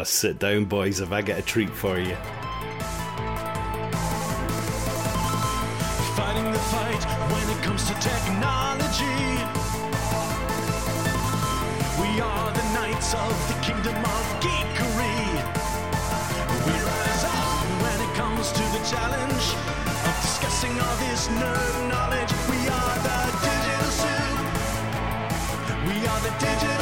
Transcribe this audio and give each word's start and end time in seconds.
Oh, 0.00 0.04
sit 0.04 0.38
down, 0.38 0.64
boys, 0.64 1.00
if 1.00 1.12
I 1.12 1.20
get 1.20 1.38
a 1.38 1.42
treat 1.42 1.68
for 1.68 1.98
you. 1.98 2.16
Fighting 6.16 6.50
the 6.50 6.64
fight 6.72 7.04
when 7.28 7.44
it 7.54 7.60
comes 7.62 7.84
to 7.84 7.92
technology. 8.00 9.20
We 12.00 12.18
are 12.18 12.50
the 12.50 12.64
knights 12.72 13.12
of 13.12 13.36
the 13.52 13.60
kingdom 13.60 13.94
of 14.00 14.24
geekery. 14.40 15.20
We 16.64 16.72
rise 16.80 17.24
up 17.28 17.68
when 17.84 18.00
it 18.00 18.12
comes 18.16 18.52
to 18.52 18.64
the 18.72 18.82
challenge 18.88 19.46
of 19.84 20.16
discussing 20.24 20.80
all 20.80 20.96
this 20.96 21.28
nerd 21.28 21.88
knowledge. 21.92 22.32
We 22.48 22.56
are 22.72 22.96
the 23.04 23.20
digital 23.44 23.90
soup. 24.00 24.40
We 25.84 25.96
are 26.08 26.20
the 26.24 26.32
digital 26.40 26.79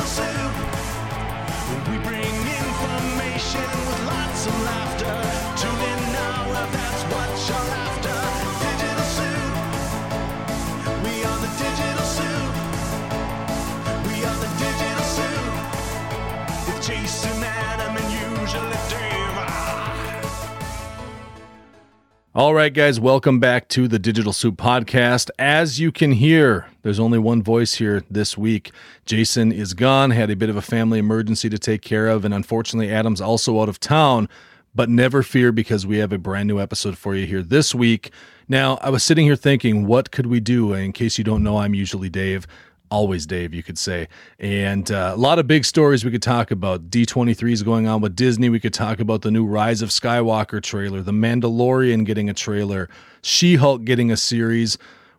All 22.39 22.55
right, 22.55 22.73
guys, 22.73 23.01
welcome 23.01 23.41
back 23.41 23.67
to 23.71 23.89
the 23.89 23.99
Digital 23.99 24.33
Soup 24.33 24.57
Podcast. 24.57 25.29
As 25.41 25.81
you 25.81 25.91
can 25.91 26.13
hear, 26.13 26.69
there's 26.83 27.01
only 27.01 27.19
one 27.19 27.43
voice 27.43 27.75
here 27.75 28.05
this 28.09 28.39
week. 28.39 28.71
Jason 29.05 29.51
is 29.51 29.75
gone, 29.75 30.13
had 30.13 30.31
a 30.31 30.37
bit 30.37 30.49
of 30.49 30.55
a 30.55 30.63
family 30.63 31.01
emergency 31.01 31.51
to 31.51 31.59
take 31.59 31.83
care 31.83 32.07
of, 32.07 32.25
and 32.25 32.33
unfortunately, 32.33 32.93
Adam's 32.95 33.21
also 33.21 33.61
out 33.61 33.69
of 33.69 33.81
town. 33.81 34.29
But 34.73 34.89
never 34.89 35.25
fear 35.25 35.51
because 35.51 35.85
we 35.85 35.99
have 35.99 36.13
a 36.13 36.19
brand 36.19 36.47
new 36.47 36.61
episode 36.61 36.97
for 36.97 37.17
you 37.17 37.27
here 37.27 37.43
this 37.43 37.75
week. 37.75 38.13
Now, 38.47 38.79
I 38.83 38.91
was 38.91 39.03
sitting 39.03 39.27
here 39.27 39.35
thinking, 39.35 39.89
what 39.89 40.13
could 40.13 40.27
we 40.27 40.39
do? 40.39 40.73
In 40.75 40.93
case 40.93 41.19
you 41.19 41.25
don't 41.25 41.43
know, 41.43 41.57
I'm 41.57 41.75
usually 41.75 42.09
Dave 42.09 42.47
always 42.91 43.27
Dave, 43.27 43.55
you 43.55 43.63
could 43.63 43.79
say. 43.79 44.09
And 44.39 44.91
uh, 44.91 45.13
a 45.15 45.17
lot 45.17 45.39
of 45.39 45.47
big 45.47 45.65
stories 45.65 46.05
we 46.05 46.11
could 46.11 46.23
talk 46.23 46.51
about. 46.51 46.91
D23 46.91 47.53
is 47.53 47.63
going 47.63 47.87
on 47.87 48.01
with 48.01 48.17
Disney. 48.17 48.49
We 48.49 48.61
could 48.61 48.75
talk 48.75 49.01
about 49.01 49.23
the 49.23 49.31
new 49.31 49.45
Rise 49.45 49.83
of 49.83 49.91
Skywalker 49.91 50.63
trailer, 50.63 51.03
The 51.03 51.13
Mandalorian 51.13 52.05
getting 52.05 52.29
a 52.29 52.35
trailer, 52.35 52.89
She 53.23 53.57
Hulk 53.57 53.85
getting 53.85 54.11
a 54.11 54.17
series. 54.17 54.79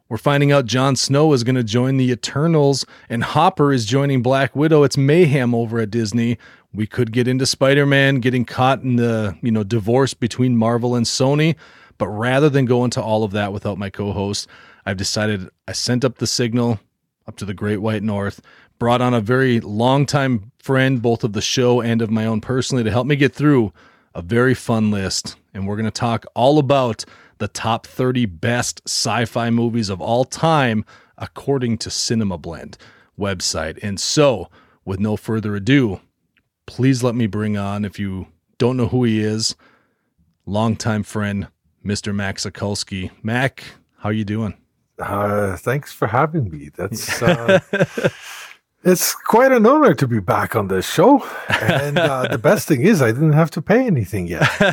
We're 0.09 0.17
finding 0.17 0.51
out 0.51 0.65
Jon 0.65 0.95
Snow 0.95 1.33
is 1.33 1.43
going 1.43 1.55
to 1.55 1.63
join 1.63 1.97
the 1.97 2.11
Eternals 2.11 2.83
and 3.09 3.23
Hopper 3.23 3.71
is 3.71 3.85
joining 3.85 4.23
Black 4.23 4.55
Widow. 4.55 4.81
It's 4.81 4.97
mayhem 4.97 5.53
over 5.53 5.79
at 5.79 5.91
Disney. 5.91 6.39
We 6.73 6.87
could 6.87 7.11
get 7.11 7.27
into 7.27 7.45
Spider-Man 7.45 8.19
getting 8.19 8.43
caught 8.43 8.81
in 8.81 8.95
the, 8.95 9.37
you 9.41 9.51
know, 9.51 9.63
divorce 9.63 10.15
between 10.15 10.57
Marvel 10.57 10.95
and 10.95 11.05
Sony, 11.05 11.55
but 11.99 12.07
rather 12.07 12.49
than 12.49 12.65
go 12.65 12.83
into 12.85 13.01
all 13.01 13.23
of 13.23 13.31
that 13.31 13.53
without 13.53 13.77
my 13.77 13.91
co-host, 13.91 14.47
I've 14.85 14.97
decided 14.97 15.47
I 15.67 15.73
sent 15.73 16.03
up 16.03 16.17
the 16.17 16.27
signal 16.27 16.79
up 17.29 17.37
to 17.37 17.45
the 17.45 17.53
Great 17.53 17.77
White 17.77 18.01
North. 18.01 18.41
Brought 18.79 19.01
on 19.01 19.13
a 19.13 19.21
very 19.21 19.59
longtime 19.59 20.51
friend, 20.57 20.99
both 20.99 21.23
of 21.23 21.33
the 21.33 21.41
show 21.41 21.79
and 21.79 22.01
of 22.01 22.09
my 22.09 22.25
own 22.25 22.41
personally, 22.41 22.83
to 22.83 22.89
help 22.89 23.05
me 23.05 23.15
get 23.15 23.35
through 23.35 23.71
a 24.15 24.23
very 24.23 24.55
fun 24.55 24.89
list. 24.89 25.35
And 25.53 25.67
we're 25.67 25.75
going 25.75 25.85
to 25.85 25.91
talk 25.91 26.25
all 26.33 26.57
about 26.57 27.05
the 27.37 27.47
top 27.47 27.85
30 27.85 28.25
best 28.25 28.81
sci 28.87 29.25
fi 29.25 29.51
movies 29.51 29.89
of 29.89 30.01
all 30.01 30.25
time, 30.25 30.83
according 31.19 31.77
to 31.77 31.91
Cinema 31.91 32.39
Blend 32.39 32.79
website. 33.17 33.77
And 33.83 33.99
so, 33.99 34.49
with 34.83 34.99
no 34.99 35.15
further 35.15 35.55
ado, 35.55 36.01
please 36.65 37.03
let 37.03 37.13
me 37.13 37.27
bring 37.27 37.57
on, 37.57 37.85
if 37.85 37.99
you 37.99 38.25
don't 38.57 38.75
know 38.75 38.87
who 38.87 39.03
he 39.03 39.19
is, 39.19 39.55
longtime 40.47 41.03
friend, 41.03 41.47
Mr. 41.85 42.13
Mac 42.13 42.37
Sokulski. 42.37 43.11
Mac, 43.21 43.63
how 43.99 44.09
you 44.09 44.25
doing? 44.25 44.55
Uh, 44.99 45.55
thanks 45.57 45.91
for 45.91 46.07
having 46.07 46.49
me. 46.49 46.69
That's 46.75 47.21
uh, 47.23 47.59
it's 48.83 49.13
quite 49.13 49.51
an 49.51 49.65
honor 49.65 49.93
to 49.93 50.07
be 50.07 50.19
back 50.19 50.55
on 50.55 50.67
this 50.69 50.89
show. 50.89 51.21
And 51.49 51.99
uh, 51.99 52.27
the 52.29 52.37
best 52.41 52.67
thing 52.67 52.81
is, 52.81 53.01
I 53.01 53.11
didn't 53.11 53.33
have 53.33 53.51
to 53.51 53.61
pay 53.61 53.85
anything 53.85 54.27
yet. 54.27 54.47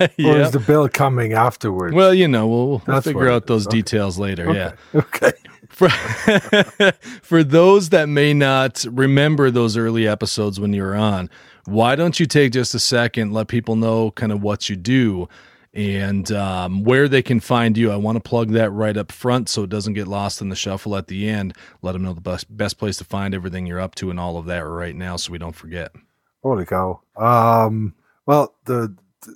Or 0.00 0.36
yeah. 0.36 0.44
is 0.44 0.50
the 0.50 0.60
bill 0.60 0.88
coming 0.88 1.32
afterwards? 1.32 1.94
Well, 1.94 2.12
you 2.12 2.28
know, 2.28 2.46
we'll, 2.46 2.82
we'll 2.86 3.00
figure 3.00 3.30
out 3.30 3.46
those. 3.46 3.66
Okay. 3.66 3.78
details 3.78 4.18
later. 4.18 4.52
Yeah. 4.52 4.72
okay. 4.94 5.32
For, 5.68 5.88
for 7.22 7.44
those 7.44 7.90
that 7.90 8.08
may 8.08 8.34
not 8.34 8.84
remember 8.90 9.50
those 9.50 9.76
early 9.76 10.08
episodes 10.08 10.58
when 10.58 10.72
you 10.72 10.82
were 10.82 10.96
on, 10.96 11.30
why 11.66 11.94
don't 11.94 12.18
you 12.18 12.26
take 12.26 12.52
just 12.52 12.74
a 12.74 12.80
second, 12.80 13.32
let 13.32 13.48
people 13.48 13.76
know 13.76 14.10
kind 14.12 14.32
of 14.32 14.42
what 14.42 14.68
you 14.68 14.76
do 14.76 15.28
and 15.74 16.30
um, 16.32 16.84
where 16.84 17.08
they 17.08 17.22
can 17.22 17.40
find 17.40 17.76
you? 17.76 17.90
I 17.90 17.96
want 17.96 18.16
to 18.16 18.28
plug 18.28 18.50
that 18.52 18.70
right 18.70 18.96
up 18.96 19.12
front 19.12 19.48
so 19.48 19.62
it 19.62 19.70
doesn't 19.70 19.94
get 19.94 20.08
lost 20.08 20.40
in 20.40 20.48
the 20.48 20.56
shuffle 20.56 20.96
at 20.96 21.06
the 21.06 21.28
end. 21.28 21.54
Let 21.82 21.92
them 21.92 22.02
know 22.02 22.14
the 22.14 22.20
best, 22.20 22.54
best 22.56 22.78
place 22.78 22.96
to 22.98 23.04
find 23.04 23.34
everything 23.34 23.66
you're 23.66 23.80
up 23.80 23.94
to 23.96 24.10
and 24.10 24.18
all 24.18 24.36
of 24.38 24.46
that 24.46 24.60
right 24.60 24.96
now 24.96 25.16
so 25.16 25.32
we 25.32 25.38
don't 25.38 25.54
forget. 25.54 25.92
Holy 26.42 26.64
cow. 26.64 27.00
Um, 27.16 27.94
well, 28.26 28.54
the, 28.64 28.94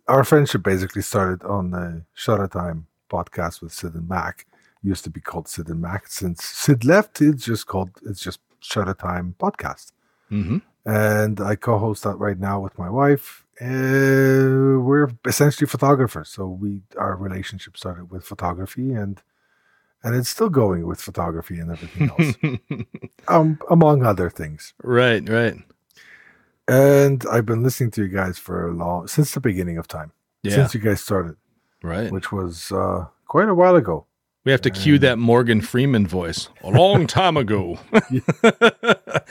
our 0.08 0.24
friendship 0.24 0.62
basically 0.62 1.02
started 1.02 1.44
on 1.44 1.70
the 1.70 2.02
Shutter 2.14 2.48
Time 2.48 2.86
podcast 3.10 3.60
with 3.60 3.72
Sid 3.72 3.94
and 3.94 4.08
Mac. 4.08 4.46
Used 4.82 5.04
to 5.04 5.10
be 5.10 5.20
called 5.20 5.48
Sid 5.48 5.68
and 5.68 5.80
Mac. 5.80 6.06
Since 6.08 6.44
Sid 6.44 6.84
left, 6.84 7.20
it's 7.20 7.44
just 7.44 7.66
called 7.66 7.90
it's 8.04 8.20
just 8.20 8.40
Shutter 8.60 8.94
Time 8.94 9.34
podcast. 9.38 9.92
Mm-hmm. 10.30 10.58
and 10.86 11.40
I 11.42 11.56
co-host 11.56 12.04
that 12.04 12.16
right 12.16 12.38
now 12.38 12.58
with 12.58 12.78
my 12.78 12.88
wife. 12.88 13.41
Uh, 13.62 14.80
we're 14.80 15.08
essentially 15.24 15.68
photographers, 15.68 16.28
so 16.28 16.46
we 16.48 16.82
our 16.98 17.14
relationship 17.16 17.76
started 17.76 18.10
with 18.10 18.24
photography, 18.24 18.92
and 18.92 19.22
and 20.02 20.16
it's 20.16 20.28
still 20.28 20.48
going 20.50 20.86
with 20.86 21.00
photography 21.00 21.58
and 21.60 21.70
everything 21.70 22.10
else, 22.10 22.34
um, 23.28 23.58
among 23.70 24.04
other 24.04 24.28
things. 24.30 24.74
right, 24.82 25.28
right. 25.28 25.54
And 26.68 27.24
I've 27.30 27.46
been 27.46 27.62
listening 27.62 27.90
to 27.92 28.02
you 28.02 28.08
guys 28.08 28.38
for 28.38 28.68
a 28.68 28.72
long 28.72 29.06
since 29.08 29.32
the 29.32 29.40
beginning 29.40 29.78
of 29.78 29.86
time, 29.88 30.12
Yeah, 30.42 30.54
since 30.54 30.74
you 30.74 30.80
guys 30.80 31.00
started, 31.00 31.36
right. 31.82 32.10
which 32.10 32.32
was 32.32 32.72
uh, 32.72 33.06
quite 33.26 33.48
a 33.48 33.54
while 33.54 33.76
ago. 33.76 34.06
We 34.44 34.50
have 34.50 34.60
to 34.62 34.70
cue 34.70 34.98
that 34.98 35.18
Morgan 35.20 35.60
Freeman 35.60 36.04
voice. 36.04 36.48
A 36.64 36.70
long 36.70 37.06
time 37.06 37.36
ago. 37.36 37.78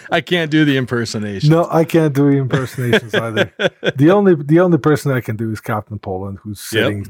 I 0.09 0.21
can't 0.21 0.49
do 0.49 0.63
the 0.63 0.77
impersonation. 0.77 1.49
No, 1.49 1.67
I 1.69 1.83
can't 1.83 2.13
do 2.15 2.27
impersonations 2.29 3.13
either. 3.13 3.51
The 3.97 4.09
only 4.11 4.35
the 4.35 4.59
only 4.61 4.77
person 4.77 5.11
I 5.11 5.19
can 5.19 5.35
do 5.35 5.51
is 5.51 5.59
Captain 5.59 5.99
Poland, 5.99 6.39
who's 6.41 6.65
Yep. 6.71 6.83
sitting 6.83 7.05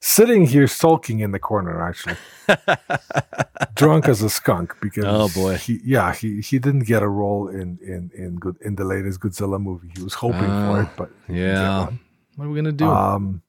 sitting 0.00 0.46
here 0.46 0.66
sulking 0.66 1.20
in 1.20 1.30
the 1.32 1.38
corner, 1.38 1.80
actually, 1.82 2.16
drunk 3.74 4.06
as 4.08 4.22
a 4.22 4.28
skunk. 4.30 4.74
Because 4.80 5.04
Oh, 5.06 5.28
boy. 5.34 5.56
he, 5.56 5.80
yeah, 5.84 6.12
he, 6.14 6.40
he 6.40 6.58
didn't 6.58 6.84
get 6.86 7.02
a 7.02 7.08
role 7.08 7.48
in 7.48 7.78
in 7.82 8.10
in 8.14 8.36
good 8.36 8.56
in 8.60 8.74
the 8.76 8.84
latest 8.84 9.20
Godzilla 9.20 9.58
movie. 9.60 9.88
He 9.96 10.02
was 10.02 10.14
hoping 10.14 10.50
Oh, 10.50 10.74
for 10.74 10.82
it, 10.82 10.88
but 10.96 11.10
he 11.26 11.34
didn't 11.34 11.46
get 11.54 11.54
Yeah. 11.54 11.88
What 12.36 12.44
are 12.46 12.50
we 12.50 12.56
gonna 12.56 12.72
do? 12.72 12.86
Um, 12.86 13.42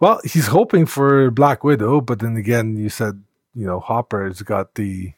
well, 0.00 0.20
he's 0.24 0.46
hoping 0.48 0.86
for 0.86 1.30
Black 1.30 1.62
Widow, 1.64 2.00
but 2.00 2.18
then 2.20 2.36
again, 2.36 2.76
you 2.76 2.88
said 2.88 3.22
you 3.54 3.66
know 3.66 3.80
Hopper's 3.80 4.42
got 4.42 4.74
the 4.74 5.12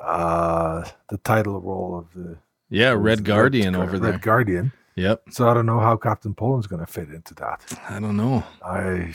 uh 0.00 0.84
the 1.10 1.18
title 1.18 1.60
role 1.60 1.98
of 1.98 2.12
the 2.14 2.38
yeah, 2.70 2.90
Red? 2.90 3.24
Guardian 3.24 3.74
Red, 3.74 3.82
over 3.82 3.92
Red 3.92 4.02
there. 4.02 4.12
Red 4.12 4.22
Guardian. 4.22 4.72
Yep. 4.96 5.22
So 5.30 5.48
I 5.48 5.54
don't 5.54 5.66
know 5.66 5.80
how 5.80 5.96
Captain 5.96 6.34
Poland's 6.34 6.66
going 6.66 6.84
to 6.84 6.86
fit 6.86 7.08
into 7.10 7.34
that. 7.34 7.62
I 7.88 8.00
don't 8.00 8.16
know. 8.16 8.42
I, 8.64 8.74
I 8.80 9.14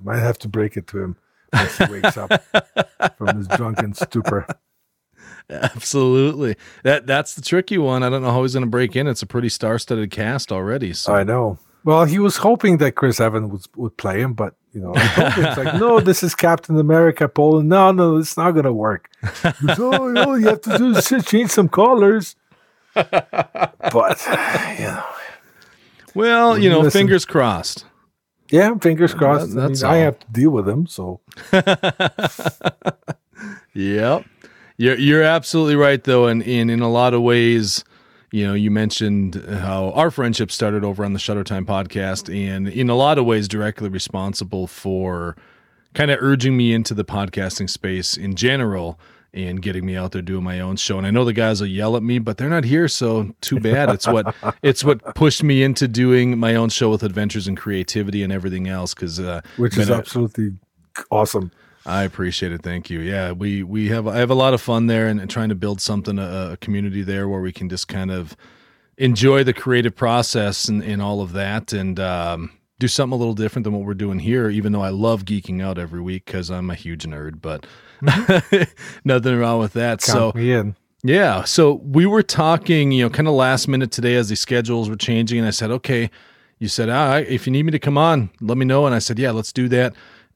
might 0.00 0.20
have 0.20 0.38
to 0.38 0.48
break 0.48 0.76
it 0.76 0.86
to 0.88 1.02
him 1.02 1.16
once 1.52 1.76
he 1.76 1.84
wakes 1.90 2.16
up 2.16 2.30
from 3.18 3.36
his 3.36 3.48
drunken 3.48 3.94
stupor. 3.94 4.46
Absolutely. 5.50 6.56
That 6.84 7.06
that's 7.06 7.34
the 7.34 7.42
tricky 7.42 7.76
one. 7.76 8.02
I 8.02 8.08
don't 8.08 8.22
know 8.22 8.30
how 8.30 8.42
he's 8.42 8.54
gonna 8.54 8.66
break 8.66 8.96
in. 8.96 9.06
It's 9.06 9.22
a 9.22 9.26
pretty 9.26 9.50
star-studded 9.50 10.10
cast 10.10 10.50
already. 10.50 10.94
So 10.94 11.14
I 11.14 11.22
know. 11.22 11.58
Well, 11.84 12.06
he 12.06 12.18
was 12.18 12.38
hoping 12.38 12.78
that 12.78 12.92
Chris 12.92 13.20
Evans 13.20 13.50
would, 13.50 13.66
would 13.76 13.96
play 13.98 14.20
him, 14.20 14.32
but 14.32 14.54
you 14.74 14.80
know, 14.80 14.92
I 14.96 15.34
it's 15.36 15.56
like, 15.56 15.74
no, 15.80 16.00
this 16.00 16.22
is 16.22 16.34
Captain 16.34 16.78
America, 16.78 17.28
Poland. 17.28 17.68
No, 17.68 17.92
no, 17.92 18.16
it's 18.16 18.36
not 18.36 18.52
going 18.52 18.64
to 18.64 18.72
work. 18.72 19.08
Goes, 19.42 19.78
oh, 19.78 20.16
all 20.16 20.38
you 20.38 20.48
have 20.48 20.60
to 20.62 20.78
do 20.78 20.90
is 20.96 21.24
change 21.24 21.50
some 21.50 21.68
colors. 21.68 22.36
But 22.94 24.20
you 24.78 24.84
know, 24.86 25.04
well, 26.14 26.58
you 26.58 26.70
know, 26.70 26.80
Listen. 26.80 27.00
fingers 27.00 27.24
crossed. 27.24 27.84
yeah, 28.50 28.74
fingers 28.76 29.14
crossed. 29.14 29.50
I, 29.56 29.60
that's 29.68 29.82
mean, 29.82 29.92
I 29.92 29.96
have 29.96 30.18
to 30.20 30.26
deal 30.32 30.50
with 30.50 30.66
them, 30.66 30.86
so 30.86 31.20
Yep. 33.74 34.24
You're 34.76 34.98
you're 34.98 35.22
absolutely 35.22 35.76
right 35.76 36.02
though, 36.02 36.26
and 36.26 36.42
in 36.42 36.70
in 36.70 36.80
a 36.80 36.90
lot 36.90 37.14
of 37.14 37.22
ways, 37.22 37.84
you 38.34 38.44
know, 38.44 38.54
you 38.54 38.68
mentioned 38.68 39.36
how 39.48 39.90
our 39.92 40.10
friendship 40.10 40.50
started 40.50 40.82
over 40.82 41.04
on 41.04 41.12
the 41.12 41.20
Shutter 41.20 41.44
Time 41.44 41.64
podcast, 41.64 42.28
and 42.34 42.66
in 42.68 42.90
a 42.90 42.96
lot 42.96 43.16
of 43.16 43.24
ways, 43.26 43.46
directly 43.46 43.88
responsible 43.88 44.66
for 44.66 45.36
kind 45.94 46.10
of 46.10 46.18
urging 46.20 46.56
me 46.56 46.72
into 46.72 46.94
the 46.94 47.04
podcasting 47.04 47.70
space 47.70 48.16
in 48.16 48.34
general. 48.34 48.98
and 49.32 49.62
getting 49.62 49.84
me 49.84 49.96
out 49.96 50.12
there 50.12 50.22
doing 50.22 50.44
my 50.44 50.60
own 50.60 50.76
show. 50.76 50.96
And 50.96 51.04
I 51.08 51.10
know 51.10 51.24
the 51.24 51.32
guys 51.32 51.60
will 51.60 51.66
yell 51.66 51.96
at 51.96 52.04
me, 52.04 52.20
but 52.20 52.36
they're 52.36 52.48
not 52.48 52.62
here, 52.62 52.86
so 52.86 53.34
too 53.40 53.58
bad. 53.58 53.88
It's 53.88 54.06
what 54.06 54.32
it's 54.62 54.84
what 54.84 55.14
pushed 55.16 55.42
me 55.42 55.64
into 55.64 55.88
doing 55.88 56.38
my 56.38 56.54
own 56.54 56.68
show 56.68 56.88
with 56.88 57.02
adventures 57.02 57.48
and 57.48 57.56
creativity 57.56 58.22
and 58.22 58.32
everything 58.32 58.68
else. 58.68 58.94
Because 58.94 59.18
uh, 59.18 59.40
which 59.56 59.76
is 59.76 59.90
a- 59.90 59.94
absolutely 59.94 60.52
awesome. 61.10 61.50
I 61.86 62.04
appreciate 62.04 62.52
it. 62.52 62.62
Thank 62.62 62.88
you. 62.88 63.00
Yeah, 63.00 63.32
we 63.32 63.62
we 63.62 63.88
have 63.88 64.06
I 64.06 64.18
have 64.18 64.30
a 64.30 64.34
lot 64.34 64.54
of 64.54 64.60
fun 64.60 64.86
there 64.86 65.06
and, 65.06 65.20
and 65.20 65.30
trying 65.30 65.50
to 65.50 65.54
build 65.54 65.80
something 65.80 66.18
a, 66.18 66.52
a 66.52 66.56
community 66.56 67.02
there 67.02 67.28
where 67.28 67.40
we 67.40 67.52
can 67.52 67.68
just 67.68 67.88
kind 67.88 68.10
of 68.10 68.36
enjoy 68.96 69.44
the 69.44 69.52
creative 69.52 69.94
process 69.94 70.68
and, 70.68 70.82
and 70.82 71.02
all 71.02 71.20
of 71.20 71.32
that 71.32 71.72
and 71.72 71.98
um, 72.00 72.52
do 72.78 72.88
something 72.88 73.14
a 73.14 73.18
little 73.18 73.34
different 73.34 73.64
than 73.64 73.72
what 73.72 73.84
we're 73.84 73.94
doing 73.94 74.18
here. 74.18 74.48
Even 74.48 74.72
though 74.72 74.82
I 74.82 74.88
love 74.88 75.24
geeking 75.24 75.62
out 75.62 75.78
every 75.78 76.00
week 76.00 76.24
because 76.24 76.50
I'm 76.50 76.70
a 76.70 76.74
huge 76.74 77.04
nerd, 77.04 77.42
but 77.42 77.66
nothing 79.04 79.38
wrong 79.38 79.60
with 79.60 79.74
that. 79.74 80.00
Count 80.00 80.16
so 80.16 80.32
yeah. 81.02 81.44
So 81.44 81.74
we 81.84 82.06
were 82.06 82.22
talking, 82.22 82.92
you 82.92 83.04
know, 83.04 83.10
kind 83.10 83.28
of 83.28 83.34
last 83.34 83.68
minute 83.68 83.90
today 83.90 84.14
as 84.14 84.30
the 84.30 84.36
schedules 84.36 84.88
were 84.88 84.96
changing. 84.96 85.38
And 85.38 85.46
I 85.46 85.50
said, 85.50 85.70
okay, 85.70 86.10
you 86.58 86.68
said, 86.68 86.88
all 86.88 87.08
right, 87.08 87.28
if 87.28 87.46
you 87.46 87.52
need 87.52 87.64
me 87.64 87.72
to 87.72 87.78
come 87.78 87.98
on, 87.98 88.30
let 88.40 88.56
me 88.56 88.64
know. 88.64 88.86
And 88.86 88.94
I 88.94 89.00
said, 89.00 89.18
yeah, 89.18 89.30
let's 89.30 89.52
do 89.52 89.68
that. 89.68 89.94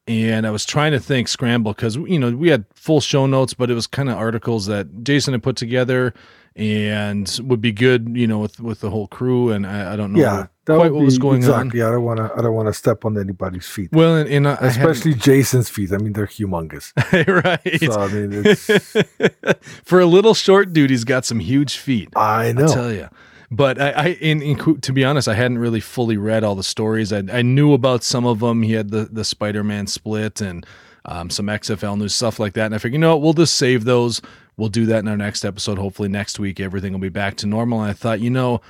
And 0.08 0.46
I 0.46 0.50
was 0.50 0.64
trying 0.64 0.93
to 0.93 1.00
think 1.00 1.28
scramble 1.28 1.72
because, 1.75 1.96
you 1.96 2.19
know, 2.19 2.31
we 2.31 2.49
had 2.49 2.64
full 2.75 3.00
show 3.00 3.26
notes, 3.26 3.52
but 3.55 3.70
it 3.70 3.75
was 3.75 3.87
kind 3.87 4.08
of 4.08 4.16
articles 4.16 4.66
that 4.66 5.05
Jason 5.05 5.34
had 5.34 5.43
put 5.43 5.55
together 5.56 6.14
and 6.56 7.38
would 7.44 7.60
be 7.60 7.70
good, 7.72 8.16
you 8.16 8.26
know, 8.26 8.38
with, 8.38 8.58
with 8.58 8.81
the 8.81 8.90
whole 8.90 9.06
crew. 9.06 9.50
And 9.52 9.66
I, 9.66 9.93
I 9.93 9.96
don't 9.96 10.12
know 10.14 10.20
Yeah, 10.20 10.46
quite 10.66 10.93
what 10.93 11.05
was 11.05 11.19
going 11.19 11.37
exactly. 11.38 11.82
I 11.82 11.90
don't 11.90 12.05
want 12.05 12.19
to. 12.19 12.32
I 12.37 12.40
don't 12.40 12.55
want 12.55 12.66
to 12.69 12.72
step 12.72 13.05
on 13.05 13.16
anybody's 13.19 13.66
feet. 13.69 13.90
Well, 13.93 14.16
and, 14.16 14.28
and 14.31 14.49
I, 14.49 14.55
I 14.55 14.66
especially 14.69 15.14
Jason's 15.14 15.69
feet. 15.69 15.93
I 15.93 15.99
mean, 15.99 16.14
they're 16.14 16.26
humongous. 16.26 16.93
right. 17.44 17.81
So 17.81 18.00
I 18.00 18.08
mean, 18.08 18.43
it's, 18.44 19.58
For 19.84 20.00
a 20.00 20.06
little 20.06 20.34
short 20.34 20.72
dude, 20.72 20.90
he's 20.90 21.04
got 21.04 21.25
some 21.25 21.38
huge 21.40 21.76
feet. 21.76 22.08
I 22.16 22.49
I 22.49 22.52
know. 22.52 22.66
tell 22.66 22.93
you. 22.93 23.08
But 23.50 23.80
I, 23.80 23.90
I 23.90 24.06
in, 24.20 24.42
in 24.42 24.80
to 24.80 24.92
be 24.92 25.04
honest, 25.04 25.26
I 25.26 25.34
hadn't 25.34 25.58
really 25.58 25.80
fully 25.80 26.16
read 26.16 26.44
all 26.44 26.54
the 26.54 26.62
stories. 26.62 27.12
I, 27.12 27.22
I 27.32 27.42
knew 27.42 27.72
about 27.72 28.04
some 28.04 28.26
of 28.26 28.40
them. 28.40 28.62
He 28.62 28.72
had 28.72 28.90
the 28.90 29.08
the 29.10 29.24
Spider 29.24 29.64
Man 29.64 29.86
split 29.86 30.40
and 30.40 30.66
um, 31.04 31.30
some 31.30 31.46
XFL 31.46 31.98
news 31.98 32.14
stuff 32.14 32.38
like 32.38 32.52
that. 32.54 32.66
And 32.66 32.74
I 32.74 32.78
figured, 32.78 32.94
you 32.94 32.98
know 32.98 33.16
what, 33.16 33.22
we'll 33.22 33.32
just 33.32 33.54
save 33.54 33.84
those. 33.84 34.20
We'll 34.56 34.68
do 34.68 34.86
that 34.86 34.98
in 34.98 35.08
our 35.08 35.16
next 35.16 35.44
episode. 35.44 35.78
Hopefully 35.78 36.08
next 36.08 36.38
week 36.38 36.60
everything 36.60 36.92
will 36.92 37.00
be 37.00 37.08
back 37.08 37.36
to 37.38 37.46
normal. 37.46 37.80
And 37.80 37.90
I 37.90 37.94
thought, 37.94 38.20
you 38.20 38.30
know, 38.30 38.60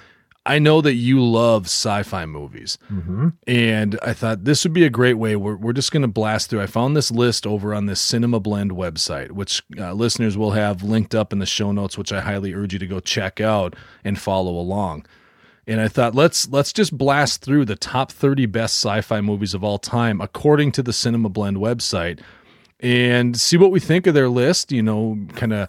I 0.48 0.58
know 0.58 0.80
that 0.80 0.94
you 0.94 1.22
love 1.24 1.66
sci-fi 1.66 2.26
movies, 2.26 2.78
Mm-hmm. 2.92 3.28
and 3.46 3.98
I 4.02 4.12
thought 4.14 4.44
this 4.44 4.64
would 4.64 4.72
be 4.72 4.84
a 4.84 4.90
great 4.90 5.14
way. 5.14 5.36
We're, 5.36 5.56
we're 5.56 5.72
just 5.74 5.92
going 5.92 6.02
to 6.02 6.08
blast 6.08 6.50
through. 6.50 6.62
I 6.62 6.66
found 6.66 6.96
this 6.96 7.10
list 7.10 7.46
over 7.46 7.74
on 7.74 7.86
this 7.86 8.00
Cinema 8.00 8.40
Blend 8.40 8.72
website, 8.72 9.30
which 9.32 9.62
uh, 9.78 9.92
listeners 9.92 10.36
will 10.36 10.52
have 10.52 10.82
linked 10.82 11.14
up 11.14 11.32
in 11.32 11.38
the 11.38 11.46
show 11.46 11.70
notes, 11.70 11.96
which 11.98 12.12
I 12.12 12.20
highly 12.22 12.54
urge 12.54 12.72
you 12.72 12.78
to 12.80 12.86
go 12.86 12.98
check 12.98 13.40
out 13.40 13.76
and 14.02 14.18
follow 14.18 14.52
along. 14.58 15.06
And 15.66 15.82
I 15.82 15.88
thought 15.88 16.14
let's 16.14 16.48
let's 16.48 16.72
just 16.72 16.96
blast 16.96 17.42
through 17.42 17.66
the 17.66 17.76
top 17.76 18.10
30 18.10 18.46
best 18.46 18.76
sci-fi 18.82 19.20
movies 19.20 19.52
of 19.52 19.62
all 19.62 19.78
time 19.78 20.18
according 20.20 20.72
to 20.72 20.82
the 20.82 20.94
Cinema 20.94 21.28
Blend 21.28 21.58
website 21.58 22.20
and 22.80 23.38
see 23.38 23.56
what 23.58 23.70
we 23.70 23.80
think 23.80 24.06
of 24.06 24.14
their 24.14 24.28
list, 24.30 24.72
you 24.72 24.82
know, 24.82 25.18
kind 25.34 25.52
of 25.52 25.68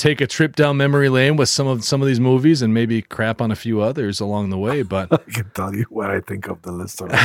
take 0.00 0.20
a 0.22 0.26
trip 0.26 0.56
down 0.56 0.78
memory 0.78 1.10
lane 1.10 1.36
with 1.36 1.48
some 1.50 1.66
of 1.66 1.84
some 1.84 2.00
of 2.00 2.08
these 2.08 2.18
movies 2.20 2.62
and 2.62 2.72
maybe 2.72 3.02
crap 3.02 3.40
on 3.42 3.50
a 3.50 3.54
few 3.56 3.80
others 3.82 4.18
along 4.18 4.48
the 4.48 4.56
way, 4.56 4.80
but 4.82 5.12
I 5.28 5.30
can 5.30 5.50
tell 5.52 5.74
you 5.74 5.84
what 5.90 6.10
I 6.10 6.20
think 6.20 6.48
of 6.48 6.62
the 6.62 6.72
list 6.72 7.02
already. 7.02 7.18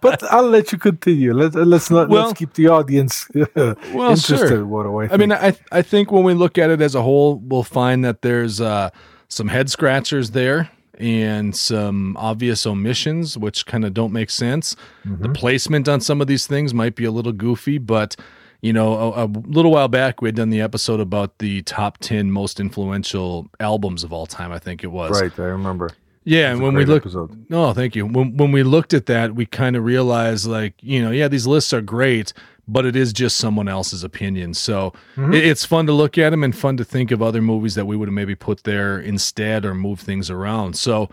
but 0.00 0.22
I'll 0.30 0.48
let 0.48 0.70
you 0.72 0.78
continue. 0.78 1.32
Let, 1.34 1.54
let's 1.54 1.90
not 1.90 2.08
Well- 2.08 2.26
let's 2.28 2.38
keep 2.38 2.54
the 2.54 2.68
audience 2.68 3.26
Well, 3.34 3.76
interested. 4.12 4.48
sure. 4.48 4.64
What 4.66 4.84
do 4.84 4.96
I? 4.98 5.08
Think. 5.08 5.12
I 5.12 5.16
mean, 5.16 5.32
I 5.32 5.56
I 5.72 5.82
think 5.82 6.12
when 6.12 6.24
we 6.24 6.34
look 6.34 6.56
at 6.58 6.70
it 6.70 6.80
as 6.80 6.94
a 6.94 7.02
whole, 7.02 7.36
we'll 7.38 7.62
find 7.64 8.04
that 8.04 8.22
there's 8.22 8.60
uh, 8.60 8.90
some 9.28 9.48
head 9.48 9.70
scratchers 9.70 10.30
there 10.30 10.70
and 10.98 11.56
some 11.56 12.16
obvious 12.16 12.64
omissions, 12.66 13.36
which 13.36 13.66
kind 13.66 13.84
of 13.84 13.92
don't 13.92 14.12
make 14.12 14.30
sense. 14.30 14.76
The 15.04 15.30
placement 15.30 15.88
on 15.88 16.00
some 16.00 16.20
of 16.20 16.26
these 16.28 16.46
things 16.46 16.72
might 16.72 16.94
be 16.94 17.04
a 17.04 17.10
little 17.10 17.32
goofy, 17.32 17.78
but 17.78 18.14
you 18.62 18.72
know, 18.72 18.94
a, 19.12 19.24
a 19.24 19.26
little 19.26 19.70
while 19.70 19.88
back 19.88 20.22
we 20.22 20.28
had 20.28 20.34
done 20.36 20.48
the 20.50 20.60
episode 20.62 21.00
about 21.00 21.38
the 21.38 21.62
top 21.62 21.98
ten 21.98 22.30
most 22.30 22.58
influential 22.60 23.50
albums 23.60 24.04
of 24.04 24.12
all 24.12 24.24
time. 24.26 24.52
I 24.52 24.58
think 24.58 24.82
it 24.82 24.88
was 24.88 25.20
right, 25.20 25.38
I 25.38 25.42
remember. 25.44 25.90
Yeah, 26.24 26.52
and 26.52 26.62
when 26.62 26.74
we 26.76 26.84
great 26.84 26.94
look, 26.94 27.02
episode. 27.02 27.50
no, 27.50 27.72
thank 27.74 27.96
you. 27.96 28.06
When 28.06 28.36
when 28.36 28.52
we 28.52 28.62
looked 28.62 28.94
at 28.94 29.06
that, 29.06 29.34
we 29.34 29.44
kind 29.44 29.74
of 29.76 29.84
realized, 29.84 30.46
like, 30.46 30.74
you 30.80 31.02
know, 31.02 31.10
yeah, 31.10 31.26
these 31.28 31.48
lists 31.48 31.72
are 31.72 31.80
great, 31.80 32.32
but 32.68 32.86
it 32.86 32.94
is 32.94 33.12
just 33.12 33.36
someone 33.38 33.66
else's 33.66 34.04
opinion. 34.04 34.54
So 34.54 34.92
Mm-hmm. 35.16 35.34
it- 35.34 35.44
it's 35.46 35.64
fun 35.64 35.86
to 35.86 35.92
look 35.92 36.16
at 36.16 36.30
them 36.30 36.44
and 36.44 36.54
fun 36.56 36.76
to 36.76 36.84
think 36.84 37.10
of 37.10 37.20
other 37.20 37.42
movies 37.42 37.74
that 37.74 37.86
we 37.86 37.96
would 37.96 38.06
have 38.06 38.14
maybe 38.14 38.36
put 38.36 38.62
there 38.62 39.00
instead 39.00 39.64
or 39.64 39.74
move 39.74 39.98
things 39.98 40.30
around. 40.30 40.76
So 40.76 41.10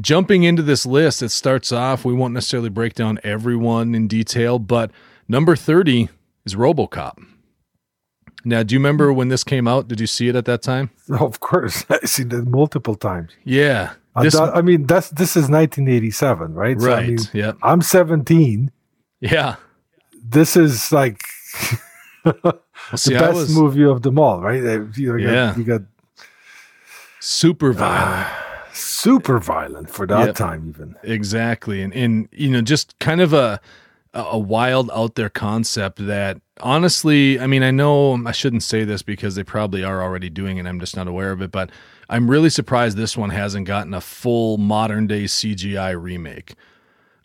jumping 0.00 0.42
into 0.44 0.62
this 0.62 0.86
list, 0.86 1.22
it 1.22 1.30
starts 1.30 1.70
off. 1.72 2.06
We 2.06 2.14
won't 2.14 2.32
necessarily 2.34 2.70
break 2.70 2.94
down 2.94 3.18
everyone 3.22 3.94
in 3.94 4.08
detail, 4.08 4.58
but 4.58 4.90
number 5.28 5.54
thirty 5.54 6.08
is 6.46 6.54
RoboCop. 6.54 7.22
Now, 8.44 8.62
do 8.62 8.74
you 8.74 8.78
remember 8.78 9.12
when 9.12 9.28
this 9.28 9.42
came 9.42 9.66
out? 9.66 9.88
Did 9.88 9.98
you 10.00 10.06
see 10.06 10.28
it 10.28 10.36
at 10.36 10.44
that 10.46 10.62
time? 10.62 10.90
Of 11.20 11.40
course, 11.40 11.84
I've 11.90 12.08
seen 12.08 12.30
it 12.32 12.46
multiple 12.46 12.94
times. 12.94 13.32
Yeah. 13.44 13.94
I 14.14 14.22
This, 14.22 14.34
thought- 14.34 14.56
I 14.56 14.62
mean, 14.62 14.86
that's 14.86 15.10
this 15.10 15.36
is 15.36 15.50
1987, 15.50 16.54
right? 16.54 16.80
So, 16.80 16.90
I 16.90 16.94
right. 16.96 17.08
mean, 17.08 17.18
yeah. 17.34 17.52
I'm 17.62 17.82
17. 17.82 18.70
Yeah. 19.20 19.56
This 20.24 20.56
is 20.56 20.90
like 20.92 21.20
the 22.24 22.58
see, 22.94 23.14
I 23.16 23.20
best 23.20 23.34
was 23.34 23.54
movie 23.54 23.84
of 23.84 24.02
them 24.02 24.18
all, 24.18 24.40
right? 24.40 24.62
Uh, 24.62 24.84
You, 24.94 25.12
know, 25.12 25.16
you 25.18 25.28
Yeah. 25.28 25.46
got, 25.48 25.58
you 25.58 25.64
got 25.64 25.82
super 27.20 27.72
violent. 27.72 28.26
super 28.72 29.38
violent 29.38 29.90
for 29.90 30.06
that 30.06 30.26
Yep. 30.26 30.34
time, 30.36 30.68
even. 30.68 30.96
Exactly. 31.02 31.82
And 31.82 31.92
and 31.94 32.28
you 32.32 32.50
know, 32.50 32.60
just 32.62 32.98
kind 32.98 33.20
of 33.20 33.32
a 33.32 33.60
a 34.16 34.38
wild 34.38 34.90
out 34.92 35.14
there 35.14 35.28
concept 35.28 36.04
that 36.06 36.40
honestly, 36.60 37.38
I 37.38 37.46
mean, 37.46 37.62
I 37.62 37.70
know 37.70 38.20
I 38.26 38.32
shouldn't 38.32 38.62
say 38.62 38.84
this 38.84 39.02
because 39.02 39.34
they 39.34 39.44
probably 39.44 39.84
are 39.84 40.02
already 40.02 40.30
doing 40.30 40.58
it. 40.58 40.66
I'm 40.66 40.80
just 40.80 40.96
not 40.96 41.06
aware 41.06 41.32
of 41.32 41.42
it, 41.42 41.50
but 41.50 41.70
I'm 42.08 42.30
really 42.30 42.50
surprised 42.50 42.96
this 42.96 43.16
one 43.16 43.30
hasn't 43.30 43.66
gotten 43.66 43.94
a 43.94 44.00
full 44.00 44.58
modern 44.58 45.06
day 45.06 45.24
CGI 45.24 46.00
remake. 46.00 46.54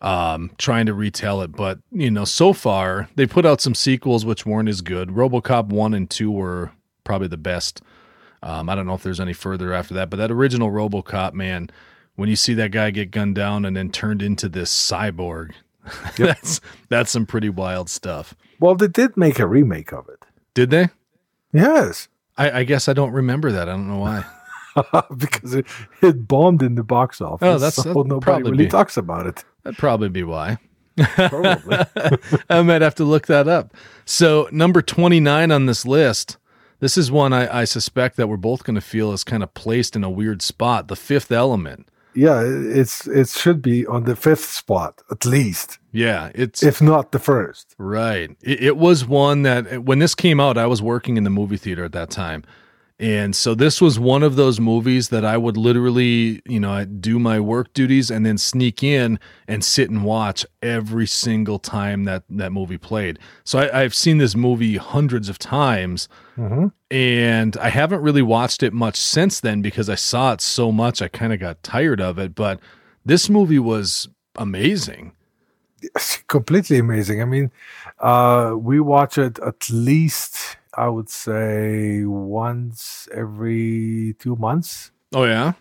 Um, 0.01 0.49
trying 0.57 0.87
to 0.87 0.95
retell 0.95 1.41
it, 1.43 1.51
but 1.51 1.77
you 1.91 2.09
know, 2.09 2.25
so 2.25 2.53
far 2.53 3.07
they 3.15 3.27
put 3.27 3.45
out 3.45 3.61
some 3.61 3.75
sequels 3.75 4.25
which 4.25 4.47
weren't 4.47 4.67
as 4.67 4.81
good. 4.81 5.09
RoboCop 5.09 5.67
one 5.67 5.93
and 5.93 6.09
two 6.09 6.31
were 6.31 6.71
probably 7.03 7.27
the 7.27 7.37
best. 7.37 7.83
Um, 8.41 8.67
I 8.67 8.73
don't 8.73 8.87
know 8.87 8.95
if 8.95 9.03
there's 9.03 9.19
any 9.19 9.33
further 9.33 9.73
after 9.73 9.93
that, 9.93 10.09
but 10.09 10.17
that 10.17 10.31
original 10.31 10.71
RoboCop, 10.71 11.33
man, 11.33 11.69
when 12.15 12.29
you 12.29 12.35
see 12.35 12.55
that 12.55 12.71
guy 12.71 12.89
get 12.89 13.11
gunned 13.11 13.35
down 13.35 13.63
and 13.63 13.77
then 13.77 13.91
turned 13.91 14.23
into 14.23 14.49
this 14.49 14.73
cyborg, 14.73 15.51
that's 16.17 16.61
that's 16.89 17.11
some 17.11 17.25
pretty 17.25 17.49
wild 17.49 17.89
stuff. 17.89 18.33
Well, 18.59 18.75
they 18.75 18.87
did 18.87 19.17
make 19.17 19.39
a 19.39 19.47
remake 19.47 19.91
of 19.91 20.07
it. 20.09 20.23
Did 20.53 20.69
they? 20.69 20.89
Yes, 21.53 22.07
I, 22.37 22.59
I 22.59 22.63
guess 22.63 22.87
I 22.87 22.93
don't 22.93 23.11
remember 23.11 23.51
that. 23.51 23.67
I 23.67 23.71
don't 23.73 23.87
know 23.87 23.99
why. 23.99 24.25
because 25.17 25.53
it, 25.53 25.65
it 26.01 26.27
bombed 26.27 26.61
in 26.61 26.75
the 26.75 26.83
box 26.83 27.19
office. 27.21 27.45
Oh, 27.45 27.57
that's- 27.57 27.75
so 27.75 28.03
nobody 28.03 28.43
really 28.43 28.65
be- 28.65 28.69
talks 28.69 28.97
about 28.97 29.27
it. 29.27 29.43
That'd 29.63 29.77
probably 29.77 30.09
be 30.09 30.23
why. 30.23 30.57
Probably. 31.15 31.77
I 32.49 32.61
might 32.61 32.81
have 32.81 32.95
to 32.95 33.03
look 33.03 33.27
that 33.27 33.47
up. 33.47 33.73
So 34.05 34.47
number 34.51 34.81
29 34.81 35.51
on 35.51 35.65
this 35.65 35.85
list, 35.85 36.37
this 36.79 36.97
is 36.97 37.11
one 37.11 37.33
I, 37.33 37.61
I 37.61 37.63
suspect 37.65 38.17
that 38.17 38.27
we're 38.27 38.37
both 38.37 38.63
going 38.63 38.75
to 38.75 38.81
feel 38.81 39.11
is 39.11 39.23
kind 39.23 39.43
of 39.43 39.53
placed 39.53 39.95
in 39.95 40.03
a 40.03 40.09
weird 40.09 40.41
spot. 40.41 40.87
The 40.87 40.95
Fifth 40.95 41.31
Element. 41.31 41.87
Yeah, 42.13 42.41
it's 42.43 43.07
it 43.07 43.29
should 43.29 43.61
be 43.61 43.85
on 43.87 44.03
the 44.03 44.15
fifth 44.15 44.45
spot 44.45 45.01
at 45.11 45.25
least, 45.25 45.79
Yeah, 45.91 46.31
it's 46.35 46.63
if 46.63 46.81
not 46.81 47.11
the 47.11 47.19
first. 47.19 47.75
Right. 47.77 48.35
It, 48.41 48.63
it 48.63 48.77
was 48.77 49.05
one 49.05 49.43
that 49.43 49.83
when 49.83 49.99
this 49.99 50.15
came 50.15 50.39
out, 50.39 50.57
I 50.57 50.65
was 50.67 50.81
working 50.81 51.17
in 51.17 51.23
the 51.23 51.29
movie 51.29 51.57
theater 51.57 51.83
at 51.83 51.91
that 51.93 52.09
time. 52.09 52.43
And 53.01 53.35
so 53.35 53.55
this 53.55 53.81
was 53.81 53.97
one 53.97 54.21
of 54.21 54.35
those 54.35 54.59
movies 54.59 55.09
that 55.09 55.25
I 55.25 55.35
would 55.35 55.57
literally, 55.57 56.39
you 56.45 56.59
know, 56.59 56.71
I'd 56.73 57.01
do 57.01 57.17
my 57.17 57.39
work 57.39 57.73
duties 57.73 58.11
and 58.11 58.23
then 58.23 58.37
sneak 58.37 58.83
in 58.83 59.19
and 59.47 59.65
sit 59.65 59.89
and 59.89 60.03
watch 60.05 60.45
every 60.61 61.07
single 61.07 61.57
time 61.57 62.03
that 62.03 62.23
that 62.29 62.51
movie 62.51 62.77
played. 62.77 63.17
So 63.43 63.57
I, 63.57 63.81
I've 63.81 63.95
seen 63.95 64.19
this 64.19 64.35
movie 64.35 64.77
hundreds 64.77 65.29
of 65.29 65.39
times, 65.39 66.07
and 66.91 67.57
I 67.57 67.69
haven't 67.69 68.03
really 68.03 68.21
watched 68.21 68.61
it 68.61 68.71
much 68.71 68.97
since 68.97 69.39
then 69.39 69.63
because 69.63 69.89
I 69.89 69.95
saw 69.95 70.33
it 70.33 70.41
so 70.41 70.71
much 70.71 71.01
I 71.01 71.07
kind 71.07 71.33
of 71.33 71.39
got 71.39 71.63
tired 71.63 72.01
of 72.01 72.19
it. 72.19 72.35
But 72.35 72.59
this 73.03 73.31
movie 73.31 73.57
was 73.57 74.09
amazing. 74.35 75.13
It's 75.81 76.17
completely 76.27 76.77
amazing. 76.77 77.19
I 77.19 77.25
mean, 77.25 77.51
uh, 77.97 78.53
we 78.55 78.79
watch 78.79 79.17
it 79.17 79.39
at 79.39 79.67
least, 79.71 80.57
I 80.75 80.87
would 80.87 81.09
say, 81.09 82.03
once 82.05 83.07
every 83.13 84.15
two 84.19 84.35
months. 84.37 84.91
Oh 85.13 85.25
yeah. 85.25 85.53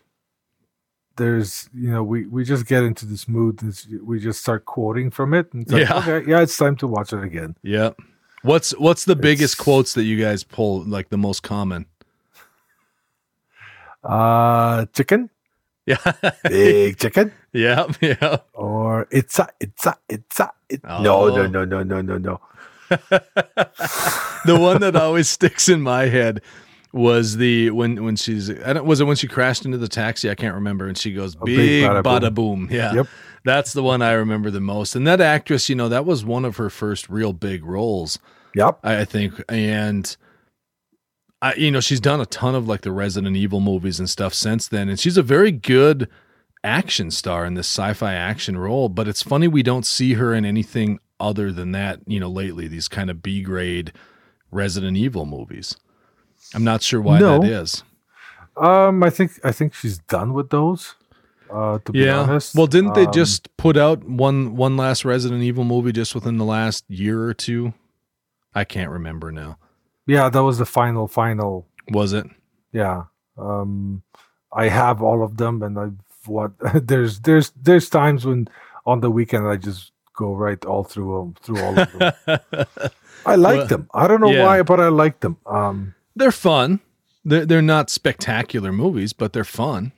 There's, 1.17 1.69
you 1.75 1.91
know, 1.91 2.03
we, 2.03 2.27
we 2.27 2.45
just 2.45 2.65
get 2.67 2.83
into 2.83 3.05
this 3.05 3.29
mood. 3.29 3.61
And 3.63 3.75
we 4.07 4.21
just 4.21 4.41
start 4.41 4.65
quoting 4.65 5.11
from 5.11 5.35
it. 5.35 5.53
And 5.53 5.65
it's 5.65 5.73
like, 5.73 5.89
Yeah. 5.89 5.99
okay, 5.99 6.31
yeah, 6.31 6.41
it's 6.41 6.57
time 6.57 6.77
to 6.77 6.87
watch 6.87 7.13
it 7.13 7.23
again. 7.23 7.57
Yep. 7.63 7.99
What's 8.43 8.71
what's 8.79 9.05
the 9.05 9.17
biggest 9.17 9.55
It's- 9.55 9.65
quotes 9.65 9.93
that 9.95 10.05
you 10.05 10.19
guys 10.19 10.45
pull 10.45 10.83
like 10.85 11.11
the 11.11 11.19
most 11.19 11.43
common? 11.43 11.85
Uh, 14.03 14.87
chicken, 14.95 15.29
Yeah. 15.85 15.99
big 16.45 16.97
chicken, 17.03 17.33
yeah, 17.53 17.87
yeah. 18.01 18.39
or 18.55 19.07
it's 19.11 19.39
a, 19.39 19.49
it's 19.61 19.85
a, 19.87 19.99
it's 20.09 20.41
a. 20.41 20.51
It, 20.71 20.83
No, 20.85 21.25
Oh. 21.25 21.29
no, 21.37 21.47
no, 21.47 21.65
no, 21.67 21.83
no, 21.83 22.01
no, 22.01 22.17
no. 22.17 22.41
the 24.45 24.57
one 24.59 24.81
that 24.81 24.97
always 24.97 25.29
sticks 25.29 25.69
in 25.69 25.81
my 25.81 26.07
head 26.07 26.43
was 26.93 27.37
the 27.37 27.71
when 27.71 28.03
when 28.03 28.17
she's 28.17 28.51
I 28.51 28.73
don't 28.73 28.85
was 28.85 29.01
it 29.01 29.05
when 29.05 29.17
she 29.17 29.29
crashed 29.29 29.65
into 29.65 29.79
the 29.79 29.89
taxi? 29.89 30.29
I 30.29 30.35
can't 30.35 30.55
remember. 30.55 30.89
And 30.89 30.99
she 30.99 31.13
goes 31.13 31.37
big, 31.37 31.57
big 31.57 31.85
bada, 31.85 32.03
bada 32.03 32.35
boom. 32.35 32.69
yeah. 32.71 32.93
Yep. 32.95 33.07
that's 33.45 33.73
the 33.73 33.83
one 33.83 34.03
I 34.03 34.13
remember 34.13 34.51
the 34.51 34.61
most. 34.61 34.97
And 34.97 35.07
that 35.07 35.21
actress 35.21 35.69
you 35.69 35.77
know 35.77 35.89
that 35.89 36.05
was 36.05 36.25
one 36.25 36.45
of 36.45 36.57
her 36.57 36.69
first 36.69 37.09
real 37.09 37.33
big 37.33 37.65
roles 37.65 38.19
Yep. 38.55 38.81
I, 38.83 39.01
I 39.01 39.05
think. 39.05 39.43
And 39.49 40.17
I 41.43 41.55
you 41.55 41.71
know 41.71 41.81
she's 41.81 42.01
done 42.01 42.21
a 42.21 42.27
ton 42.27 42.55
of 42.55 42.69
like 42.69 42.83
the 42.83 42.93
Resident 42.93 43.37
Evil 43.37 43.61
movies 43.61 43.99
and 43.99 44.09
stuff 44.09 44.35
since 44.35 44.69
then. 44.69 44.89
And 44.89 44.99
she's 44.99 45.17
a 45.17 45.23
very 45.23 45.53
good 45.53 46.09
action 46.63 47.11
star 47.11 47.47
in 47.47 47.55
this 47.55 47.67
sci-fi 47.69 48.15
action 48.15 48.59
role. 48.59 48.89
But 48.89 49.09
it's 49.09 49.23
funny 49.23 49.49
we 49.49 49.63
don't 49.63 49.87
see 49.87 50.15
her 50.15 50.35
in 50.35 50.45
anything 50.45 50.99
other 51.21 51.53
than 51.53 51.73
that 51.73 52.01
you 52.07 52.19
know 52.19 52.29
lately 52.31 52.67
these 52.69 52.89
kind 52.89 53.11
of 53.11 53.23
B 53.23 53.43
grade 53.43 53.93
Resident 54.51 54.97
Evil 54.97 55.27
movies. 55.27 55.77
I'm 56.55 56.65
not 56.65 56.83
sure 56.83 57.01
why 57.01 57.19
No. 57.21 57.39
that 57.41 57.49
is. 57.49 57.85
Um, 58.57 59.03
I 59.03 59.11
think 59.11 59.33
I 59.45 59.53
think 59.53 59.75
she's 59.75 59.99
done 59.99 60.33
with 60.33 60.51
those. 60.51 60.95
Uh, 61.53 61.79
to 61.85 61.93
be 61.93 62.01
Yeah. 62.01 62.21
honest. 62.21 62.55
Well, 62.55 62.67
didn't 62.69 62.95
they 62.95 63.07
Um, 63.07 63.13
just 63.13 63.55
put 63.57 63.77
out 63.77 64.05
one 64.05 64.55
one 64.57 64.77
last 64.77 65.05
Resident 65.05 65.43
Evil 65.43 65.65
movie 65.65 65.93
just 65.93 66.15
within 66.15 66.37
the 66.39 66.45
last 66.45 66.85
year 66.89 67.25
or 67.25 67.35
two? 67.35 67.75
I 68.55 68.65
can't 68.65 68.91
remember 68.91 69.31
now. 69.33 69.59
Yeah, 70.07 70.29
that 70.29 70.43
was 70.43 70.59
the 70.59 70.67
final, 70.67 71.07
final. 71.07 71.67
Was 71.93 72.13
it? 72.13 72.27
Yeah. 72.73 73.05
Um, 73.39 74.03
I 74.53 74.69
have 74.69 75.03
all 75.03 75.23
of 75.23 75.37
them, 75.37 75.63
and 75.63 75.79
I've 75.79 75.95
what 76.27 76.53
there's 76.87 77.21
there's 77.21 77.51
there's 77.61 77.89
times 77.89 78.27
when 78.27 78.47
on 78.87 79.01
the 79.01 79.11
weekend 79.11 79.47
I 79.47 79.57
just 79.57 79.93
go 80.21 80.35
right 80.35 80.63
all 80.65 80.85
through 80.85 81.11
them 81.19 81.35
through 81.43 81.61
all 81.65 81.79
of 81.79 81.93
them. 81.93 82.69
I 83.27 83.35
like 83.37 83.59
Well, 83.59 83.67
them. 83.67 83.89
I 83.93 84.07
don't 84.09 84.21
know 84.21 84.31
yeah. 84.31 84.45
why, 84.45 84.63
but 84.63 84.79
I 84.81 84.89
like 84.89 85.21
them. 85.21 85.37
Um, 85.47 85.95
they're 86.17 86.33
fun. 86.33 86.81
They're 87.25 87.47
they're 87.47 87.63
not 87.77 87.91
spectacular 87.91 88.73
movies, 88.73 89.13
but 89.13 89.33
they're 89.33 89.45
fun. 89.65 89.93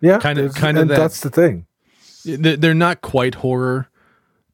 yeah, 0.00 0.18
Kinda- 0.18 0.50
kinda 0.52 0.84
that- 0.86 0.96
that's 0.96 1.20
the 1.20 1.30
thing. 1.30 1.66
They're 2.24 2.56
they're 2.56 2.74
not 2.74 3.00
quite 3.02 3.36
horror, 3.36 3.88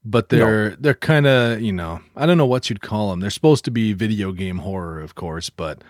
but 0.04 0.28
they're 0.28 0.76
they're 0.76 0.94
kind 1.12 1.26
of 1.26 1.60
you 1.60 1.72
know 1.72 2.00
I 2.14 2.26
don't 2.26 2.38
know 2.38 2.46
what 2.54 2.68
you'd 2.70 2.80
call 2.82 3.10
them. 3.10 3.20
They're 3.20 3.30
supposed 3.40 3.64
to 3.66 3.70
be 3.70 3.92
video 3.92 4.32
game 4.32 4.58
horror, 4.58 5.00
of 5.00 5.14
course, 5.14 5.50
but 5.50 5.82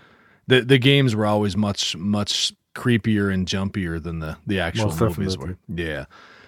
the 0.47 0.63
the 0.63 0.79
games 0.79 1.15
were 1.15 1.27
always 1.27 1.57
much 1.57 1.97
much 1.97 2.53
creepier 2.75 3.33
and 3.33 3.47
jumpier 3.49 4.03
than 4.03 4.21
the 4.21 4.37
the 4.47 4.59
actual 4.61 4.87
Most 4.87 5.01
movies 5.01 5.37
were. 5.39 5.57
Yeah. 5.69 6.05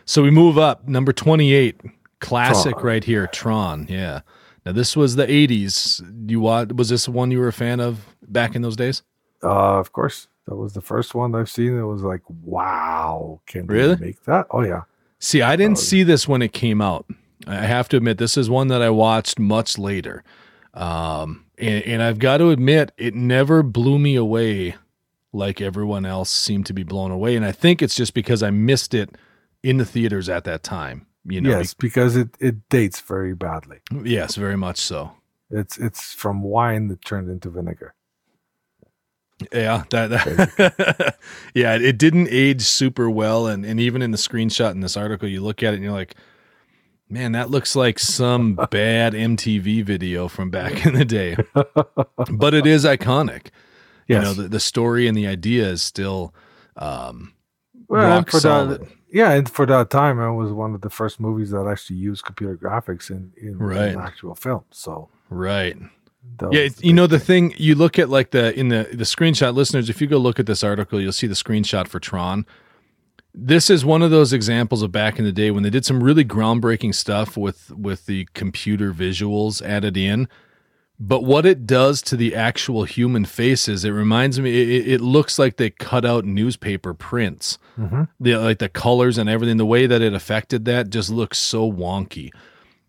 So 0.07 0.23
we 0.23 0.31
move 0.31 0.57
up 0.57 0.87
number 0.89 1.13
twenty 1.13 1.53
eight, 1.53 1.77
classic 2.21 2.73
Tron. 2.75 2.85
right 2.85 3.05
here, 3.05 3.27
Tron. 3.27 3.87
Yeah. 3.89 4.21
Now 4.67 4.73
this 4.73 4.97
was 4.97 5.17
the 5.17 5.31
eighties. 5.31 6.03
You 6.27 6.41
wa- 6.41 6.67
was 6.75 6.89
this 6.89 7.09
one 7.09 7.31
you 7.31 7.39
were 7.39 7.49
a 7.49 7.53
fan 7.53 7.81
of 7.81 8.05
back 8.27 8.55
in 8.55 8.63
those 8.63 8.77
days? 8.77 9.03
Uh, 9.43 9.79
of 9.79 9.93
course, 9.93 10.29
that 10.47 10.57
was 10.57 10.73
the 10.75 10.81
first 10.81 11.15
one 11.15 11.35
I've 11.35 11.49
seen. 11.51 11.79
It 11.79 11.83
was 11.85 12.03
like, 12.03 12.23
wow, 12.29 13.41
can 13.47 13.67
Really? 13.67 13.97
make 13.97 14.25
that? 14.25 14.47
Oh 14.51 14.63
yeah. 14.63 14.83
See, 15.21 15.43
I 15.43 15.57
didn't 15.57 15.79
see 15.79 16.03
this 16.03 16.29
when 16.29 16.43
it 16.43 16.53
came 16.53 16.81
out. 16.81 17.07
I 17.47 17.57
have 17.67 17.89
to 17.91 17.97
admit, 17.97 18.19
this 18.19 18.37
is 18.37 18.49
one 18.51 18.69
that 18.69 18.83
I 18.83 18.91
watched 18.91 19.39
much 19.39 19.79
later. 19.79 20.23
Um, 20.75 21.47
and, 21.59 21.83
and 21.85 22.03
I've 22.03 22.19
got 22.19 22.39
to 22.39 22.51
admit, 22.51 22.93
it 22.99 23.15
never 23.15 23.63
blew 23.63 23.99
me 23.99 24.15
away 24.17 24.77
like 25.33 25.61
everyone 25.61 26.05
else 26.07 26.31
seemed 26.31 26.67
to 26.67 26.73
be 26.73 26.83
blown 26.85 27.11
away. 27.11 27.35
And 27.37 27.45
I 27.45 27.53
think 27.53 27.83
it's 27.83 27.95
just 27.97 28.15
because 28.15 28.43
I 28.43 28.51
missed 28.51 28.95
it 28.95 29.17
in 29.63 29.79
the 29.79 29.85
theaters 29.85 30.29
at 30.29 30.45
that 30.45 30.63
time. 30.63 31.07
You 31.25 31.41
know, 31.41 31.51
yes, 31.51 31.75
because 31.75 32.17
it 32.17 32.31
it 32.41 32.69
dates 32.69 33.01
very 33.01 33.35
badly. 33.35 33.79
yes, 34.05 34.35
very 34.37 34.57
much 34.57 34.79
so. 34.79 35.13
It's 35.51 35.77
it's 35.79 36.13
from 36.15 36.43
wine 36.43 36.89
that 36.89 37.05
turned 37.05 37.31
into 37.31 37.51
vinegar. 37.51 37.95
Yeah, 39.53 39.85
that, 39.91 40.09
that 40.11 41.17
yeah, 41.55 41.77
it 41.77 41.97
didn't 41.97 42.29
age 42.31 42.63
super 42.63 43.09
well, 43.09 43.47
and 43.47 43.65
and 43.65 43.79
even 43.79 44.03
in 44.03 44.11
the 44.11 44.17
screenshot 44.19 44.73
in 44.73 44.81
this 44.81 44.97
article, 44.97 45.29
you 45.29 45.41
look 45.41 45.63
at 45.63 45.73
it 45.75 45.77
and 45.77 45.85
you're 45.85 45.93
like, 45.93 46.17
man, 47.09 47.33
that 47.33 47.49
looks 47.51 47.77
like 47.77 47.99
some 48.01 48.55
bad 48.71 49.13
MTV 49.13 49.85
video 49.85 50.27
from 50.29 50.51
back 50.51 50.85
in 50.85 50.95
the 50.95 51.05
day. 51.05 51.37
but 52.33 52.53
it 52.55 52.67
is 52.67 52.85
iconic. 52.85 53.47
You 54.09 54.17
Yes. 54.17 54.25
know, 54.25 54.35
the, 54.43 54.49
the 54.49 54.61
story 54.61 55.07
and 55.07 55.17
the 55.17 55.27
idea 55.27 55.69
is 55.69 55.83
still 55.83 56.35
um, 56.77 57.35
Well, 57.89 58.23
for 58.25 58.41
solid. 58.41 58.83
that, 58.83 58.89
yeah, 59.11 59.33
and 59.33 59.49
for 59.49 59.65
that 59.67 59.91
time, 59.91 60.21
it 60.21 60.35
was 60.35 60.53
one 60.53 60.75
of 60.75 60.83
the 60.83 60.91
first 60.91 61.19
movies 61.19 61.51
that 61.51 61.67
actually 61.67 61.97
used 61.97 62.25
computer 62.25 62.57
graphics 62.57 63.11
in 63.11 63.33
in, 63.37 63.61
in 63.73 63.99
actual 63.99 64.35
film. 64.35 64.65
So 64.71 65.09
right. 65.31 65.77
Yeah, 66.41 66.49
was 66.49 66.57
it's, 66.59 66.77
the 66.77 66.87
you 66.87 66.93
know 66.93 67.07
the 67.07 67.19
thing. 67.19 67.51
thing 67.51 67.59
you 67.59 67.75
look 67.75 67.99
at 67.99 68.11
like 68.11 68.31
the 68.31 68.59
in 68.59 68.69
the 68.69 68.89
the 68.93 69.05
screenshot 69.05 69.55
listeners. 69.55 69.89
If 69.89 70.01
you 70.01 70.07
go 70.07 70.19
look 70.19 70.39
at 70.39 70.47
this 70.47 70.63
article, 70.63 71.01
you'll 71.01 71.13
see 71.13 71.27
the 71.27 71.35
screenshot 71.35 71.89
for 71.89 71.99
Tron. 71.99 72.45
This 73.35 73.71
is 73.71 73.85
one 73.85 74.03
of 74.03 74.11
those 74.11 74.33
examples 74.33 74.83
of 74.83 74.93
back 74.93 75.19
in 75.19 75.25
the 75.25 75.33
day 75.33 75.51
when 75.51 75.63
they 75.63 75.71
did 75.71 75.85
some 75.85 76.03
really 76.03 76.25
groundbreaking 76.25 76.95
stuff 76.95 77.37
with 77.37 77.71
with 77.71 78.07
the 78.07 78.29
computer 78.35 78.93
visuals 78.93 79.63
added 79.63 79.97
in. 79.97 80.29
But 81.01 81.23
what 81.23 81.47
it 81.47 81.65
does 81.67 82.03
to 82.03 82.17
the 82.17 82.35
actual 82.35 82.83
human 82.85 83.25
faces, 83.25 83.85
it 83.85 83.91
reminds 83.91 84.41
me. 84.41 84.51
It, 84.79 84.89
it 84.89 85.01
looks 85.01 85.39
like 85.39 85.57
they 85.57 85.71
cut 85.71 86.05
out 86.05 86.25
newspaper 86.25 86.93
prints. 86.93 87.57
Mhm. 87.79 88.09
The 88.19 88.37
like 88.37 88.59
the 88.59 88.69
colors 88.69 89.17
and 89.17 89.29
everything. 89.31 89.59
The 89.59 89.67
way 89.67 89.87
that 89.87 90.03
it 90.03 90.13
affected 90.13 90.65
that 90.65 90.91
just 90.91 91.09
looks 91.11 91.39
so 91.39 91.71
wonky. 91.71 92.31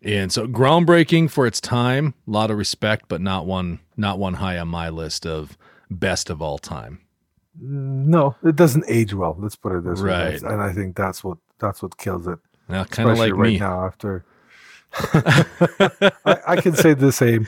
And 0.02 0.32
so 0.32 0.48
groundbreaking 0.48 1.30
for 1.30 1.46
its 1.46 1.62
time, 1.62 2.16
a 2.28 2.32
lot 2.32 2.50
of 2.50 2.58
respect, 2.58 3.06
but 3.10 3.22
not 3.22 3.46
one 3.46 3.80
not 3.96 4.18
one 4.18 4.36
high 4.36 4.58
on 4.58 4.70
my 4.70 4.90
list 4.90 5.26
of 5.28 5.56
best 5.92 6.30
of 6.32 6.42
all 6.42 6.58
time. 6.58 7.02
No, 7.62 8.36
it 8.44 8.56
doesn't 8.56 8.86
age 8.88 9.14
well. 9.14 9.36
Let's 9.38 9.56
put 9.58 9.74
it 9.76 9.84
this 9.84 10.02
way. 10.02 10.10
Right. 10.10 10.24
That's- 10.32 10.44
And 10.44 10.62
I 10.62 10.72
think 10.74 10.96
that's 10.96 11.24
what 11.24 11.38
that's 11.60 11.84
what 11.84 11.98
kills 11.98 12.26
it. 12.28 12.40
Now 12.70 12.86
kind 12.86 13.10
of 13.10 13.18
like 13.20 13.34
right 13.34 13.54
me. 13.54 13.60
now 13.60 13.86
after. 13.86 14.26
I, 14.94 16.38
I 16.48 16.56
can 16.62 16.76
say 16.76 16.94
the 16.94 17.12
same. 17.12 17.48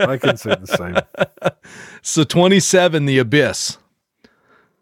I 0.00 0.16
can 0.18 0.36
say 0.36 0.54
the 0.54 0.66
same. 0.66 1.62
So 2.02 2.24
27 2.24 3.06
The 3.06 3.18
Abyss. 3.18 3.78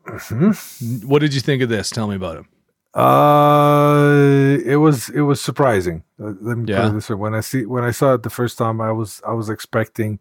Mm-hmm. 0.07 1.07
What 1.09 1.21
did 1.21 1.33
you 1.35 1.41
think 1.41 1.63
of 1.63 1.69
this? 1.69 1.91
Tell 1.91 2.09
me 2.09 2.17
about 2.17 2.39
it. 2.39 2.47
Uh, 2.95 4.59
it 4.67 4.77
was 4.77 5.09
it 5.11 5.23
was 5.23 5.41
surprising. 5.41 6.03
Uh, 6.21 6.33
let 6.41 6.59
me 6.59 6.65
Yeah. 6.73 6.83
put 6.83 6.89
it 6.91 6.95
this 6.95 7.09
way: 7.11 7.17
when 7.17 7.35
I 7.35 7.41
see 7.41 7.65
when 7.65 7.85
I 7.85 7.91
saw 7.93 8.15
it 8.15 8.23
the 8.23 8.31
first 8.31 8.59
time, 8.59 8.81
I 8.81 8.93
was 8.93 9.23
I 9.27 9.33
was 9.33 9.49
expecting. 9.49 10.19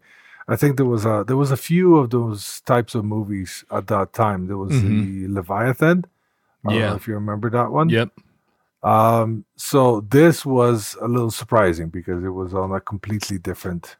I 0.48 0.56
think 0.56 0.76
there 0.76 0.86
was 0.86 1.04
a 1.04 1.24
there 1.26 1.36
was 1.36 1.50
a 1.50 1.56
few 1.56 1.96
of 1.96 2.10
those 2.10 2.60
types 2.62 2.94
of 2.94 3.04
movies 3.04 3.64
at 3.70 3.88
that 3.88 4.12
time. 4.14 4.46
There 4.46 4.56
was 4.56 4.70
the 4.82 5.26
Leviathan. 5.28 6.04
I 6.64 6.68
don't 6.70 6.78
know 6.80 6.86
Yeah. 6.86 6.94
if 6.94 7.06
you 7.08 7.14
remember 7.14 7.50
that 7.50 7.70
one. 7.72 7.88
Yep. 7.90 8.10
Um, 8.82 9.44
so 9.56 10.00
this 10.00 10.44
was 10.44 10.96
a 11.00 11.06
little 11.06 11.30
surprising 11.30 11.88
because 11.88 12.24
it 12.24 12.30
was 12.30 12.52
on 12.54 12.72
a 12.72 12.80
completely 12.80 13.38
different 13.38 13.96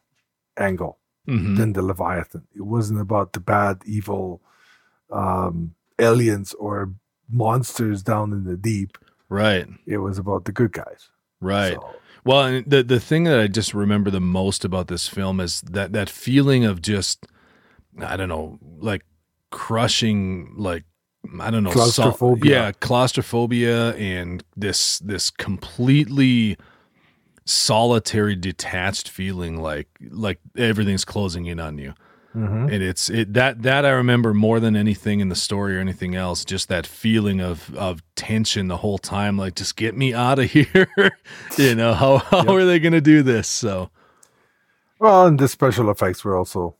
angle 0.57 0.99
hmm 1.25 1.55
than 1.55 1.73
the 1.73 1.81
Leviathan. 1.81 2.47
It 2.55 2.63
wasn't 2.63 2.99
about 2.99 3.31
the 3.33 3.39
bad, 3.39 3.81
evil 3.85 4.41
um, 5.11 5.75
aliens 5.99 6.53
or 6.55 6.93
monsters 7.29 8.03
down 8.03 8.33
in 8.33 8.43
the 8.43 8.57
deep. 8.57 8.97
Right. 9.29 9.67
It 9.85 9.97
was 9.97 10.17
about 10.17 10.45
the 10.45 10.51
good 10.51 10.73
guys. 10.73 11.09
Right. 11.39 11.73
So, 11.73 11.95
Well, 12.25 12.43
and 12.43 12.65
the 12.69 12.83
the 12.83 12.99
thing 12.99 13.23
that 13.25 13.39
I 13.39 13.47
just 13.47 13.73
remember 13.73 14.11
the 14.11 14.19
most 14.21 14.65
about 14.65 14.87
this 14.87 15.07
film 15.07 15.39
is 15.39 15.61
that 15.61 15.93
that 15.93 16.09
feeling 16.09 16.65
of 16.65 16.81
just 16.81 17.25
I 17.99 18.17
don't 18.17 18.29
know, 18.29 18.59
like 18.79 19.05
crushing, 19.49 20.53
like 20.57 20.83
I 21.39 21.49
don't 21.49 21.63
know, 21.63 21.71
Claustrophobia. 21.71 22.51
yeah, 22.51 22.71
claustrophobia, 22.73 23.93
and 23.95 24.43
this 24.55 24.99
this 24.99 25.29
completely 25.29 26.57
solitary, 27.45 28.35
detached 28.35 29.09
feeling, 29.09 29.57
like 29.61 29.87
like 30.09 30.39
everything's 30.57 31.05
closing 31.05 31.45
in 31.45 31.59
on 31.59 31.77
you. 31.77 31.93
mhm. 32.35 32.71
And 32.73 32.83
it's 32.83 33.09
it 33.09 33.33
that 33.33 33.61
that 33.63 33.85
I 33.85 33.89
remember 33.91 34.33
more 34.33 34.59
than 34.59 34.75
anything 34.75 35.19
in 35.21 35.29
the 35.29 35.35
story 35.35 35.77
or 35.77 35.79
anything 35.79 36.15
else. 36.15 36.43
Just 36.45 36.67
that 36.69 36.85
feeling 36.85 37.41
of 37.41 37.73
of 37.75 38.01
tension 38.15 38.67
the 38.67 38.77
whole 38.77 38.97
time. 38.97 39.37
Like, 39.37 39.55
just 39.55 39.75
get 39.75 39.95
me 39.95 40.13
out 40.13 40.39
of 40.39 40.51
here. 40.51 40.87
you 41.57 41.75
know 41.75 41.93
how 41.93 42.17
how 42.19 42.53
are 42.53 42.65
they 42.65 42.79
going 42.79 42.93
to 42.93 43.01
do 43.01 43.23
this? 43.23 43.47
So 43.47 43.89
Well, 44.99 45.27
and 45.27 45.39
the 45.39 45.47
special 45.47 45.89
effects 45.89 46.23
were 46.23 46.35
also 46.37 46.75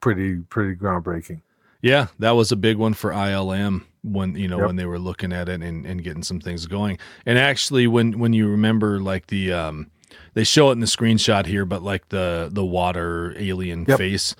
pretty 0.00 0.36
pretty 0.48 0.74
groundbreaking. 0.76 1.42
Yeah, 1.82 2.08
that 2.18 2.32
was 2.32 2.52
a 2.52 2.56
big 2.56 2.76
one 2.76 2.94
for 2.94 3.10
ILM 3.12 3.84
when 4.02 4.34
you 4.34 4.48
know 4.48 4.58
Yep. 4.58 4.66
when 4.66 4.76
they 4.76 4.86
were 4.86 4.98
looking 4.98 5.32
at 5.32 5.48
it 5.48 5.62
and 5.62 5.86
and 5.86 6.02
getting 6.02 6.22
some 6.22 6.40
things 6.40 6.66
going. 6.66 6.98
And 7.26 7.38
actually, 7.38 7.86
when 7.86 8.18
when 8.18 8.32
you 8.32 8.48
remember 8.48 9.00
like 9.00 9.26
the 9.28 9.52
um 9.52 9.90
they 10.34 10.44
show 10.44 10.70
it 10.70 10.72
in 10.72 10.80
the 10.80 10.86
screenshot 10.86 11.46
here, 11.46 11.64
but 11.64 11.82
like 11.82 12.08
the 12.08 12.48
the 12.52 12.64
water 12.64 13.34
alien 13.38 13.84
Yep. 13.88 13.98
face. 13.98 14.34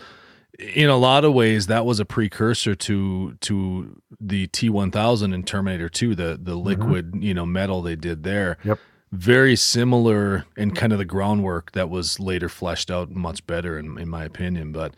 In 0.59 0.91
a 0.91 0.97
lot 0.99 1.25
of 1.25 1.33
ways, 1.33 1.69
that 1.69 1.87
was 1.87 2.01
a 2.01 2.05
precursor 2.05 2.75
to 2.75 3.35
to 3.41 4.03
the 4.21 4.47
T 4.49 4.69
one 4.69 4.91
thousand 4.91 5.33
in 5.33 5.43
Terminator 5.43 5.89
Two, 5.89 6.15
the 6.15 6.39
the 6.43 6.55
liquid 6.55 7.15
you 7.21 7.33
know 7.33 7.47
metal 7.47 7.81
they 7.81 7.97
did 7.97 8.25
there. 8.25 8.59
Yep. 8.65 8.79
Very 9.13 9.57
similar 9.57 10.45
in 10.57 10.71
kind 10.73 10.93
of 10.93 10.99
the 10.99 11.05
groundwork 11.05 11.73
that 11.73 11.89
was 11.91 12.21
later 12.21 12.49
fleshed 12.49 12.91
out 12.91 13.11
much 13.11 13.45
better 13.47 13.79
in, 13.79 13.99
in 13.99 14.09
my 14.09 14.23
opinion. 14.25 14.71
But 14.71 14.95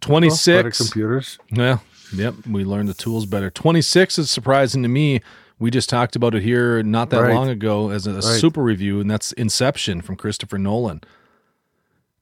twenty 0.00 0.28
Well, 0.28 0.70
computers. 0.70 1.38
well, 1.56 1.82
yep, 2.14 2.34
we 2.48 2.64
learned 2.64 2.88
the 2.88 2.94
tools 2.94 3.26
better. 3.26 3.50
26 3.50 4.18
is 4.18 4.30
surprising 4.30 4.82
to 4.82 4.88
me. 4.88 5.20
We 5.58 5.70
just 5.70 5.90
talked 5.90 6.16
about 6.16 6.34
it 6.34 6.42
here 6.42 6.82
not 6.82 7.10
that 7.10 7.20
Right. 7.20 7.34
long 7.34 7.48
ago 7.50 7.90
as 7.90 8.06
a 8.06 8.22
super 8.22 8.62
review, 8.62 8.98
and 9.00 9.10
that's 9.10 9.32
Inception 9.32 10.00
from 10.00 10.16
Christopher 10.16 10.56
Nolan. 10.58 11.02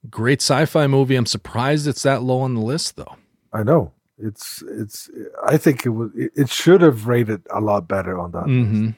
Great 0.09 0.41
sci-fi 0.41 0.87
movie. 0.87 1.15
I'm 1.15 1.25
surprised 1.25 1.87
it's 1.87 2.03
that 2.03 2.21
low 2.21 2.41
on 2.41 2.53
the 2.53 2.61
list, 2.61 2.95
though. 2.95 3.15
I 3.53 3.63
know. 3.63 3.91
It's 4.17 4.61
it's. 4.67 5.09
I 5.45 5.55
think 5.57 5.85
it 5.85 5.89
was. 5.89 6.11
It, 6.15 6.49
should 6.49 6.81
have 6.81 7.07
rated 7.07 7.41
a 7.53 7.61
lot 7.61 7.87
better 7.87 8.19
on 8.19 8.31
that. 8.31 8.43
hmm 8.43 8.89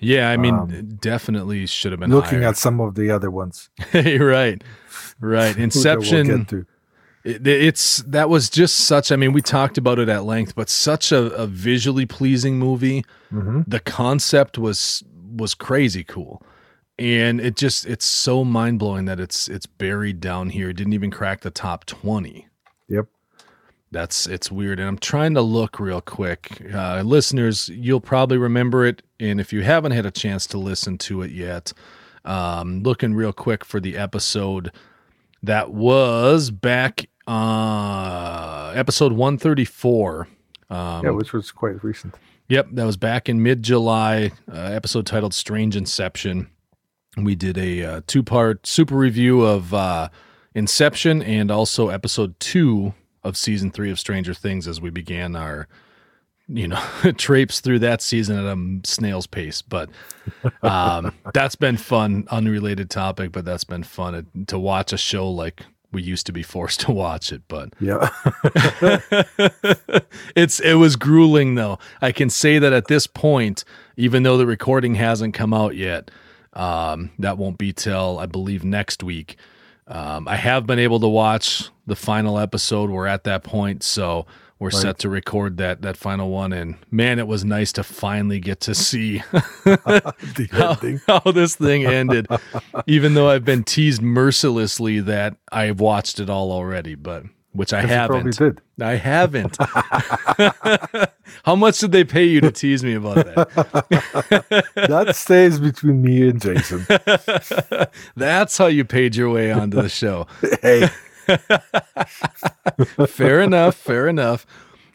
Yeah, 0.00 0.30
I 0.30 0.36
mean, 0.36 0.54
Um, 0.54 0.70
it 0.70 1.00
definitely 1.00 1.66
should 1.66 1.90
have 1.92 2.00
been 2.00 2.10
Looking 2.10 2.40
higher. 2.40 2.48
at 2.50 2.56
some 2.56 2.80
of 2.80 2.94
the 2.94 3.10
other 3.10 3.30
ones, 3.30 3.70
right, 3.94 4.62
right. 5.20 5.56
Inception. 5.66 6.66
It, 7.26 7.44
it's 7.44 7.98
that 8.04 8.30
was 8.30 8.48
just 8.48 8.76
such. 8.76 9.10
I 9.10 9.16
mean, 9.16 9.32
we 9.32 9.42
talked 9.42 9.76
about 9.76 9.98
it 9.98 10.08
at 10.08 10.24
length, 10.24 10.54
but 10.54 10.70
such 10.70 11.10
a, 11.10 11.24
a 11.34 11.46
visually 11.46 12.06
pleasing 12.06 12.56
movie. 12.56 13.04
Mm-hmm. 13.32 13.62
The 13.66 13.80
concept 13.80 14.58
was 14.58 15.02
was 15.36 15.52
crazy 15.52 16.04
cool, 16.04 16.40
and 16.98 17.40
it 17.40 17.56
just 17.56 17.84
it's 17.84 18.04
so 18.04 18.44
mind 18.44 18.78
blowing 18.78 19.06
that 19.06 19.18
it's 19.18 19.48
it's 19.48 19.66
buried 19.66 20.20
down 20.20 20.50
here. 20.50 20.70
It 20.70 20.76
didn't 20.76 20.92
even 20.92 21.10
crack 21.10 21.40
the 21.40 21.50
top 21.50 21.84
twenty. 21.84 22.46
Yep. 22.88 23.06
That's 23.90 24.28
it's 24.28 24.52
weird, 24.52 24.78
and 24.78 24.88
I'm 24.88 24.98
trying 24.98 25.34
to 25.34 25.42
look 25.42 25.80
real 25.80 26.00
quick. 26.00 26.62
Uh, 26.72 27.02
listeners, 27.04 27.68
you'll 27.70 28.00
probably 28.00 28.38
remember 28.38 28.86
it, 28.86 29.02
and 29.18 29.40
if 29.40 29.52
you 29.52 29.62
haven't 29.62 29.92
had 29.92 30.06
a 30.06 30.12
chance 30.12 30.46
to 30.48 30.58
listen 30.58 30.96
to 30.98 31.22
it 31.22 31.32
yet, 31.32 31.72
um, 32.24 32.84
looking 32.84 33.14
real 33.14 33.32
quick 33.32 33.64
for 33.64 33.80
the 33.80 33.96
episode 33.96 34.70
that 35.42 35.72
was 35.72 36.50
back 36.50 37.08
uh 37.26 38.72
episode 38.74 39.12
134 39.12 40.28
um 40.70 41.04
yeah, 41.04 41.10
which 41.10 41.32
was 41.32 41.50
quite 41.50 41.82
recent. 41.82 42.14
yep 42.48 42.68
that 42.72 42.84
was 42.84 42.96
back 42.96 43.28
in 43.28 43.42
mid-july 43.42 44.30
uh, 44.52 44.56
episode 44.56 45.06
titled 45.06 45.34
strange 45.34 45.76
inception 45.76 46.48
we 47.16 47.34
did 47.34 47.56
a 47.58 47.82
uh, 47.82 48.00
two-part 48.06 48.66
super 48.66 48.96
review 48.96 49.42
of 49.42 49.72
uh 49.74 50.08
inception 50.54 51.22
and 51.22 51.50
also 51.50 51.88
episode 51.88 52.38
two 52.40 52.94
of 53.24 53.36
season 53.36 53.70
three 53.70 53.90
of 53.90 53.98
stranger 53.98 54.32
things 54.34 54.68
as 54.68 54.80
we 54.80 54.90
began 54.90 55.34
our 55.36 55.66
you 56.48 56.68
know 56.68 56.80
traipse 57.16 57.60
through 57.60 57.80
that 57.80 58.00
season 58.00 58.38
at 58.38 58.44
a 58.44 58.80
snail's 58.88 59.26
pace 59.26 59.62
but 59.62 59.90
um 60.62 61.12
that's 61.34 61.56
been 61.56 61.76
fun 61.76 62.24
unrelated 62.30 62.88
topic 62.88 63.32
but 63.32 63.44
that's 63.44 63.64
been 63.64 63.82
fun 63.82 64.26
to 64.46 64.58
watch 64.58 64.92
a 64.92 64.96
show 64.96 65.28
like 65.28 65.62
we 65.92 66.02
used 66.02 66.26
to 66.26 66.32
be 66.32 66.42
forced 66.42 66.80
to 66.86 66.92
watch 66.92 67.32
it 67.32 67.42
but 67.48 67.72
Yeah. 67.80 68.08
it's 70.36 70.60
it 70.60 70.74
was 70.74 70.96
grueling 70.96 71.54
though. 71.54 71.78
I 72.00 72.12
can 72.12 72.30
say 72.30 72.58
that 72.58 72.72
at 72.72 72.88
this 72.88 73.06
point 73.06 73.64
even 73.96 74.22
though 74.22 74.36
the 74.36 74.46
recording 74.46 74.94
hasn't 74.96 75.34
come 75.34 75.54
out 75.54 75.74
yet 75.76 76.10
um 76.52 77.10
that 77.18 77.38
won't 77.38 77.58
be 77.58 77.72
till 77.72 78.18
i 78.18 78.26
believe 78.26 78.64
next 78.64 79.02
week. 79.02 79.36
Um 79.88 80.26
i 80.28 80.36
have 80.36 80.66
been 80.66 80.78
able 80.78 81.00
to 81.00 81.08
watch 81.08 81.70
the 81.86 81.96
final 81.96 82.38
episode. 82.38 82.90
We're 82.90 83.06
at 83.06 83.24
that 83.24 83.44
point 83.44 83.82
so 83.82 84.26
we're 84.58 84.70
set 84.70 84.98
to 85.00 85.08
record 85.08 85.58
that 85.58 85.82
that 85.82 85.96
final 85.96 86.30
one 86.30 86.52
and 86.52 86.76
man 86.90 87.18
it 87.18 87.26
was 87.26 87.44
nice 87.44 87.72
to 87.72 87.82
finally 87.82 88.40
get 88.40 88.60
to 88.60 88.74
see 88.74 89.18
the 89.64 91.00
how, 91.06 91.20
how 91.20 91.30
this 91.32 91.56
thing 91.56 91.84
ended, 91.84 92.26
even 92.86 93.14
though 93.14 93.28
I've 93.28 93.44
been 93.44 93.64
teased 93.64 94.00
mercilessly 94.00 95.00
that 95.00 95.36
I've 95.52 95.80
watched 95.80 96.20
it 96.20 96.30
all 96.30 96.50
already, 96.52 96.94
but 96.94 97.24
which 97.56 97.72
I 97.72 97.82
Yes, 97.82 97.90
you 97.90 98.06
probably 98.06 98.32
haven't. 98.32 98.60
I 98.80 98.96
haven't. 98.96 99.56
how 101.44 101.56
much 101.56 101.78
did 101.78 101.92
they 101.92 102.04
pay 102.04 102.24
you 102.24 102.40
to 102.42 102.50
tease 102.52 102.84
me 102.84 102.94
about 102.94 103.16
that? 103.16 104.66
That 104.88 105.16
stays 105.16 105.58
between 105.58 106.02
me 106.02 106.28
and 106.28 106.40
Jason. 106.40 106.86
That's 108.14 108.58
how 108.58 108.66
you 108.66 108.84
paid 108.84 109.16
your 109.16 109.30
way 109.30 109.50
onto 109.50 109.80
the 109.80 109.88
show. 109.88 110.26
hey, 110.62 110.88
fair 113.08 113.40
enough. 113.40 113.74
Fair 113.76 114.08
enough. 114.08 114.46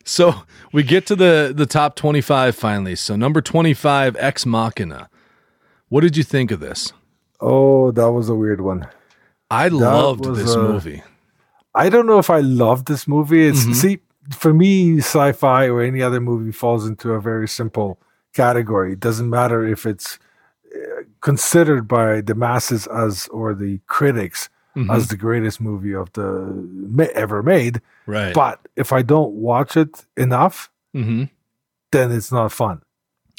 So 0.03 0.33
we 0.73 0.83
get 0.83 1.05
to 1.07 1.15
the 1.15 1.53
the 1.55 1.65
top 1.65 1.95
twenty 1.95 2.21
five 2.21 2.55
finally. 2.55 2.95
So 2.95 3.15
number 3.15 3.41
twenty 3.41 3.73
five, 3.73 4.15
Ex 4.19 4.45
Machina. 4.45 5.09
What 5.89 6.01
did 6.01 6.17
you 6.17 6.23
think 6.23 6.51
of 6.51 6.59
this? 6.59 6.93
oh, 7.43 7.89
that 7.91 8.11
was 8.11 8.29
a 8.29 8.35
weird 8.35 8.61
one. 8.61 8.87
I 9.49 9.67
loved 9.69 10.23
this 10.35 10.55
uh, 10.55 10.59
movie. 10.61 11.01
I 11.73 11.89
don't 11.89 12.05
know 12.05 12.19
if 12.19 12.29
I 12.29 12.39
love 12.39 12.85
this 12.85 13.07
movie. 13.07 13.47
It's 13.47 13.65
Mhm. 13.65 13.75
see 13.75 13.99
for 14.31 14.53
me, 14.53 14.99
sci-fi 14.99 15.65
or 15.67 15.81
any 15.81 16.01
other 16.03 16.21
movie 16.21 16.51
falls 16.51 16.85
into 16.85 17.13
a 17.13 17.19
very 17.19 17.47
simple 17.47 17.99
category. 18.33 18.93
It 18.93 18.99
doesn't 18.99 19.29
matter 19.29 19.65
if 19.65 19.85
it's 19.87 20.19
uh, 20.73 21.01
considered 21.21 21.87
by 21.87 22.21
the 22.21 22.35
masses 22.35 22.85
as 22.87 23.27
or 23.29 23.55
the 23.55 23.79
critics 23.87 24.47
Mhm. 24.75 24.93
as 24.95 25.07
the 25.09 25.17
greatest 25.17 25.59
movie 25.61 25.93
of 25.93 26.11
the 26.13 27.09
ever 27.13 27.43
made. 27.43 27.81
Right. 28.05 28.33
But 28.33 28.59
if 28.75 28.91
I 28.93 29.01
don't 29.01 29.33
watch 29.33 29.75
it 29.77 30.05
enough, 30.17 30.69
hmm 30.93 31.23
then 31.91 32.09
it's 32.11 32.31
not 32.31 32.51
fun. 32.53 32.81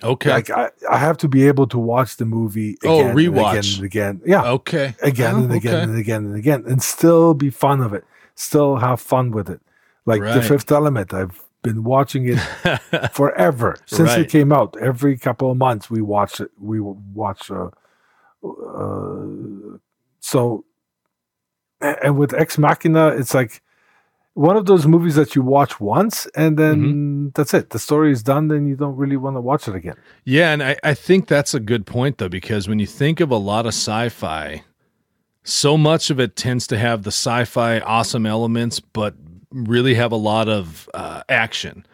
Okay. 0.04 0.28
Like 0.30 0.50
I, 0.50 0.70
I 0.90 0.98
have 0.98 1.16
to 1.18 1.28
be 1.28 1.46
able 1.48 1.66
to 1.68 1.78
watch 1.78 2.16
the 2.18 2.26
movie 2.26 2.76
Oh, 2.84 3.00
again 3.00 3.10
and 3.10 3.18
again 3.18 3.32
rewatch. 3.32 3.74
and 3.76 3.84
again. 3.84 4.20
Yeah, 4.26 4.44
okay. 4.58 4.94
again 5.02 5.34
Oh, 5.36 5.38
and 5.44 5.52
again 5.52 5.74
okay. 5.74 5.82
and 5.84 5.96
again 5.98 6.24
and 6.26 6.36
again, 6.36 6.64
and 6.66 6.82
still 6.82 7.32
be 7.34 7.48
fun 7.50 7.80
of 7.80 7.92
it. 7.94 8.04
Still 8.34 8.76
have 8.76 9.00
fun 9.00 9.30
with 9.30 9.48
it. 9.48 9.60
Like 10.04 10.20
the 10.20 10.42
Fifth 10.42 10.70
Element, 10.72 11.14
I've 11.14 11.40
been 11.62 11.84
watching 11.84 12.26
it 12.28 12.38
forever 13.14 13.76
since 13.86 14.08
Right. 14.10 14.20
it 14.22 14.28
came 14.28 14.52
out. 14.52 14.76
Every 14.80 15.16
couple 15.16 15.50
of 15.50 15.56
months, 15.56 15.88
we 15.88 16.02
watch 16.02 16.40
it. 16.40 16.50
We 16.60 16.80
watch. 16.80 17.50
Uh, 17.50 17.68
uh, 18.44 19.78
so, 20.20 20.64
and 21.82 22.16
with 22.16 22.32
Ex 22.34 22.58
Machina, 22.58 23.08
it's 23.08 23.34
like 23.34 23.62
one 24.34 24.56
of 24.56 24.64
those 24.66 24.86
movies 24.86 25.14
that 25.16 25.34
you 25.34 25.42
watch 25.42 25.78
once 25.80 26.26
and 26.34 26.56
then 26.58 26.76
Mm-hmm. 26.80 27.28
that's 27.34 27.52
it. 27.52 27.70
The 27.70 27.78
story 27.78 28.12
is 28.12 28.22
done. 28.22 28.48
Then 28.48 28.66
you 28.66 28.76
don't 28.76 28.96
really 28.96 29.16
want 29.18 29.36
to 29.36 29.40
watch 29.40 29.68
it 29.68 29.74
again. 29.74 29.96
Yeah, 30.24 30.52
and 30.52 30.62
I, 30.62 30.76
I 30.82 30.94
think 30.94 31.26
that's 31.28 31.52
a 31.54 31.60
good 31.60 31.84
point 31.86 32.18
though, 32.18 32.30
because 32.30 32.66
when 32.68 32.78
you 32.78 32.86
think 32.86 33.20
of 33.20 33.30
a 33.30 33.36
lot 33.36 33.66
of 33.66 33.74
sci-fi, 33.74 34.62
so 35.44 35.76
much 35.76 36.08
of 36.10 36.18
it 36.20 36.36
tends 36.36 36.66
to 36.68 36.78
have 36.78 37.02
the 37.02 37.10
sci-fi 37.10 37.80
awesome 37.80 38.24
elements, 38.26 38.80
but 38.80 39.14
really 39.50 39.94
have 39.94 40.12
a 40.12 40.16
lot 40.16 40.48
of 40.48 40.88
uh, 40.94 41.22
action. 41.28 41.84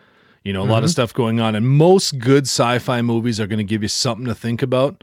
You 0.45 0.53
know, 0.53 0.63
a 0.63 0.71
lot 0.71 0.85
of 0.85 0.91
stuff 0.91 1.13
going 1.13 1.41
on, 1.41 1.55
and 1.57 1.69
most 1.69 2.19
good 2.19 2.45
sci-fi 2.45 3.03
movies 3.03 3.41
are 3.41 3.47
going 3.47 3.59
to 3.59 3.65
give 3.65 3.83
you 3.83 3.89
something 3.89 4.27
to 4.27 4.35
think 4.35 4.63
about. 4.63 5.03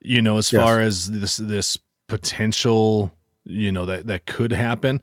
You 0.00 0.22
know, 0.22 0.38
as 0.38 0.50
Yes. 0.52 0.60
far 0.62 0.80
as 0.80 1.10
this 1.10 1.36
this 1.36 1.78
potential, 2.08 3.12
you 3.44 3.72
know, 3.72 3.86
that 3.86 4.06
that 4.06 4.26
could 4.26 4.52
happen. 4.52 5.00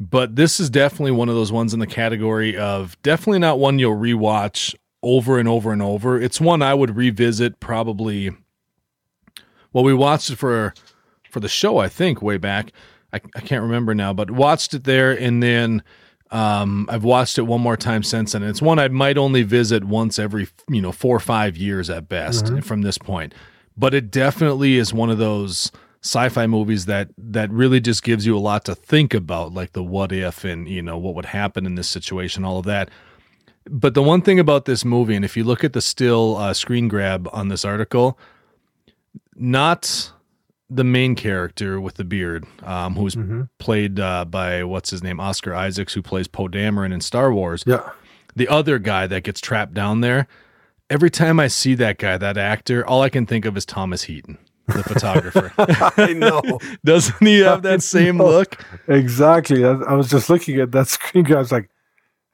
But 0.00 0.36
this 0.36 0.60
is 0.60 0.70
definitely 0.70 1.10
one 1.12 1.28
of 1.28 1.34
those 1.34 1.50
ones 1.50 1.74
in 1.74 1.80
the 1.80 1.86
category 1.86 2.56
of 2.56 3.00
definitely 3.02 3.40
not 3.40 3.58
one 3.58 3.78
you'll 3.78 3.96
rewatch 3.96 4.74
over 5.02 5.38
and 5.38 5.48
over 5.48 5.72
and 5.72 5.82
over. 5.82 6.20
It's 6.20 6.40
one 6.40 6.62
I 6.62 6.74
would 6.74 6.96
revisit 6.96 7.60
probably. 7.60 8.30
Well, 9.72 9.84
we 9.84 9.94
watched 9.94 10.30
it 10.30 10.36
for 10.36 10.74
for 11.30 11.40
the 11.40 11.48
show, 11.48 11.78
I 11.78 11.88
think, 11.88 12.22
way 12.22 12.36
back. 12.36 12.72
I, 13.12 13.20
I 13.34 13.40
can't 13.40 13.62
remember 13.62 13.94
now, 13.94 14.12
but 14.12 14.30
watched 14.30 14.74
it 14.74 14.84
there, 14.84 15.12
and 15.12 15.42
then 15.42 15.82
um, 16.30 16.86
I've 16.90 17.04
watched 17.04 17.38
it 17.38 17.42
one 17.42 17.60
more 17.60 17.76
time 17.76 18.02
since 18.02 18.32
then. 18.32 18.42
It's 18.42 18.62
one 18.62 18.78
I 18.78 18.88
might 18.88 19.16
only 19.16 19.42
visit 19.42 19.84
once 19.84 20.18
every 20.18 20.48
you 20.68 20.82
know 20.82 20.92
four 20.92 21.16
or 21.16 21.20
five 21.20 21.56
years 21.56 21.90
at 21.90 22.08
best 22.08 22.46
from 22.62 22.82
this 22.82 22.98
point. 22.98 23.34
But 23.76 23.94
it 23.94 24.10
definitely 24.10 24.76
is 24.76 24.92
one 24.92 25.10
of 25.10 25.18
those 25.18 25.70
sci-fi 26.02 26.46
movies 26.46 26.86
that 26.86 27.08
that 27.18 27.50
really 27.50 27.80
just 27.80 28.02
gives 28.02 28.24
you 28.24 28.36
a 28.36 28.40
lot 28.40 28.64
to 28.64 28.74
think 28.74 29.14
about, 29.14 29.52
like 29.52 29.72
the 29.72 29.82
what 29.82 30.12
if 30.12 30.44
and 30.44 30.68
you 30.68 30.82
know 30.82 30.98
what 30.98 31.14
would 31.14 31.26
happen 31.26 31.66
in 31.66 31.74
this 31.74 31.88
situation, 31.88 32.44
all 32.44 32.58
of 32.58 32.64
that. 32.66 32.88
But 33.70 33.94
the 33.94 34.02
one 34.02 34.22
thing 34.22 34.38
about 34.38 34.64
this 34.64 34.84
movie, 34.84 35.14
and 35.14 35.24
if 35.24 35.36
you 35.36 35.44
look 35.44 35.62
at 35.62 35.72
the 35.72 35.82
still 35.82 36.36
uh, 36.36 36.54
screen 36.54 36.88
grab 36.88 37.28
on 37.32 37.48
this 37.48 37.64
article, 37.64 38.18
not 39.34 40.12
the 40.70 40.84
main 40.84 41.14
character 41.14 41.80
with 41.80 41.94
the 41.94 42.04
beard, 42.04 42.46
um, 42.62 42.94
who's 42.94 43.16
played 43.58 44.00
uh, 44.00 44.24
by 44.24 44.64
what's 44.64 44.90
his 44.90 45.02
name, 45.02 45.20
Oscar 45.20 45.54
Isaacs, 45.54 45.94
who 45.94 46.02
plays 46.02 46.28
Poe 46.28 46.48
Dameron 46.48 46.92
in 46.92 47.00
Star 47.00 47.32
Wars. 47.32 47.64
Yeah. 47.66 47.90
The 48.36 48.48
other 48.48 48.78
guy 48.78 49.06
that 49.06 49.22
gets 49.24 49.40
trapped 49.40 49.74
down 49.74 50.00
there. 50.00 50.28
Every 50.90 51.10
time 51.10 51.40
I 51.40 51.48
see 51.48 51.74
that 51.74 51.98
guy, 51.98 52.16
that 52.16 52.38
actor, 52.38 52.86
all 52.86 53.02
I 53.02 53.08
can 53.08 53.26
think 53.26 53.44
of 53.44 53.56
is 53.56 53.66
Thomas 53.66 54.04
Heaton. 54.04 54.38
The 54.68 54.82
photographer. 54.84 55.52
I 55.96 56.12
know 56.12 56.40
Doesn't 56.84 57.26
he 57.26 57.40
have 57.40 57.62
that 57.62 57.82
same 57.82 58.18
look? 58.18 58.64
exactly. 58.86 59.64
I, 59.64 59.72
I 59.72 59.94
was 59.94 60.08
just 60.10 60.30
looking 60.30 60.60
at 60.60 60.72
that 60.72 60.88
screen. 60.94 61.32
I 61.32 61.38
was 61.38 61.50
like, 61.52 61.68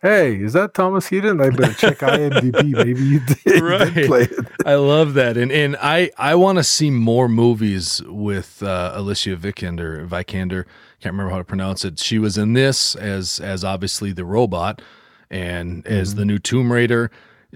"Hey, 0.03 0.37
is 0.37 0.53
that 0.53 0.75
Thomas 0.75 1.07
Heaton? 1.09 1.41
I 1.41 1.51
better 1.51 1.73
check 1.75 1.99
IMDb. 1.99 2.73
Maybe 2.73 3.03
you 3.03 3.21
did, 3.21 3.37
you 3.45 3.53
did 3.53 3.63
Right. 3.63 4.07
play 4.07 4.23
it." 4.23 4.47
I 4.67 4.75
love 4.75 5.15
that, 5.15 5.37
and 5.37 5.51
and 5.53 5.77
I 5.81 6.11
I 6.19 6.35
want 6.35 6.59
to 6.59 6.65
see 6.65 6.91
more 6.91 7.29
movies 7.29 8.03
with 8.07 8.63
uh, 8.63 8.93
Alicia 8.95 9.37
Vikander. 9.37 10.07
Vikander, 10.07 10.65
can't 11.01 11.13
remember 11.15 11.31
how 11.31 11.39
to 11.39 11.45
pronounce 11.45 11.85
it. 11.85 11.99
She 11.99 12.19
was 12.19 12.37
in 12.39 12.53
this 12.53 12.95
as 12.97 13.41
as 13.41 13.65
obviously 13.65 14.13
the 14.13 14.25
robot, 14.25 14.83
and 15.31 15.87
as 15.87 16.11
Mm-hmm. 16.11 16.19
the 16.19 16.25
new 16.25 16.39
Tomb 16.39 16.73
Raider. 16.73 17.11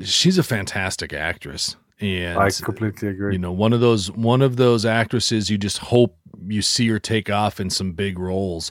She's 0.04 0.38
a 0.38 0.44
fantastic 0.44 1.12
actress, 1.12 1.74
and 2.00 2.38
I 2.38 2.50
completely 2.50 3.08
agree. 3.08 3.32
you 3.34 3.38
know 3.38 3.52
one 3.52 3.72
of 3.72 3.80
those 3.80 4.10
one 4.12 4.42
of 4.42 4.56
those 4.56 4.84
actresses 4.86 5.50
you 5.50 5.58
just 5.58 5.78
hope 5.78 6.16
you 6.46 6.62
see 6.62 6.88
her 6.88 6.98
take 6.98 7.28
off 7.30 7.58
in 7.60 7.70
some 7.70 7.92
big 7.92 8.18
roles 8.18 8.70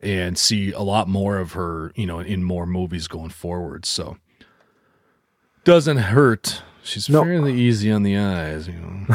and 0.00 0.36
see 0.38 0.72
a 0.72 0.80
lot 0.80 1.08
more 1.08 1.38
of 1.38 1.52
her 1.52 1.92
you 1.96 2.06
know 2.06 2.20
in 2.20 2.44
more 2.44 2.66
movies 2.66 3.08
going 3.08 3.30
forward 3.30 3.84
so 3.84 4.16
doesn't 5.64 5.96
hurt 5.98 6.62
she's 6.82 7.08
No. 7.08 7.22
fairly 7.22 7.54
easy 7.54 7.90
on 7.90 8.02
the 8.02 8.16
eyes 8.16 8.66
you 8.68 8.74
know 8.74 9.06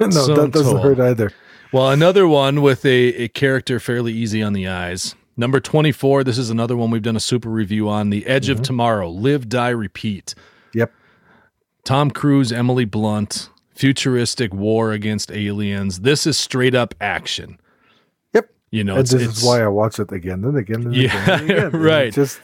no, 0.00 0.10
so 0.10 0.34
that 0.34 0.52
doesn't 0.52 0.74
tall. 0.74 0.82
hurt 0.82 1.00
either. 1.00 1.32
well 1.72 1.90
another 1.90 2.26
one 2.26 2.62
with 2.62 2.84
a, 2.84 3.14
a 3.14 3.28
character 3.28 3.78
fairly 3.80 4.12
easy 4.12 4.42
on 4.42 4.52
the 4.52 4.66
eyes 4.68 5.14
number 5.36 5.60
24 5.60 6.24
this 6.24 6.38
is 6.38 6.50
another 6.50 6.76
one 6.76 6.90
we've 6.90 7.02
done 7.02 7.16
a 7.16 7.20
super 7.20 7.48
review 7.48 7.88
on 7.88 8.10
the 8.10 8.26
edge 8.26 8.48
of 8.48 8.56
mm-hmm. 8.58 8.64
tomorrow 8.64 9.08
live 9.08 9.48
die 9.48 9.68
repeat 9.70 10.34
Yep. 10.74 10.92
Tom 11.84 12.10
Cruise, 12.10 12.52
Emily 12.52 12.84
Blunt, 12.84 13.48
futuristic 13.74 14.52
war 14.52 14.92
against 14.92 15.30
aliens. 15.32 16.00
This 16.00 16.26
is 16.26 16.36
straight 16.38 16.74
up 16.74 16.94
action. 17.00 17.58
Yep. 18.34 18.50
You 18.70 18.84
know, 18.84 18.94
and 18.94 19.00
it's, 19.02 19.12
this 19.12 19.22
it's- 19.22 19.38
is 19.38 19.44
why 19.44 19.62
I 19.62 19.68
watch 19.68 19.98
it 19.98 20.12
again 20.12 20.44
and 20.44 20.56
again 20.56 20.82
and 20.82 20.94
Yeah, 20.94 21.22
again. 21.22 21.40
And 21.40 21.50
again. 21.74 21.80
Right. 21.82 22.08
It 22.08 22.14
just 22.14 22.40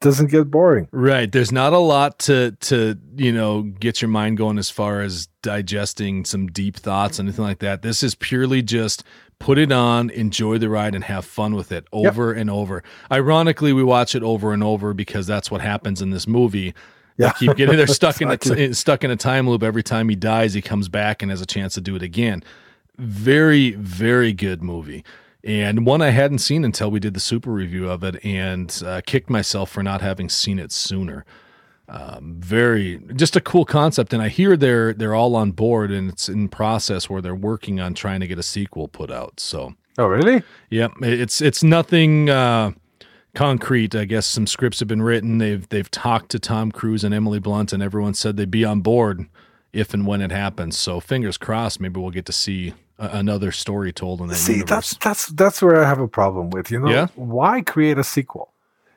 doesn't 0.00 0.30
get 0.30 0.50
boring. 0.50 0.88
right. 0.92 1.30
There's 1.30 1.52
not 1.52 1.72
a 1.74 1.78
lot 1.78 2.18
to 2.20 2.52
to 2.52 2.96
you 3.16 3.32
know 3.32 3.62
get 3.62 4.00
your 4.00 4.08
mind 4.08 4.38
going 4.38 4.56
as 4.58 4.70
far 4.70 5.02
as 5.02 5.26
digesting 5.42 6.24
some 6.24 6.46
deep 6.46 6.76
thoughts, 6.76 7.18
or 7.18 7.22
anything 7.24 7.44
like 7.44 7.58
that. 7.58 7.82
This 7.82 8.02
is 8.02 8.14
purely 8.14 8.62
just 8.62 9.04
put 9.38 9.58
it 9.58 9.70
on, 9.72 10.08
enjoy 10.10 10.56
the 10.58 10.68
ride, 10.70 10.94
and 10.94 11.04
have 11.04 11.24
fun 11.26 11.54
with 11.54 11.70
it 11.72 11.86
over 11.92 12.32
and 12.32 12.48
over. 12.48 12.82
Ironically, 13.12 13.72
we 13.74 13.82
watch 13.82 14.14
it 14.14 14.22
over 14.22 14.52
and 14.54 14.62
over 14.64 14.94
because 14.94 15.26
that's 15.26 15.50
what 15.50 15.60
happens 15.60 16.00
in 16.00 16.10
this 16.10 16.26
movie. 16.26 16.72
Yeah. 17.20 17.32
They 17.38 17.46
keep 17.46 17.56
getting 17.56 17.76
they're 17.76 17.86
stuck 17.86 18.20
in 18.22 18.30
Exactly. 18.30 18.64
a 18.66 18.74
stuck 18.74 19.04
in 19.04 19.10
a 19.10 19.16
time 19.16 19.48
loop. 19.48 19.62
Every 19.62 19.82
time 19.82 20.08
he 20.08 20.16
dies, 20.16 20.54
he 20.54 20.62
comes 20.62 20.88
back 20.88 21.22
and 21.22 21.30
has 21.30 21.40
a 21.40 21.46
chance 21.46 21.74
to 21.74 21.80
do 21.80 21.94
it 21.96 22.02
again. 22.02 22.42
Very, 22.98 23.72
very 23.72 24.32
good 24.32 24.62
movie. 24.62 25.04
And 25.42 25.86
one 25.86 26.02
I 26.02 26.10
hadn't 26.10 26.38
seen 26.38 26.64
until 26.64 26.90
we 26.90 27.00
did 27.00 27.14
the 27.14 27.20
super 27.20 27.50
review 27.50 27.88
of 27.90 28.04
it, 28.04 28.22
and 28.24 28.82
uh, 28.84 29.00
kicked 29.06 29.30
myself 29.30 29.70
for 29.70 29.82
not 29.82 30.02
having 30.02 30.28
seen 30.28 30.58
it 30.58 30.70
sooner. 30.70 31.24
Um, 31.88 32.36
very, 32.38 32.98
just 33.16 33.34
a 33.36 33.40
cool 33.40 33.64
concept, 33.64 34.12
and 34.12 34.22
I 34.22 34.28
hear 34.28 34.56
they're 34.56 34.92
they're 34.92 35.14
all 35.14 35.34
on 35.34 35.52
board, 35.52 35.90
and 35.90 36.10
it's 36.10 36.28
in 36.28 36.48
process 36.48 37.08
where 37.08 37.20
they're 37.22 37.34
working 37.34 37.80
on 37.80 37.94
trying 37.94 38.20
to 38.20 38.26
get 38.28 38.38
a 38.38 38.42
sequel 38.42 38.86
put 38.86 39.10
out. 39.10 39.40
So, 39.40 39.74
Oh, 39.98 40.06
really? 40.06 40.42
Yep, 40.68 40.92
it's 41.02 41.40
it's 41.40 41.64
nothing 41.64 42.28
uh, 42.30 42.72
concrete. 43.34 43.94
I 43.94 44.04
guess 44.04 44.26
some 44.26 44.46
scripts 44.46 44.78
have 44.80 44.88
been 44.88 45.02
written. 45.02 45.38
They've 45.38 45.68
they've 45.68 45.90
talked 45.90 46.30
to 46.32 46.38
Tom 46.38 46.72
Cruise 46.72 47.04
and 47.04 47.14
Emily 47.14 47.38
Blunt, 47.38 47.72
and 47.72 47.82
everyone 47.82 48.14
said 48.14 48.36
they'd 48.36 48.50
be 48.50 48.64
on 48.64 48.80
board 48.80 49.26
if 49.72 49.94
and 49.94 50.06
when 50.06 50.20
it 50.20 50.30
happens. 50.32 50.76
So 50.76 51.00
fingers 51.00 51.38
crossed. 51.38 51.80
Maybe 51.80 52.00
we'll 52.00 52.10
get 52.10 52.26
to 52.26 52.32
see 52.32 52.74
a, 52.98 53.08
another 53.18 53.52
story 53.52 53.92
told 53.92 54.20
in 54.20 54.28
that 54.28 54.34
See, 54.36 54.54
universe. 54.54 54.68
that's 54.70 54.94
that's 54.96 55.26
that's 55.28 55.62
where 55.62 55.82
I 55.84 55.88
have 55.88 56.00
a 56.00 56.08
problem 56.08 56.50
with. 56.50 56.70
You 56.70 56.80
know, 56.80 56.90
Yeah? 56.90 57.06
why 57.14 57.62
create 57.62 57.98
a 57.98 58.04
sequel? 58.04 58.52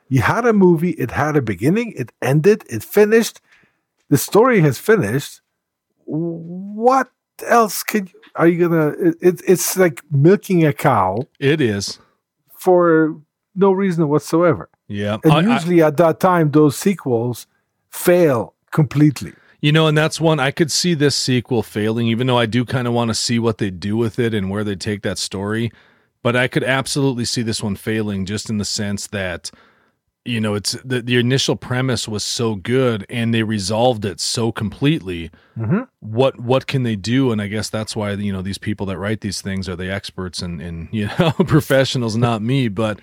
You 0.08 0.20
had 0.22 0.44
a 0.46 0.52
movie. 0.52 0.90
It 0.90 1.10
had 1.12 1.36
a 1.36 1.42
beginning. 1.42 1.92
It 1.96 2.12
ended. 2.20 2.64
It 2.68 2.82
finished. 2.84 3.40
The 4.10 4.18
story 4.18 4.60
has 4.60 4.78
finished. 4.78 5.40
What 6.04 7.08
else 7.46 7.82
could 7.82 8.12
you? 8.12 8.20
Are 8.36 8.46
you 8.46 8.68
gonna? 8.68 8.88
It, 8.88 9.16
it, 9.20 9.42
it's 9.46 9.76
like 9.76 10.02
milking 10.10 10.66
a 10.66 10.72
cow 10.72 11.26
it 11.38 11.60
is. 11.60 11.98
for 12.56 13.16
no 13.54 13.72
reason 13.72 14.08
whatsoever. 14.08 14.68
Yeah, 14.88 15.18
And 15.24 15.32
I- 15.32 15.36
I- 15.38 15.54
usually 15.54 15.82
at 15.82 15.96
that 15.98 16.20
time, 16.20 16.50
those 16.50 16.76
sequels 16.76 17.46
fail 17.90 18.54
completely. 18.72 19.32
You 19.60 19.72
know, 19.72 19.86
and 19.86 19.96
that's 19.96 20.20
one 20.20 20.40
I 20.40 20.50
could 20.50 20.70
see 20.70 20.92
this 20.94 21.16
sequel 21.16 21.62
failing, 21.62 22.06
even 22.08 22.26
though 22.26 22.36
I 22.38 22.44
do 22.46 22.64
kind 22.66 22.86
of 22.86 22.92
want 22.92 23.08
to 23.08 23.14
see 23.14 23.38
what 23.38 23.56
they 23.58 23.70
do 23.70 23.96
with 23.96 24.18
it 24.18 24.34
and 24.34 24.50
where 24.50 24.62
they 24.64 24.76
take 24.76 25.00
that 25.02 25.16
story. 25.16 25.72
But 26.22 26.36
I 26.36 26.48
could 26.48 26.64
absolutely 26.64 27.24
see 27.24 27.42
this 27.42 27.62
one 27.62 27.76
failing 27.76 28.26
just 28.26 28.50
in 28.50 28.58
the 28.58 28.64
sense 28.66 29.06
that, 29.08 29.50
you 30.26 30.38
know, 30.40 30.54
it's 30.54 30.72
the, 30.84 31.00
the 31.00 31.16
initial 31.16 31.56
premise 31.56 32.06
was 32.06 32.24
so 32.24 32.56
good 32.56 33.06
and 33.08 33.32
they 33.32 33.42
resolved 33.42 34.04
it 34.04 34.20
so 34.20 34.52
completely. 34.52 35.30
Mhm. 35.58 35.86
What 36.00 36.38
what 36.40 36.66
can 36.66 36.82
they 36.82 36.96
do? 36.96 37.30
And 37.32 37.40
I 37.40 37.46
guess 37.46 37.70
that's 37.70 37.94
why, 37.96 38.12
you 38.12 38.32
know, 38.32 38.42
these 38.42 38.58
people 38.58 38.84
that 38.86 38.98
write 38.98 39.20
these 39.22 39.40
things 39.40 39.66
are 39.68 39.76
the 39.76 39.90
experts 39.90 40.42
and, 40.42 40.60
and 40.60 40.88
you 40.92 41.08
know, 41.18 41.30
professionals, 41.46 42.16
not 42.18 42.42
me. 42.42 42.68
But 42.68 43.00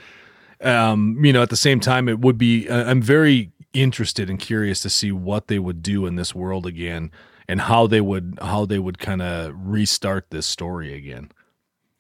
um, 0.64 1.24
you 1.24 1.34
know, 1.34 1.42
at 1.42 1.50
the 1.50 1.56
same 1.56 1.80
time, 1.80 2.08
it 2.10 2.20
would 2.20 2.38
be. 2.38 2.68
Uh, 2.70 2.90
I'm 2.90 3.02
very 3.02 3.52
interested 3.74 4.30
and 4.30 4.40
curious 4.40 4.82
to 4.82 4.90
see 4.90 5.12
what 5.12 5.48
they 5.48 5.60
would 5.60 5.82
do 5.82 6.06
in 6.06 6.16
this 6.16 6.36
world 6.36 6.66
again, 6.66 7.12
and 7.48 7.62
how 7.62 7.88
they 7.88 8.02
would 8.02 8.38
how 8.42 8.66
they 8.66 8.80
would 8.80 9.00
kind 9.00 9.22
of 9.22 9.54
restart 9.56 10.30
this 10.30 10.46
story 10.46 10.94
again. 10.94 11.32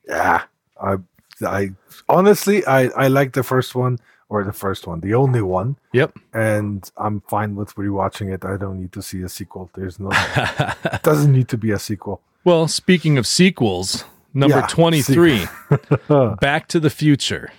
Yeah, 0.08 0.44
I, 0.82 0.96
I 1.46 1.72
honestly, 2.10 2.66
I, 2.66 2.88
I 2.90 3.08
like 3.08 3.34
the 3.34 3.44
first 3.44 3.76
one 3.76 4.00
or 4.30 4.44
the 4.44 4.54
first 4.54 4.88
one, 4.88 5.00
the 5.02 5.14
only 5.14 5.42
one, 5.42 5.76
Yep. 5.94 6.18
and 6.34 6.90
I'm 6.98 7.22
fine 7.28 7.56
with 7.56 7.76
rewatching 7.76 8.34
it. 8.34 8.46
I 8.46 8.56
don't 8.58 8.80
need 8.80 8.92
to 8.94 9.02
see 9.02 9.22
a 9.24 9.30
sequel. 9.30 9.70
There's 9.76 10.00
no, 10.00 10.10
doesn't 11.04 11.32
need 11.34 11.50
to 11.50 11.58
be 11.58 11.72
a 11.72 11.80
sequel. 11.80 12.22
Well, 12.46 12.68
speaking 12.70 13.18
of 13.18 13.28
sequels, 13.28 14.06
number 14.34 14.58
Yeah, 14.60 14.68
23, 14.68 15.46
Back 16.42 16.68
to 16.70 16.80
the 16.80 16.90
Future. 16.90 17.52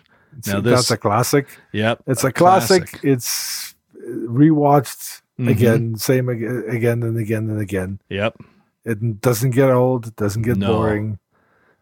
Now 0.46 0.60
this, 0.60 0.72
That's 0.74 0.90
a 0.92 0.96
classic. 0.96 1.46
yep, 1.72 2.02
It's 2.06 2.24
a, 2.24 2.32
classic. 2.32 2.98
It's 3.02 3.74
uh, 3.96 4.08
rewatched 4.26 5.20
Mhm. 5.38 5.48
again, 5.50 5.96
same 5.96 6.28
ag- 6.28 6.42
again 6.68 7.02
and 7.02 7.16
again 7.18 7.48
and 7.50 7.60
again. 7.60 8.00
Yep. 8.08 8.36
It 8.84 9.20
doesn't 9.20 9.50
get 9.50 9.70
old. 9.70 10.06
It 10.08 10.16
doesn't 10.16 10.42
get 10.42 10.56
No. 10.56 10.74
boring. 10.74 11.18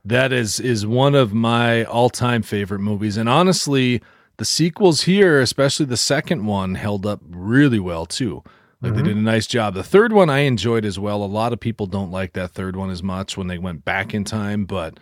That 0.04 0.32
is 0.32 0.60
is 0.60 0.86
one 0.86 1.14
of 1.14 1.32
my 1.32 1.84
all-time 1.84 2.42
favorite 2.42 2.80
movies 2.80 3.16
and 3.16 3.28
honestly, 3.28 4.00
the 4.38 4.44
sequels 4.44 5.02
here, 5.02 5.40
especially 5.40 5.86
the 5.86 5.96
second 5.96 6.46
one 6.46 6.74
held 6.74 7.04
up 7.06 7.20
really 7.30 7.78
well 7.80 8.06
too. 8.06 8.42
Like 8.82 8.94
they 8.94 9.02
did 9.02 9.16
a 9.18 9.20
nice 9.20 9.46
job. 9.46 9.74
The 9.74 9.82
third 9.82 10.14
one 10.14 10.30
I 10.30 10.38
enjoyed 10.40 10.86
as 10.86 10.98
well. 10.98 11.22
A 11.22 11.26
lot 11.26 11.52
of 11.52 11.60
people 11.60 11.84
don't 11.86 12.10
like 12.10 12.32
that 12.32 12.52
third 12.52 12.76
one 12.76 12.88
as 12.88 13.02
much 13.02 13.36
when 13.36 13.46
they 13.46 13.58
went 13.58 13.84
back 13.84 14.14
in 14.14 14.24
time, 14.24 14.64
but 14.64 14.98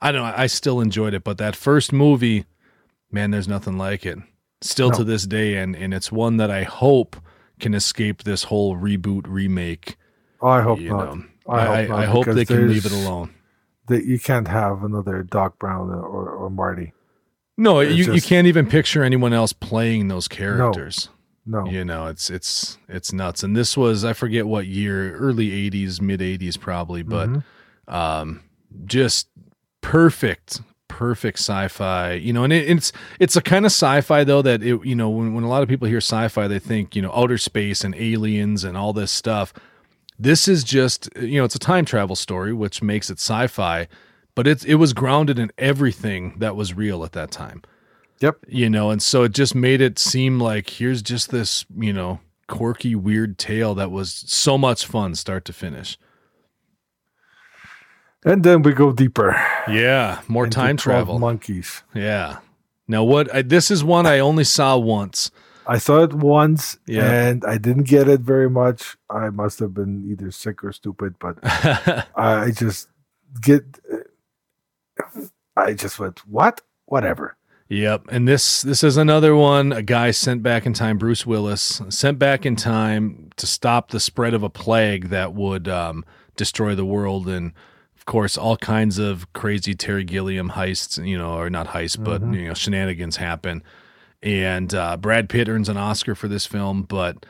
I 0.00 0.12
don't 0.12 0.22
know, 0.22 0.34
I 0.34 0.46
still 0.46 0.80
enjoyed 0.80 1.12
it, 1.12 1.22
but 1.22 1.36
that 1.36 1.54
first 1.54 1.92
movie, 1.92 2.46
man, 3.12 3.30
there's 3.30 3.48
nothing 3.48 3.76
like 3.78 4.04
it. 4.06 4.18
Still 4.60 4.90
No. 4.90 4.98
to 4.98 5.04
this 5.04 5.26
day 5.26 5.56
and 5.56 5.74
and 5.76 5.92
it's 5.94 6.10
one 6.12 6.36
that 6.38 6.50
I 6.50 6.62
hope 6.64 7.16
can 7.60 7.74
escape 7.74 8.22
this 8.24 8.44
whole 8.44 8.76
reboot 8.76 9.24
remake, 9.28 9.96
Oh, 10.40 10.48
I 10.48 10.62
hope 10.62 10.80
not. 10.80 11.16
know. 11.16 11.24
I 11.48 11.52
I, 11.52 11.64
hope 11.64 11.68
I, 11.70 11.86
not, 11.86 11.98
I 11.98 12.06
hope 12.06 12.26
they 12.26 12.44
can 12.44 12.68
leave 12.68 12.86
it 12.86 12.92
alone. 12.92 13.34
That 13.88 14.04
you 14.04 14.18
can't 14.18 14.46
have 14.48 14.84
another 14.84 15.22
Doc 15.24 15.58
Brown 15.58 15.90
or, 15.90 16.30
or 16.30 16.50
Marty. 16.50 16.92
No, 17.58 17.80
It's 17.80 17.94
you, 17.94 18.14
you 18.14 18.22
can't 18.22 18.46
even 18.46 18.66
picture 18.66 19.02
anyone 19.04 19.32
else 19.32 19.52
playing 19.52 20.08
those 20.08 20.26
characters. 20.28 21.08
No. 21.44 21.66
You 21.66 21.84
know, 21.84 22.06
it's 22.06 22.30
it's 22.30 22.78
it's 22.88 23.12
nuts. 23.12 23.42
And 23.42 23.56
this 23.56 23.76
was 23.76 24.04
I 24.04 24.12
forget 24.12 24.46
what 24.46 24.66
year, 24.66 25.16
early 25.16 25.50
'80s, 25.70 26.00
mid 26.00 26.20
'80s 26.20 26.58
probably, 26.58 27.02
but 27.02 27.28
Mhm. 27.28 27.42
um, 27.88 28.40
just 28.86 29.28
perfect, 29.80 30.62
perfect 30.98 31.38
sci-fi. 31.38 32.12
You 32.14 32.32
know, 32.32 32.44
and 32.44 32.52
it, 32.52 32.68
it's 32.70 32.92
it's 33.18 33.36
a 33.36 33.40
kind 33.42 33.64
of 33.64 33.72
sci-fi 33.72 34.24
though 34.24 34.42
that 34.42 34.62
it 34.62 34.84
you 34.84 34.94
know 34.94 35.08
when 35.10 35.34
when 35.34 35.44
a 35.44 35.48
lot 35.48 35.62
of 35.62 35.68
people 35.68 35.88
hear 35.88 35.98
sci-fi, 36.00 36.46
they 36.48 36.58
think 36.58 36.94
you 36.94 37.02
know 37.02 37.12
outer 37.14 37.38
space 37.38 37.82
and 37.84 37.94
aliens 37.94 38.64
and 38.64 38.76
all 38.76 38.92
this 38.92 39.10
stuff. 39.10 39.52
This 40.18 40.46
is 40.48 40.62
just 40.64 41.08
you 41.20 41.38
know 41.38 41.44
it's 41.44 41.54
a 41.54 41.58
time 41.58 41.84
travel 41.84 42.16
story, 42.16 42.52
which 42.52 42.82
makes 42.82 43.10
it 43.10 43.18
sci-fi, 43.18 43.88
but 44.34 44.46
it's 44.46 44.64
it 44.64 44.74
was 44.74 44.92
grounded 44.92 45.38
in 45.38 45.50
everything 45.58 46.34
that 46.38 46.56
was 46.56 46.74
real 46.74 47.04
at 47.04 47.12
that 47.12 47.30
time 47.30 47.62
Yep. 48.20 48.36
you 48.48 48.70
know 48.70 48.90
and 48.90 49.02
so 49.02 49.24
it 49.24 49.32
just 49.32 49.54
made 49.54 49.80
it 49.80 49.98
seem 49.98 50.38
like 50.38 50.70
here's 50.70 51.02
just 51.02 51.30
this 51.30 51.64
you 51.76 51.92
know 51.92 52.20
quirky 52.48 52.94
weird 52.94 53.36
tale 53.36 53.74
that 53.74 53.90
was 53.90 54.24
so 54.26 54.56
much 54.56 54.86
fun 54.86 55.14
start 55.16 55.44
to 55.46 55.52
finish 55.52 55.98
And 58.24 58.44
then 58.44 58.62
we 58.62 58.72
go 58.72 58.92
deeper. 58.92 59.34
yeah 59.68 60.20
more 60.28 60.46
time 60.46 60.76
travel 60.76 61.18
Monkeys. 61.18 61.82
yeah 61.94 62.38
now 62.88 63.04
what 63.04 63.32
I, 63.34 63.42
this 63.42 63.70
is 63.70 63.84
one 63.84 64.06
i 64.06 64.18
only 64.18 64.44
saw 64.44 64.76
once 64.76 65.30
I 65.64 65.78
saw 65.78 66.02
it 66.02 66.12
once 66.12 66.76
Yeah. 66.88 67.08
and 67.08 67.44
I 67.44 67.56
didn't 67.56 67.84
get 67.86 68.08
it 68.08 68.20
very 68.20 68.50
much. 68.50 68.96
I 69.08 69.30
must 69.30 69.60
have 69.60 69.72
been 69.72 70.04
either 70.10 70.32
sick 70.32 70.64
or 70.64 70.72
stupid, 70.72 71.14
but 71.20 71.38
I 72.16 72.50
just 72.50 72.88
get. 73.40 73.62
I 75.56 75.74
just 75.74 75.98
went 75.98 76.26
what 76.26 76.62
whatever. 76.86 77.36
Yep, 77.68 78.06
and 78.10 78.26
this 78.26 78.62
this 78.62 78.82
is 78.82 78.96
another 78.96 79.36
one. 79.36 79.72
A 79.72 79.82
guy 79.82 80.10
sent 80.10 80.42
back 80.42 80.66
in 80.66 80.72
time, 80.72 80.98
Bruce 80.98 81.24
Willis, 81.24 81.80
sent 81.88 82.18
back 82.18 82.44
in 82.44 82.56
time 82.56 83.30
to 83.36 83.46
stop 83.46 83.90
the 83.92 84.00
spread 84.00 84.34
of 84.34 84.42
a 84.42 84.50
plague 84.50 85.10
that 85.10 85.32
would 85.32 85.68
um, 85.68 86.04
destroy 86.36 86.74
the 86.74 86.84
world, 86.84 87.28
and 87.28 87.52
of 88.02 88.06
course, 88.06 88.36
all 88.36 88.56
kinds 88.56 88.98
of 88.98 89.32
crazy 89.32 89.74
Terry 89.76 90.02
Gilliam 90.02 90.50
heists, 90.50 90.98
you 91.06 91.16
know, 91.16 91.34
or 91.38 91.48
not 91.48 91.68
heists, 91.68 92.02
but 92.02 92.20
you 92.20 92.48
know, 92.48 92.52
shenanigans 92.54 93.16
happen. 93.18 93.62
And 94.24 94.74
uh, 94.74 94.96
Brad 94.96 95.28
Pitt 95.28 95.48
earns 95.48 95.68
an 95.68 95.76
Oscar 95.76 96.16
for 96.16 96.26
this 96.26 96.44
film, 96.44 96.82
but 96.82 97.24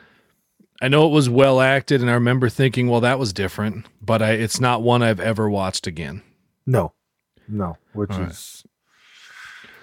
I 0.81 0.87
know 0.87 1.05
it 1.05 1.11
was 1.11 1.29
well 1.29 1.61
acted, 1.61 2.01
and 2.01 2.09
I 2.09 2.15
remember 2.15 2.49
thinking, 2.49 2.87
well, 2.87 3.01
that 3.01 3.19
was 3.19 3.33
different, 3.33 3.85
but 4.01 4.23
I, 4.23 4.31
it's 4.31 4.59
not 4.59 4.81
one 4.81 5.03
I've 5.03 5.19
ever 5.19 5.47
watched 5.47 5.85
again. 5.85 6.23
No, 6.65 6.93
no, 7.47 7.77
which 7.93 8.09
All 8.09 8.21
right. 8.21 8.31
is 8.31 8.63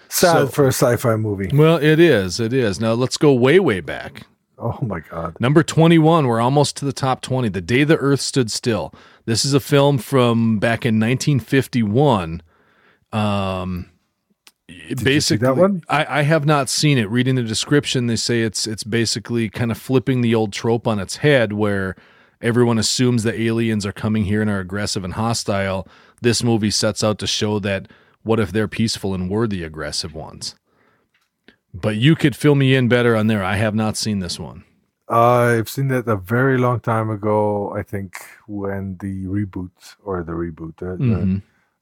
sad 0.09 0.33
So- 0.33 0.46
for 0.48 0.64
a 0.64 0.72
sci-fi 0.72 1.14
movie. 1.14 1.50
Well, 1.57 1.76
it 1.76 2.00
is, 2.00 2.40
it 2.40 2.53
is. 2.53 2.81
Now 2.81 2.94
let's 2.94 3.16
go 3.16 3.33
way, 3.33 3.61
way 3.61 3.79
back. 3.79 4.26
Oh 4.61 4.79
my 4.83 5.01
god. 5.01 5.37
Number 5.40 5.62
21, 5.62 6.27
we're 6.27 6.40
almost 6.40 6.77
to 6.77 6.85
the 6.85 6.92
top 6.92 7.23
20. 7.23 7.49
The 7.49 7.62
Day 7.62 7.85
the 7.85 7.96
Earth 7.96 8.20
Stood 8.20 8.51
Still. 8.51 8.94
This 9.25 9.44
is 9.44 9.55
a 9.55 9.61
film 9.61 9.96
from 9.99 10.59
back 10.59 10.85
in 10.85 11.01
1951. 11.01 12.42
Um, 13.12 13.90
you 14.68 14.96
basically, 14.96 15.46
that 15.46 15.57
one? 15.57 15.83
I, 15.88 16.20
I 16.20 16.23
have 16.23 16.44
not 16.44 16.68
seen 16.68 16.99
it. 16.99 17.09
Reading 17.11 17.37
the 17.37 17.42
description, 17.42 18.07
they 18.07 18.16
say 18.16 18.42
it's 18.42 18.66
it's 18.66 18.85
basically 18.85 19.49
kind 19.49 19.70
of 19.70 19.79
flipping 19.79 20.20
the 20.20 20.35
old 20.35 20.53
trope 20.53 20.87
on 20.87 20.99
its 20.99 21.16
head, 21.16 21.53
where 21.55 21.96
everyone 22.40 22.79
assumes 22.79 23.23
the 23.23 23.40
aliens 23.40 23.85
are 23.85 23.92
coming 23.92 24.25
here 24.25 24.42
and 24.42 24.51
are 24.51 24.61
aggressive 24.61 25.05
and 25.05 25.14
hostile. 25.14 25.88
This 26.20 26.42
movie 26.42 26.70
sets 26.70 27.03
out 27.03 27.18
to 27.18 27.27
show 27.27 27.59
that 27.61 27.88
what 28.23 28.38
if 28.38 28.53
they're 28.53 28.68
peaceful 28.68 29.14
and 29.14 29.31
we're 29.31 29.46
the 29.46 29.64
aggressive 29.64 30.14
ones. 30.14 30.55
But 31.72 31.96
you 31.96 32.16
could 32.16 32.35
fill 32.35 32.54
me 32.54 32.74
in 32.74 32.88
better 32.88 33.14
on 33.16 33.26
there. 33.28 33.44
I 33.44 33.56
have 33.56 33.74
not 33.74 33.96
seen 33.96 34.18
this 34.18 34.38
one. 34.38 34.64
I've 35.09 35.68
seen 35.68 35.88
that 35.88 36.06
a 36.09 36.16
very 36.16 36.56
long 36.59 36.80
time 36.80 37.11
ago. 37.11 37.72
I 37.76 37.83
think 37.83 38.16
when 38.46 38.96
the 39.00 39.26
reboot 39.26 39.70
or 40.04 40.22
the 40.22 40.33
reboot, 40.33 40.76
the, 40.78 40.96
Mhm. 40.96 41.35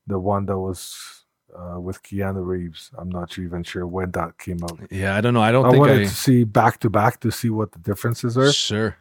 the, 0.06 0.12
the 0.14 0.18
one 0.18 0.46
that 0.46 0.58
was 0.58 1.24
uh, 1.58 1.80
with 1.80 2.02
Keanu 2.02 2.44
Reeves. 2.46 2.90
I'm 2.98 3.08
not 3.08 3.38
even 3.38 3.62
sure 3.64 3.86
when 3.86 4.10
that 4.12 4.38
came 4.38 4.62
out. 4.62 4.78
Yeah, 4.90 5.16
I 5.16 5.20
don't 5.22 5.32
know. 5.34 5.40
I 5.40 5.50
don't 5.50 5.64
I 5.64 5.70
think 5.70 5.80
wanted 5.80 6.00
I. 6.02 6.04
to 6.04 6.10
see 6.10 6.44
back 6.44 6.78
to 6.80 6.90
back 6.90 7.20
to 7.20 7.30
see 7.32 7.48
what 7.50 7.72
the 7.72 7.78
differences 7.78 8.36
are. 8.36 8.52
Sure. 8.52 8.96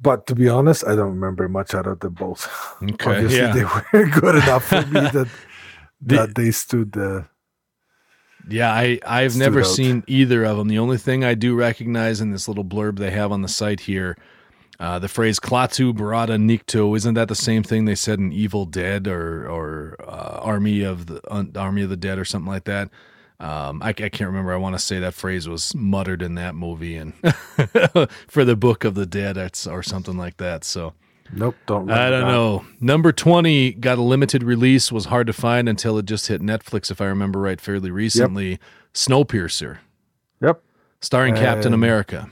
But 0.00 0.26
to 0.28 0.34
be 0.34 0.48
honest, 0.48 0.84
I 0.86 0.96
don't 0.96 1.10
remember 1.12 1.48
much 1.48 1.74
out 1.74 1.86
of 1.86 2.00
the 2.00 2.08
both. 2.10 2.48
Okay. 2.82 3.10
Obviously, 3.10 3.38
yeah. 3.38 3.52
they 3.52 3.64
were 3.98 4.06
good 4.08 4.36
enough 4.36 4.64
for 4.64 4.80
me 4.86 5.00
that 5.12 5.28
The- 6.00 6.14
that 6.16 6.34
they 6.34 6.50
stood 6.50 6.92
the. 6.92 7.26
Yeah, 8.48 8.72
I 8.72 8.98
I've 9.06 9.32
Stood 9.32 9.40
never 9.40 9.60
out. 9.60 9.66
seen 9.66 10.04
either 10.06 10.44
of 10.44 10.56
them. 10.56 10.68
The 10.68 10.78
only 10.78 10.98
thing 10.98 11.24
I 11.24 11.34
do 11.34 11.54
recognize 11.54 12.20
in 12.20 12.30
this 12.30 12.48
little 12.48 12.64
blurb 12.64 12.98
they 12.98 13.10
have 13.10 13.30
on 13.32 13.42
the 13.42 13.48
site 13.48 13.80
here, 13.80 14.16
uh, 14.80 14.98
the 14.98 15.08
phrase 15.08 15.38
"Klaatu 15.38 15.92
Barada 15.92 16.36
Nikto" 16.38 16.96
isn't 16.96 17.14
that 17.14 17.28
the 17.28 17.34
same 17.34 17.62
thing 17.62 17.84
they 17.84 17.94
said 17.94 18.18
in 18.18 18.32
Evil 18.32 18.64
Dead 18.64 19.06
or 19.06 19.48
or 19.48 19.96
uh, 20.06 20.40
Army 20.42 20.82
of 20.82 21.06
the 21.06 21.20
uh, 21.30 21.44
Army 21.56 21.82
of 21.82 21.90
the 21.90 21.96
Dead 21.96 22.18
or 22.18 22.24
something 22.24 22.50
like 22.50 22.64
that? 22.64 22.90
Um, 23.40 23.82
I, 23.82 23.90
I 23.90 23.92
can't 23.92 24.22
remember. 24.22 24.52
I 24.52 24.56
want 24.56 24.74
to 24.74 24.80
say 24.80 24.98
that 24.98 25.14
phrase 25.14 25.48
was 25.48 25.72
muttered 25.74 26.22
in 26.22 26.34
that 26.34 26.56
movie 26.56 26.96
and 26.96 27.12
for 28.26 28.44
the 28.44 28.56
Book 28.56 28.82
of 28.84 28.94
the 28.96 29.06
Dead 29.06 29.36
or 29.68 29.82
something 29.82 30.16
like 30.16 30.38
that. 30.38 30.64
So 30.64 30.94
Nope, 31.32 31.56
don't. 31.66 31.90
I 31.90 32.08
don't 32.10 32.28
know. 32.28 32.64
Number 32.80 33.12
20 33.12 33.72
got 33.72 33.98
a 33.98 34.02
limited 34.02 34.42
release, 34.42 34.90
was 34.90 35.06
hard 35.06 35.26
to 35.26 35.32
find 35.32 35.68
until 35.68 35.98
it 35.98 36.06
just 36.06 36.26
hit 36.28 36.40
Netflix, 36.40 36.90
if 36.90 37.00
I 37.00 37.06
remember 37.06 37.38
right, 37.40 37.60
fairly 37.60 37.90
recently. 37.90 38.58
Snowpiercer, 38.94 39.78
Yep. 40.42 40.62
starring 41.00 41.34
Captain 41.34 41.72
Um, 41.72 41.80
America. 41.80 42.28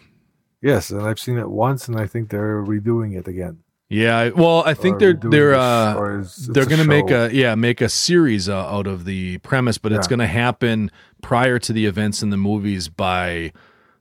Yes, 0.63 0.91
and 0.91 1.03
I've 1.03 1.19
seen 1.19 1.39
it 1.39 1.49
once, 1.51 1.87
and 1.89 1.97
I 1.99 2.07
think 2.07 2.31
they're 2.31 2.63
redoing 2.63 3.17
it 3.17 3.29
again. 3.29 3.59
Yeah, 3.89 4.19
I- 4.19 4.29
well, 4.31 4.65
I 4.67 4.75
think 4.75 4.99
they're 4.99 5.13
they're 5.15 5.55
uh 5.55 6.19
is- 6.21 6.49
they're 6.53 6.67
going 6.67 6.81
to 6.81 6.89
make 6.89 7.11
a 7.11 7.31
yeah, 7.33 7.55
make 7.55 7.81
a 7.81 7.89
series 7.89 8.49
uh, 8.49 8.57
out 8.67 8.89
of 8.89 9.05
the 9.05 9.39
premise, 9.39 9.79
but 9.79 9.93
it's 9.93 10.09
going 10.09 10.19
to 10.19 10.27
happen 10.27 10.91
prior 11.23 11.59
to 11.61 11.73
the 11.73 11.87
events 11.87 12.21
in 12.23 12.31
the 12.31 12.37
movies 12.37 12.89
by 12.89 13.53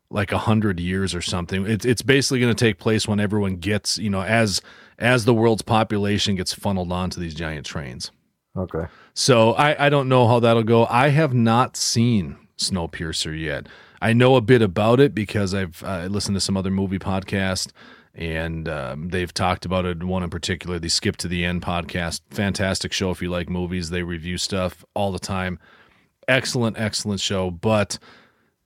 like 0.10 0.32
a 0.32 0.40
hundred 0.40 0.80
years 0.80 1.14
or 1.14 1.22
something. 1.22 1.68
It's 1.68 1.86
it's 1.86 2.02
basically 2.02 2.40
going 2.40 2.56
to 2.56 2.60
take 2.66 2.80
place 2.80 3.08
when 3.08 3.20
everyone 3.20 3.58
gets, 3.58 4.00
you 4.00 4.10
know, 4.10 4.24
as 4.24 4.60
as 4.98 5.26
the 5.26 5.34
world's 5.34 5.62
population 5.62 6.36
gets 6.36 6.54
funneled 6.54 6.92
onto 6.92 7.20
these 7.20 7.34
giant 7.34 7.66
trains. 7.66 8.12
Okay. 8.58 8.86
So 9.14 9.54
I, 9.54 9.88
I 9.88 9.90
don't 9.90 10.10
know 10.10 10.28
how 10.28 10.40
that'll 10.40 10.64
go. 10.64 10.86
I 10.86 11.10
have 11.10 11.34
not 11.34 11.76
seen 11.76 12.38
Snowpiercer 12.58 13.40
yet. 13.40 13.68
I 14.02 14.14
know 14.14 14.36
a 14.36 14.42
bit 14.42 14.62
about 14.62 15.00
it 15.00 15.16
because 15.16 15.54
I've 15.54 15.84
uh, 15.84 16.08
listened 16.10 16.36
to 16.36 16.42
some 16.42 16.56
other 16.56 16.72
movie 16.72 17.00
podcast 17.00 17.72
and 18.14 18.70
um, 18.70 19.10
they've 19.10 19.34
talked 19.34 19.66
about 19.66 19.86
it. 19.86 20.04
One 20.04 20.24
in 20.24 20.30
particular, 20.30 20.80
the 20.80 20.90
Skip 20.90 21.18
to 21.18 21.28
the 21.28 21.44
End 21.44 21.62
podcast. 21.62 22.22
Fantastic 22.30 22.94
show 22.94 23.12
if 23.12 23.22
you 23.22 23.30
like 23.30 23.50
movies. 23.50 23.90
They 23.90 24.04
review 24.04 24.38
stuff 24.38 24.86
all 24.94 25.12
the 25.12 25.20
time. 25.20 25.60
Excellent, 26.28 26.78
excellent 26.80 27.20
show. 27.20 27.52
But 27.52 28.00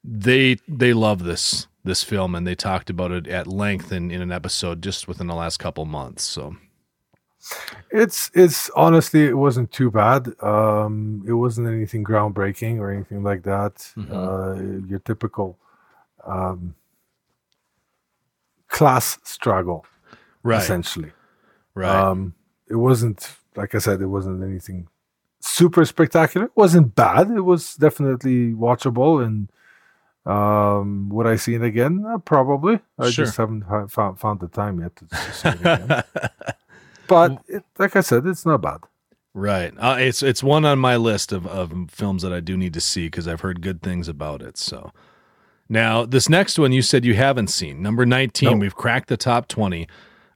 they 0.04 0.58
they 0.68 0.94
love 0.94 1.24
this 1.24 1.68
this 1.84 2.04
film 2.04 2.36
and 2.36 2.46
they 2.46 2.56
talked 2.56 2.90
about 2.90 3.12
it 3.12 3.28
at 3.28 3.48
length 3.48 3.92
in, 3.92 4.12
in 4.12 4.22
an 4.22 4.32
episode 4.32 4.82
just 4.82 5.08
within 5.08 5.28
the 5.28 5.36
last 5.36 5.58
couple 5.58 5.86
months. 5.86 6.24
So 6.24 6.56
It's 7.90 8.30
it's 8.34 8.70
honestly 8.76 9.26
it 9.26 9.38
wasn't 9.38 9.72
too 9.72 9.90
bad. 9.90 10.34
Um, 10.44 11.24
it 11.28 11.34
wasn't 11.34 11.68
anything 11.68 12.04
groundbreaking 12.04 12.80
or 12.80 12.92
anything 12.92 13.24
like 13.24 13.44
that. 13.44 13.76
Mhm. 13.98 14.12
Uh, 14.12 14.88
your 14.88 15.00
typical 15.00 15.58
um, 16.26 16.76
class 18.68 19.18
struggle, 19.24 19.86
right, 20.44 20.62
essentially. 20.62 21.12
right, 21.74 21.96
Um, 22.10 22.34
it 22.68 22.76
wasn't 22.76 23.36
like 23.56 23.74
I 23.74 23.80
said, 23.80 24.02
it 24.02 24.08
wasn't 24.08 24.44
anything 24.44 24.88
super 25.40 25.86
spectacular. 25.86 26.48
It 26.48 26.56
wasn't 26.56 26.94
bad. 26.96 27.32
It 27.32 27.42
was 27.42 27.76
definitely 27.76 28.54
watchable. 28.54 29.26
And 29.26 29.50
um, 30.26 31.10
would 31.10 31.28
I 31.28 31.36
see 31.38 31.56
it 31.56 31.64
again? 31.64 32.06
Uh, 32.08 32.18
probably. 32.20 32.80
I 32.98 33.10
Sure. 33.10 33.26
just 33.26 33.38
haven't 33.38 33.62
ha- 33.62 33.88
found 33.88 34.20
found 34.20 34.40
the 34.40 34.48
time 34.48 34.80
yet 34.80 34.96
to, 34.98 35.16
see 35.34 35.50
it 35.50 35.60
again. 35.62 36.04
but 37.08 37.42
it, 37.48 37.64
like 37.78 37.96
I 37.96 38.02
said, 38.02 38.26
it's 38.26 38.46
not 38.46 38.62
bad. 38.62 38.80
Right. 39.34 39.74
Uh, 39.78 39.98
it's 40.00 40.22
it's 40.24 40.44
one 40.44 40.66
on 40.66 40.80
my 40.80 40.96
list 40.98 41.32
of, 41.32 41.46
of 41.48 41.72
films 41.90 42.22
that 42.24 42.34
I 42.34 42.40
do 42.40 42.58
need 42.58 42.74
to 42.74 42.82
see 42.82 43.08
because 43.08 43.28
I've 43.28 43.42
heard 43.42 43.62
good 43.62 43.82
things 43.82 44.08
about 44.08 44.42
it. 44.42 44.58
So 44.58 44.92
now 45.70 46.06
this 46.06 46.28
next 46.30 46.58
one 46.60 46.72
you 46.72 46.82
said 46.82 47.06
you 47.06 47.14
haven't 47.16 47.48
seen. 47.48 47.82
Number 47.82 48.06
19. 48.06 48.50
No. 48.52 48.58
We've 48.58 48.76
cracked 48.76 49.08
the 49.08 49.18
top 49.18 49.48
20. 49.48 49.88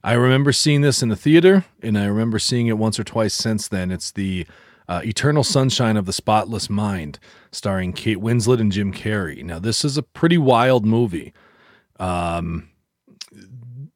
I 0.02 0.12
remember 0.12 0.52
seeing 0.52 0.82
this 0.82 1.02
in 1.02 1.08
the 1.08 1.16
theater 1.16 1.64
and 1.82 1.98
I 1.98 2.04
remember 2.06 2.38
seeing 2.38 2.66
it 2.68 2.78
once 2.78 2.98
or 3.00 3.04
twice 3.04 3.34
since 3.34 3.68
then. 3.68 3.90
It's 3.90 4.12
the 4.12 4.46
uh, 4.88 5.00
Eternal 5.04 5.44
Sunshine 5.44 5.96
of 5.96 6.06
the 6.06 6.12
Spotless 6.12 6.68
Mind 6.68 7.18
starring 7.52 7.92
Kate 7.92 8.18
Winslet 8.18 8.60
and 8.60 8.72
Jim 8.72 8.92
Carrey. 8.92 9.42
Now 9.42 9.58
this 9.58 9.84
is 9.84 9.96
a 9.96 10.02
pretty 10.02 10.38
wild 10.38 10.84
movie. 10.84 11.32
Um 11.98 12.68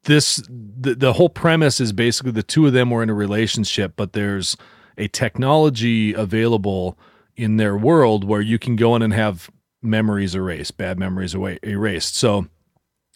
this 0.08 0.42
the, 0.48 0.94
the 0.94 1.12
whole 1.12 1.28
premise 1.28 1.80
is 1.80 1.92
basically 1.92 2.32
the 2.32 2.42
two 2.42 2.66
of 2.66 2.72
them 2.72 2.90
were 2.90 3.02
in 3.02 3.10
a 3.10 3.14
relationship 3.14 3.92
but 3.96 4.14
there's 4.14 4.56
a 4.96 5.06
technology 5.08 6.12
available 6.14 6.98
in 7.36 7.56
their 7.56 7.76
world 7.76 8.24
where 8.24 8.40
you 8.40 8.58
can 8.58 8.74
go 8.74 8.96
in 8.96 9.02
and 9.02 9.12
have 9.12 9.50
memories 9.82 10.34
erased 10.34 10.76
bad 10.76 10.98
memories 10.98 11.34
away, 11.34 11.58
erased 11.62 12.16
so 12.16 12.46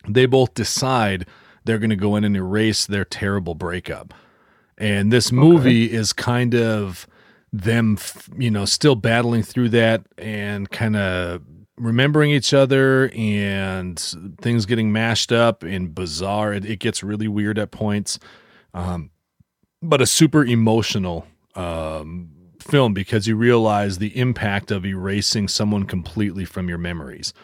they 0.07 0.27
both 0.27 0.55
decide 0.55 1.27
they're 1.65 1.79
going 1.79 1.91
to 1.91 1.97
go 1.97 2.15
in 2.15 2.25
and 2.25 2.37
erase 2.37 2.87
their 2.87 3.05
terrible 3.05 3.55
breakup 3.55 4.13
and 4.77 5.13
this 5.13 5.33
movie 5.33 5.91
is 5.91 6.13
kind 6.13 6.55
of 6.55 7.07
them 7.53 7.99
you 8.39 8.51
know 8.51 8.65
still 8.65 8.97
battling 8.97 9.43
through 9.43 9.69
that 9.69 10.03
and 10.17 10.71
kind 10.71 10.97
of 10.97 11.43
remembering 11.77 12.31
each 12.31 12.55
other 12.55 13.11
and 13.15 13.99
things 14.41 14.67
getting 14.67 14.93
mashed 14.93 15.33
up 15.33 15.63
and 15.63 15.95
bizarre. 15.95 16.53
It, 16.53 16.65
it 16.65 16.79
gets 16.79 17.03
really 17.03 17.29
weird 17.29 17.59
at 17.59 17.71
points. 17.71 18.19
Um, 18.75 19.11
but 19.83 20.01
a 20.01 20.07
super 20.07 20.45
emotional 20.45 21.27
um, 21.55 22.31
film 22.61 22.95
because 22.95 23.27
you 23.27 23.37
realize 23.37 23.99
the 23.99 24.17
impact 24.17 24.71
of 24.71 24.87
erasing 24.87 25.49
someone 25.49 25.85
completely 25.85 26.45
from 26.45 26.69
your 26.69 26.79
memories. 26.79 27.35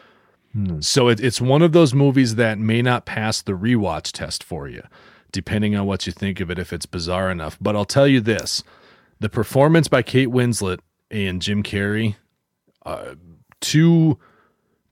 So 0.81 1.09
it, 1.09 1.21
it's 1.21 1.40
one 1.40 1.62
of 1.62 1.73
those 1.73 1.92
movies 1.92 2.37
that 2.37 2.59
may 2.59 2.81
not 2.81 3.05
pass 3.07 3.42
the 3.42 3.53
rewatch 3.53 4.12
test 4.12 4.42
for 4.42 4.68
you 4.68 4.83
depending 5.31 5.77
on 5.77 5.85
what 5.85 6.07
you 6.07 6.12
think 6.12 6.40
of 6.40 6.51
it 6.51 6.59
if 6.59 6.73
it's 6.73 6.87
bizarre 6.87 7.31
enough. 7.31 7.59
But 7.61 7.77
i'll 7.77 7.85
tell 7.85 8.09
you 8.09 8.21
this 8.21 8.64
the 9.20 9.28
performance 9.28 9.88
by 9.88 10.02
kate 10.02 10.28
winslet 10.28 10.78
and 11.11 11.40
jim 11.42 11.62
carrey 11.62 12.16
uh, 12.87 13.14
two 13.61 14.18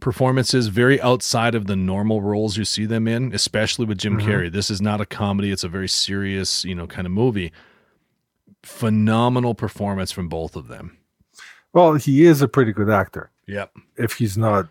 performances 0.01 0.67
very 0.69 1.01
outside 1.01 1.55
of 1.55 1.67
the 1.67 1.77
normal 1.77 2.21
roles 2.21 2.57
you 2.59 2.65
see 2.65 2.85
them 2.85 3.09
in, 3.09 3.33
especially 3.33 3.87
with 3.87 3.97
Jim 3.97 4.19
Carrey. 4.21 4.53
This 4.53 4.71
is 4.71 4.83
not 4.83 5.01
a 5.01 5.07
comedy, 5.07 5.51
it's 5.51 5.65
a 5.65 5.69
very 5.69 5.89
serious, 5.89 6.67
you 6.67 6.75
know, 6.75 6.87
kind 6.87 7.07
of 7.07 7.13
movie. 7.13 7.51
phenomenal 8.63 9.55
performance 9.55 10.13
from 10.13 10.29
both 10.29 10.57
of 10.57 10.69
them. 10.69 10.99
Well, 11.73 11.95
he 11.95 12.25
is 12.27 12.43
a 12.43 12.49
pretty 12.49 12.73
good 12.73 12.91
actor 12.91 13.31
Yep. 13.47 13.73
if 13.97 14.15
he's 14.15 14.37
not 14.37 14.69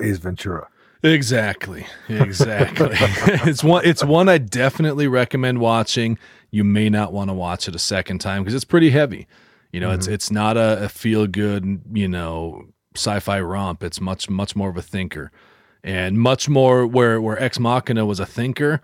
Ace 0.00 0.18
Ventura. 0.18 0.68
Exactly. 1.02 1.86
Exactly. 2.08 2.88
it's 2.92 3.64
one 3.64 3.84
it's 3.84 4.04
one 4.04 4.28
I 4.28 4.38
definitely 4.38 5.08
recommend 5.08 5.58
watching. 5.58 6.16
You 6.52 6.62
may 6.62 6.88
not 6.88 7.12
want 7.12 7.30
to 7.30 7.34
watch 7.34 7.66
it 7.66 7.74
a 7.74 7.80
second 7.80 8.20
time 8.20 8.42
because 8.42 8.54
it's 8.54 8.64
pretty 8.64 8.90
heavy. 8.90 9.26
You 9.72 9.80
know, 9.80 9.90
it's 9.90 10.04
mm-hmm. 10.06 10.14
it's 10.14 10.30
not 10.30 10.56
a, 10.56 10.84
a 10.84 10.88
feel 10.88 11.26
good, 11.26 11.80
you 11.92 12.06
know, 12.06 12.66
sci-fi 12.94 13.40
romp. 13.40 13.82
It's 13.82 14.00
much 14.00 14.30
much 14.30 14.54
more 14.54 14.68
of 14.68 14.76
a 14.76 14.82
thinker. 14.82 15.32
And 15.82 16.18
much 16.18 16.48
more 16.48 16.86
where 16.86 17.20
where 17.20 17.42
Ex 17.42 17.58
Machina 17.58 18.06
was 18.06 18.20
a 18.20 18.26
thinker, 18.26 18.80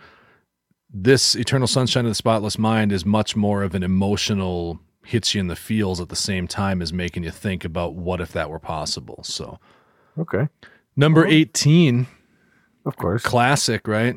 this 0.93 1.37
Eternal 1.37 1.69
Sunshine 1.69 2.07
of 2.07 2.11
the 2.11 2.15
Spotless 2.17 2.59
Mind 2.59 2.91
is 2.91 3.05
much 3.05 3.37
more 3.37 3.63
of 3.63 3.75
an 3.75 3.83
emotional 3.83 4.81
hits 5.05 5.35
you 5.35 5.41
in 5.41 5.47
the 5.47 5.57
feels 5.57 6.01
at 6.01 6.09
the 6.09 6.17
same 6.17 6.47
time 6.49 6.83
as 6.83 6.93
making 6.93 7.23
you 7.25 7.31
think 7.31 7.65
about 7.65 7.95
what 7.95 8.21
if 8.21 8.33
that 8.33 8.51
were 8.51 8.59
possible. 8.59 9.21
So 9.23 9.59
Okay. 10.19 10.49
number 10.97 11.25
18 11.27 12.07
Of 12.85 12.97
course. 12.97 13.23
classic, 13.23 13.87
right? 13.87 14.17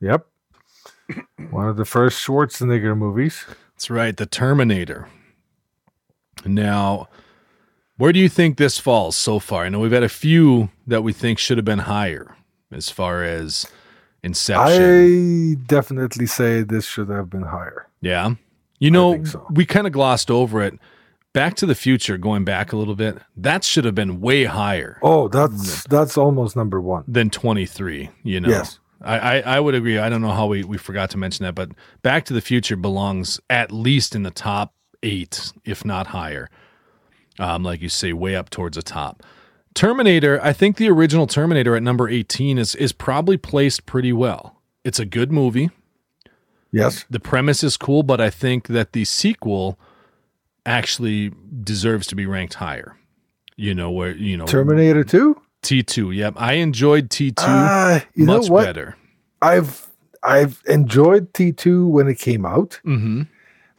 Yep. 0.00 0.26
One 1.50 1.68
of 1.68 1.76
the 1.76 1.84
first 1.84 2.24
Schwarzenegger 2.26 2.96
movies. 2.96 3.44
That's 3.74 3.90
right, 3.90 4.16
the 4.16 4.26
Terminator. 4.26 5.08
Now, 6.44 7.08
where 7.96 8.12
do 8.12 8.18
you 8.18 8.28
think 8.28 8.56
this 8.56 8.78
falls 8.78 9.16
so 9.16 9.38
far? 9.38 9.64
I 9.64 9.68
know 9.68 9.80
we've 9.80 9.92
had 9.92 10.02
a 10.02 10.08
few 10.08 10.70
that 10.86 11.02
we 11.02 11.12
think 11.12 11.38
should 11.38 11.58
have 11.58 11.64
been 11.64 11.80
higher 11.80 12.36
as 12.70 12.90
far 12.90 13.22
as 13.24 13.66
Inception. 14.22 15.56
I 15.60 15.66
definitely 15.66 16.26
say 16.26 16.62
this 16.62 16.84
should 16.84 17.08
have 17.10 17.30
been 17.30 17.42
higher. 17.42 17.88
yeah. 18.00 18.34
You 18.78 18.90
know, 18.90 19.24
so. 19.24 19.46
we 19.50 19.64
kind 19.64 19.86
of 19.86 19.94
glossed 19.94 20.30
over 20.30 20.60
it. 20.62 20.78
Back 21.32 21.54
to 21.56 21.66
the 21.66 21.74
Future, 21.74 22.18
going 22.18 22.44
back 22.44 22.72
a 22.74 22.76
little 22.76 22.94
bit, 22.94 23.16
that 23.34 23.64
should 23.64 23.86
have 23.86 23.94
been 23.94 24.20
way 24.20 24.44
higher 24.44 24.98
Oh, 25.00 25.28
that's 25.28 25.84
that's 25.84 26.18
almost 26.18 26.56
number 26.56 26.78
one. 26.80 27.04
than 27.08 27.30
23, 27.30 28.10
you 28.22 28.40
know? 28.40 28.50
Yes. 28.50 28.78
I, 29.02 29.18
I, 29.18 29.56
I 29.56 29.60
would 29.60 29.74
agree. 29.74 29.98
I 29.98 30.08
don't 30.08 30.22
know 30.22 30.32
how 30.32 30.46
we, 30.46 30.64
we 30.64 30.78
forgot 30.78 31.10
to 31.10 31.18
mention 31.18 31.44
that, 31.44 31.54
but 31.54 31.70
Back 32.02 32.24
to 32.26 32.34
the 32.34 32.40
Future 32.40 32.76
belongs 32.76 33.40
at 33.50 33.70
least 33.70 34.14
in 34.14 34.22
the 34.22 34.30
top 34.30 34.74
eight, 35.02 35.52
if 35.64 35.84
not 35.84 36.08
higher. 36.08 36.48
Um, 37.38 37.62
like 37.62 37.82
you 37.82 37.90
say, 37.90 38.12
way 38.12 38.34
up 38.34 38.48
towards 38.48 38.76
the 38.76 38.82
top. 38.82 39.22
Terminator, 39.74 40.40
I 40.42 40.54
think 40.54 40.78
the 40.78 40.88
original 40.88 41.26
Terminator 41.26 41.76
at 41.76 41.82
number 41.82 42.08
18 42.08 42.56
is 42.56 42.74
is 42.74 42.92
probably 42.92 43.36
placed 43.36 43.84
pretty 43.84 44.12
well. 44.12 44.62
It's 44.84 44.98
a 44.98 45.04
good 45.04 45.30
movie. 45.30 45.68
Yes. 46.72 47.04
The 47.10 47.20
premise 47.20 47.62
is 47.62 47.76
cool, 47.76 48.02
but 48.02 48.20
I 48.20 48.30
think 48.30 48.68
that 48.68 48.92
the 48.92 49.04
sequel 49.04 49.78
actually 50.64 51.32
deserves 51.62 52.06
to 52.08 52.16
be 52.16 52.24
ranked 52.24 52.54
higher. 52.54 52.96
You 53.56 53.74
know 53.74 53.90
where 53.90 54.12
you 54.12 54.36
know 54.36 54.46
Terminator 54.46 55.04
2? 55.04 55.40
T2. 55.66 56.14
Yep, 56.14 56.34
I 56.36 56.54
enjoyed 56.54 57.10
T2 57.10 57.34
Ah, 57.38 58.04
you 58.14 58.24
much 58.26 58.44
know 58.46 58.52
what? 58.52 58.64
better. 58.64 58.96
I've 59.42 59.86
I've 60.22 60.62
enjoyed 60.66 61.32
T2 61.32 61.88
when 61.88 62.08
it 62.08 62.18
came 62.18 62.44
out, 62.46 62.80
Mm-hmm. 62.84 63.22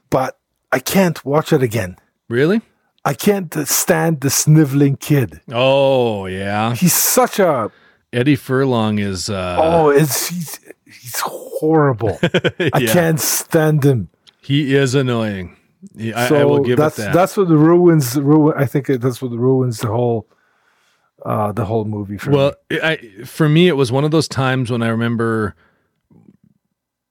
but 0.10 0.38
I 0.72 0.80
can't 0.80 1.24
watch 1.26 1.52
it 1.54 1.64
again. 1.64 1.96
Really? 2.30 2.62
I 3.06 3.14
can't 3.14 3.54
stand 3.68 4.20
the 4.22 4.30
sniveling 4.30 4.98
kid. 4.98 5.40
Oh 5.52 6.26
yeah. 6.26 6.76
He's 6.76 6.94
such 6.94 7.40
a 7.40 7.72
Eddie 8.12 8.36
Furlong 8.36 9.00
is. 9.00 9.30
Uh, 9.30 9.58
oh, 9.60 9.90
it's 9.90 10.28
he's 10.30 10.60
he's 10.86 11.20
horrible. 11.20 12.20
I 12.24 12.82
can't 12.88 13.20
stand 13.20 13.84
him. 13.84 14.10
He 14.42 14.76
is 14.76 14.94
annoying. 14.96 15.56
Yeah, 15.94 16.28
so 16.28 16.36
I 16.36 16.44
will 16.44 16.64
give 16.64 16.78
that's 16.78 16.96
that. 16.98 17.14
that's 17.14 17.38
what 17.38 17.48
ruins 17.50 18.16
ruin. 18.20 18.54
I 18.58 18.66
think 18.66 18.88
that's 18.88 19.22
what 19.22 19.32
ruins 19.32 19.80
the 19.80 19.88
whole 19.88 20.26
uh 21.26 21.52
the 21.52 21.66
whole 21.66 21.86
movie 21.86 22.18
for 22.18 22.32
well, 22.32 22.54
me. 22.70 22.80
I, 22.82 22.98
for 23.26 23.50
me, 23.50 23.68
it 23.68 23.74
was 23.74 23.92
one 23.92 24.04
of 24.04 24.12
those 24.12 24.28
times 24.28 24.70
when 24.72 24.84
I 24.84 24.88
remember 24.90 25.56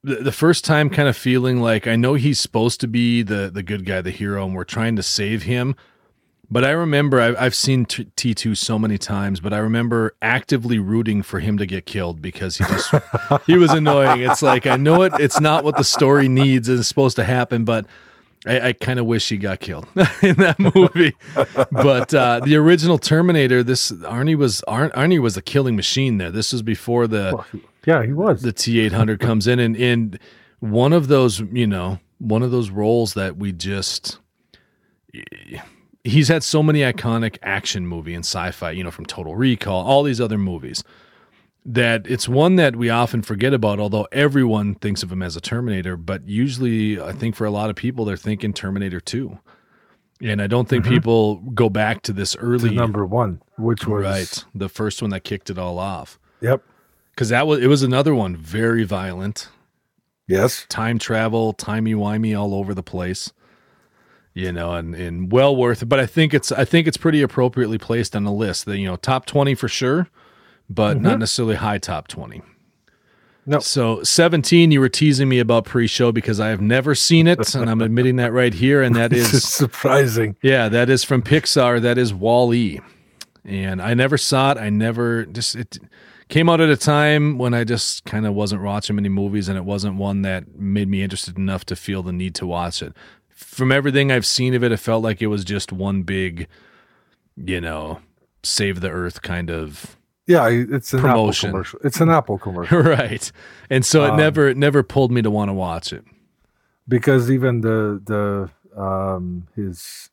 the, 0.06 0.16
the 0.16 0.32
first 0.32 0.64
time 0.64 0.88
kind 0.88 1.08
of 1.08 1.16
feeling 1.16 1.60
like 1.60 1.86
I 1.86 1.96
know 1.96 2.14
he's 2.14 2.40
supposed 2.40 2.80
to 2.80 2.88
be 2.88 3.22
the 3.22 3.50
the 3.52 3.62
good 3.62 3.84
guy, 3.84 4.00
the 4.00 4.10
hero, 4.10 4.44
and 4.46 4.54
we're 4.54 4.64
trying 4.64 4.96
to 4.96 5.02
save 5.02 5.42
him. 5.42 5.74
But 6.48 6.64
I 6.64 6.70
remember 6.70 7.20
I've, 7.20 7.36
I've 7.40 7.54
seen 7.56 7.86
T- 7.86 8.04
T2 8.16 8.56
so 8.56 8.78
many 8.78 8.98
times, 8.98 9.40
but 9.40 9.52
I 9.52 9.58
remember 9.58 10.14
actively 10.22 10.78
rooting 10.78 11.22
for 11.22 11.40
him 11.40 11.58
to 11.58 11.66
get 11.66 11.86
killed 11.86 12.22
because 12.22 12.56
he 12.56 12.64
just 12.64 12.94
he 13.46 13.56
was 13.56 13.72
annoying. 13.72 14.20
It's 14.20 14.42
like 14.42 14.64
I 14.64 14.76
know 14.76 15.02
it. 15.02 15.12
It's 15.18 15.40
not 15.40 15.64
what 15.64 15.76
the 15.76 15.82
story 15.82 16.28
needs 16.28 16.68
and 16.68 16.78
it's 16.78 16.86
supposed 16.86 17.16
to 17.16 17.24
happen, 17.24 17.64
but 17.64 17.86
I, 18.46 18.68
I 18.68 18.72
kind 18.72 18.98
of 18.98 19.06
wish 19.06 19.28
he 19.28 19.36
got 19.36 19.60
killed 19.60 19.86
in 20.22 20.36
that 20.36 20.58
movie. 20.58 21.14
but 21.72 22.14
uh, 22.14 22.40
the 22.40 22.56
original 22.56 22.98
Terminator, 22.98 23.62
this 23.62 23.90
Arnie 23.92 24.36
was 24.36 24.62
Ar- 24.64 24.90
Arnie 24.90 25.20
was 25.20 25.36
a 25.36 25.42
killing 25.42 25.76
machine. 25.76 26.18
There, 26.18 26.30
this 26.30 26.52
was 26.52 26.62
before 26.62 27.06
the 27.06 27.32
Well, 27.34 27.46
yeah, 27.86 28.04
he 28.04 28.12
was. 28.12 28.42
the 28.42 28.52
T 28.52 28.80
eight 28.80 28.92
hundred 28.92 29.20
comes 29.20 29.46
in, 29.46 29.58
and 29.58 29.76
and 29.76 30.18
one 30.60 30.92
of 30.92 31.08
those, 31.08 31.40
you 31.40 31.66
know, 31.66 31.98
one 32.18 32.42
of 32.42 32.50
those 32.50 32.70
roles 32.70 33.14
that 33.14 33.36
we 33.36 33.52
just. 33.52 34.18
He's 36.04 36.28
had 36.28 36.44
so 36.44 36.62
many 36.62 36.80
iconic 36.80 37.36
action 37.42 37.86
movie 37.86 38.14
and 38.14 38.24
sci-fi, 38.24 38.70
you 38.70 38.84
know, 38.84 38.90
from 38.92 39.06
Total 39.06 39.34
Recall, 39.34 39.84
all 39.84 40.02
these 40.04 40.20
other 40.20 40.38
movies, 40.38 40.84
that 41.66 42.06
it's 42.06 42.28
one 42.28 42.54
that 42.56 42.76
we 42.76 42.88
often 42.88 43.22
forget 43.22 43.52
about. 43.52 43.80
Although 43.80 44.06
everyone 44.12 44.76
thinks 44.76 45.02
of 45.02 45.10
him 45.10 45.22
as 45.22 45.36
a 45.36 45.40
Terminator, 45.40 45.96
but 45.96 46.26
usually, 46.28 47.00
I 47.00 47.12
think 47.12 47.34
for 47.34 47.44
a 47.44 47.50
lot 47.50 47.68
of 47.70 47.76
people, 47.76 48.04
they're 48.04 48.16
thinking 48.16 48.52
Terminator 48.52 49.00
Two, 49.00 49.38
and 50.22 50.40
I 50.40 50.46
don't 50.46 50.68
think 50.68 50.84
mm-hmm. 50.84 50.94
people 50.94 51.36
go 51.54 51.68
back 51.68 52.02
to 52.02 52.12
this 52.12 52.32
to 52.32 52.38
early 52.38 52.70
number 52.74 53.04
one, 53.04 53.42
which 53.58 53.86
was 53.86 54.04
right, 54.04 54.44
the 54.54 54.68
first 54.68 55.02
one 55.02 55.10
that 55.10 55.24
kicked 55.24 55.50
it 55.50 55.58
all 55.58 55.78
off, 55.78 56.18
Yep. 56.40 56.62
because 57.10 57.30
that 57.30 57.46
was 57.46 57.60
it 57.60 57.66
was 57.66 57.82
another 57.82 58.14
one 58.14 58.36
very 58.36 58.84
violent 58.84 59.48
Yes. 60.28 60.66
time 60.68 60.98
travel, 60.98 61.52
timey 61.52 61.94
wimey 61.94 62.38
all 62.38 62.54
over 62.54 62.74
the 62.74 62.82
place. 62.82 63.32
You 64.34 64.52
know, 64.52 64.74
and, 64.74 64.94
and 64.94 65.32
well 65.32 65.56
worth 65.56 65.80
it. 65.80 65.86
But 65.86 65.98
I 65.98 66.04
think 66.04 66.34
it's 66.34 66.52
I 66.52 66.66
think 66.66 66.86
it's 66.86 66.98
pretty 66.98 67.22
appropriately 67.22 67.78
placed 67.78 68.14
on 68.14 68.24
the 68.24 68.30
list. 68.30 68.66
The 68.66 68.76
you 68.76 68.86
know, 68.86 68.96
top 68.96 69.24
twenty 69.24 69.54
for 69.54 69.66
sure, 69.66 70.08
but 70.68 71.00
not 71.00 71.12
mm-hmm. 71.12 71.20
necessarily 71.20 71.54
high 71.56 71.78
top 71.78 72.08
twenty. 72.08 72.42
No. 73.46 73.60
So 73.60 74.02
seventeen, 74.02 74.70
you 74.70 74.80
were 74.80 74.88
teasing 74.88 75.28
me 75.28 75.38
about 75.38 75.64
pre-show 75.64 76.12
because 76.12 76.40
I 76.40 76.48
have 76.48 76.60
never 76.60 76.94
seen 76.94 77.26
it, 77.26 77.54
and 77.54 77.70
I'm 77.70 77.80
admitting 77.82 78.16
that 78.16 78.32
right 78.32 78.52
here. 78.52 78.82
And 78.82 78.94
that 78.96 79.12
is 79.12 79.44
surprising. 79.48 80.36
yeah, 80.42 80.68
that 80.68 80.90
is 80.90 81.04
from 81.04 81.22
Pixar. 81.22 81.80
That 81.80 81.98
is 81.98 82.12
Wall 82.12 82.52
E. 82.52 82.80
And 83.44 83.80
I 83.80 83.94
never 83.94 84.18
saw 84.18 84.52
it. 84.52 84.58
I 84.58 84.70
never 84.70 85.24
just 85.26 85.54
it 85.54 85.78
came 86.28 86.48
out 86.48 86.60
at 86.60 86.68
a 86.68 86.76
time 86.76 87.38
when 87.38 87.54
I 87.54 87.64
just 87.64 88.04
kind 88.04 88.26
of 88.26 88.34
wasn't 88.34 88.62
watching 88.62 88.96
many 88.96 89.08
movies, 89.08 89.48
and 89.48 89.56
it 89.56 89.64
wasn't 89.64 89.96
one 89.96 90.22
that 90.22 90.56
made 90.56 90.88
me 90.88 91.02
interested 91.02 91.36
enough 91.38 91.64
to 91.66 91.76
feel 91.76 92.02
the 92.02 92.12
need 92.12 92.34
to 92.36 92.46
watch 92.46 92.82
it. 92.82 92.92
From 93.30 93.70
everything 93.70 94.10
I've 94.10 94.26
seen 94.26 94.54
of 94.54 94.64
it, 94.64 94.72
it 94.72 94.78
felt 94.78 95.04
like 95.04 95.22
it 95.22 95.26
was 95.28 95.44
just 95.44 95.72
one 95.72 96.02
big, 96.02 96.48
you 97.36 97.60
know, 97.60 98.00
save 98.42 98.80
the 98.80 98.90
earth 98.90 99.22
kind 99.22 99.50
of 99.50 99.95
Yeah, 100.26 100.48
it's 100.48 100.92
an 100.92 101.00
Promotion. 101.00 101.50
Apple 101.50 101.52
commercial. 101.62 101.80
It's 101.84 102.00
an 102.00 102.10
Apple 102.10 102.38
commercial 102.38 102.80
right. 102.82 103.30
And 103.70 103.84
so 103.84 104.04
it 104.04 104.10
Um, 104.10 104.16
never 104.16 104.48
it 104.48 104.56
never 104.56 104.82
pulled 104.82 105.12
me 105.12 105.22
to 105.22 105.30
want 105.30 105.48
to 105.50 105.52
watch 105.54 105.92
it. 105.92 106.04
because 106.88 107.30
even 107.30 107.60
the 107.60 108.00
the 108.04 108.50
um 108.80 109.46
his 109.54 110.10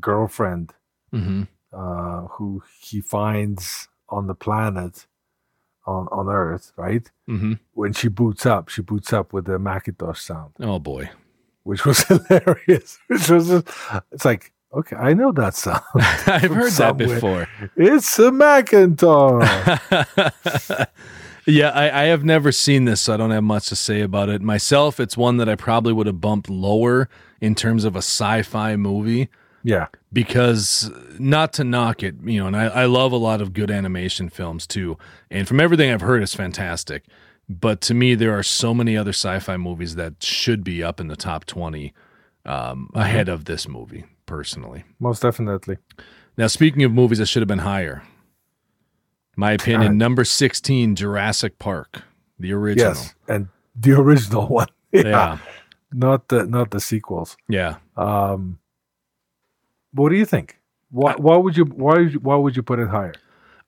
girlfriend 0.00 0.72
hmm 1.10 1.42
uh 1.72 2.22
who 2.32 2.62
he 2.80 3.00
finds 3.00 3.88
on 4.08 4.26
the 4.26 4.34
planet 4.34 5.06
on 5.86 6.06
on 6.12 6.28
Earth, 6.28 6.72
right? 6.76 7.10
hmm 7.26 7.54
When 7.74 7.92
she 7.92 8.08
boots 8.08 8.46
up, 8.46 8.68
she 8.68 8.82
boots 8.82 9.12
up 9.12 9.32
with 9.32 9.44
the 9.46 9.58
Macintosh 9.58 10.20
sound, 10.20 10.52
Oh 10.60 10.78
boy. 10.78 11.10
which 11.64 11.84
was 11.84 12.02
hilarious. 12.08 12.98
Which 13.08 13.28
was 13.30 13.48
just, 13.48 13.68
it's 14.12 14.24
like 14.24 14.51
okay, 14.72 14.96
I 14.96 15.14
know 15.14 15.32
that 15.32 15.54
sound. 15.54 15.82
I've 15.94 16.50
heard 16.50 16.72
that 16.72 16.96
before. 16.96 17.48
it's 17.76 18.18
a 18.18 18.32
Macintosh. 18.32 19.48
yeah, 21.46 21.70
I, 21.70 22.02
I 22.02 22.04
have 22.04 22.24
never 22.24 22.52
seen 22.52 22.84
this, 22.84 23.00
so 23.00 23.14
I 23.14 23.16
don't 23.16 23.30
have 23.30 23.44
much 23.44 23.68
to 23.68 23.76
say 23.76 24.00
about 24.00 24.28
it. 24.28 24.42
Myself, 24.42 25.00
it's 25.00 25.16
one 25.16 25.36
that 25.38 25.48
I 25.48 25.56
probably 25.56 25.92
would 25.92 26.06
have 26.06 26.20
bumped 26.20 26.48
lower 26.48 27.08
in 27.40 27.54
terms 27.54 27.84
of 27.84 27.94
a 27.94 27.98
sci 27.98 28.42
fi 28.42 28.76
movie 28.76 29.28
yeah, 29.64 29.86
because 30.12 30.90
not 31.18 31.52
to 31.54 31.64
knock 31.64 32.02
it, 32.02 32.16
you 32.24 32.40
know, 32.40 32.48
and 32.48 32.56
I, 32.56 32.64
I 32.66 32.84
love 32.86 33.12
a 33.12 33.16
lot 33.16 33.40
of 33.40 33.52
good 33.52 33.70
animation 33.70 34.28
films 34.28 34.66
too. 34.66 34.98
And 35.30 35.46
from 35.46 35.60
everything 35.60 35.90
I've 35.90 36.00
heard, 36.00 36.22
it's 36.22 36.34
fantastic. 36.34 37.04
But 37.48 37.80
to 37.82 37.94
me, 37.94 38.14
there 38.14 38.36
are 38.36 38.42
so 38.42 38.74
many 38.74 38.96
other 38.96 39.10
sci 39.10 39.38
fi 39.38 39.56
movies 39.56 39.94
that 39.94 40.22
should 40.22 40.64
be 40.64 40.82
up 40.82 41.00
in 41.00 41.06
the 41.06 41.16
top 41.16 41.44
20 41.44 41.92
um, 42.44 42.90
ahead 42.94 43.28
of 43.28 43.44
this 43.44 43.68
movie, 43.68 44.04
personally. 44.26 44.84
most 45.00 45.22
definitely. 45.22 45.78
Now, 46.36 46.46
speaking 46.46 46.82
of 46.84 46.92
movies 46.92 47.18
that 47.18 47.26
should 47.26 47.42
have 47.42 47.48
been 47.48 47.58
higher, 47.58 48.02
my 49.36 49.52
opinion, 49.52 49.82
Alright. 49.82 49.96
number 49.96 50.24
16, 50.24 50.96
Jurassic 50.96 51.58
Park, 51.58 52.02
the 52.38 52.52
original. 52.52 52.90
Yes, 52.94 53.14
and 53.28 53.48
the 53.76 53.92
original 54.00 54.46
one. 54.48 54.68
Yeah. 54.92 55.38
not 55.92 56.28
the 56.28 56.46
not 56.46 56.70
the 56.70 56.80
sequels. 56.80 57.36
Yeah. 57.48 57.76
Um, 57.96 58.58
what 59.92 60.08
do 60.10 60.16
you 60.16 60.24
think? 60.26 60.58
Why, 60.90 61.14
why 61.16 61.36
would 61.36 61.56
you 61.56 61.64
why 61.64 61.94
would 61.98 62.12
you- 62.14 62.20
why 62.20 62.36
would 62.36 62.56
you 62.56 62.62
put 62.62 62.78
it 62.78 62.88
higher? 62.88 63.14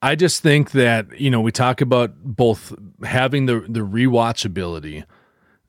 I 0.03 0.15
just 0.17 0.43
think 0.43 0.73
that 0.73 1.19
you 1.19 1.31
know 1.31 1.41
we 1.41 1.51
talk 1.51 1.81
about 1.81 2.15
both 2.23 2.75
having 3.03 3.47
the 3.47 3.61
the 3.61 3.81
rewatchability. 3.81 5.05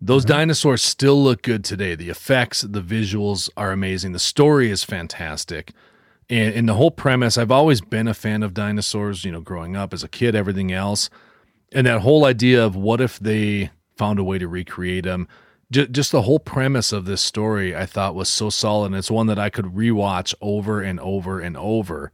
Those 0.02 0.24
mm-hmm. 0.24 0.34
dinosaurs 0.34 0.84
still 0.84 1.22
look 1.22 1.42
good 1.42 1.64
today. 1.64 1.96
The 1.96 2.10
effects, 2.10 2.62
the 2.62 2.82
visuals 2.82 3.50
are 3.56 3.72
amazing. 3.72 4.12
The 4.12 4.20
story 4.20 4.70
is 4.70 4.84
fantastic, 4.84 5.72
and, 6.30 6.54
and 6.54 6.70
the 6.70 6.74
whole 6.74 6.92
premise. 6.92 7.38
I've 7.38 7.52
always 7.52 7.82
been 7.82 8.08
a 8.08 8.14
fan 8.14 8.44
of 8.44 8.54
dinosaurs. 8.54 9.26
You 9.26 9.32
know, 9.32 9.42
growing 9.42 9.76
up 9.76 9.94
as 9.94 10.04
a 10.04 10.10
kid, 10.10 10.36
everything 10.36 10.72
else, 10.72 11.10
and 11.72 11.88
that 11.88 12.02
whole 12.02 12.26
idea 12.26 12.64
of 12.64 12.76
what 12.76 13.02
if 13.02 13.20
they 13.20 13.72
found 13.98 14.20
a 14.20 14.24
way 14.24 14.38
to 14.38 14.48
recreate 14.48 15.06
them. 15.06 15.28
Just, 15.72 15.92
just 15.92 16.12
the 16.12 16.22
whole 16.22 16.40
premise 16.40 16.92
of 16.92 17.06
this 17.06 17.22
story, 17.22 17.76
I 17.76 17.88
thought 17.88 18.14
was 18.14 18.30
so 18.30 18.52
solid. 18.52 18.88
And 18.88 18.96
it's 18.96 19.10
one 19.10 19.28
that 19.28 19.40
I 19.40 19.50
could 19.50 19.66
rewatch 19.66 20.36
over 20.42 20.82
and 20.82 21.00
over 21.00 21.40
and 21.40 21.58
over 21.58 22.12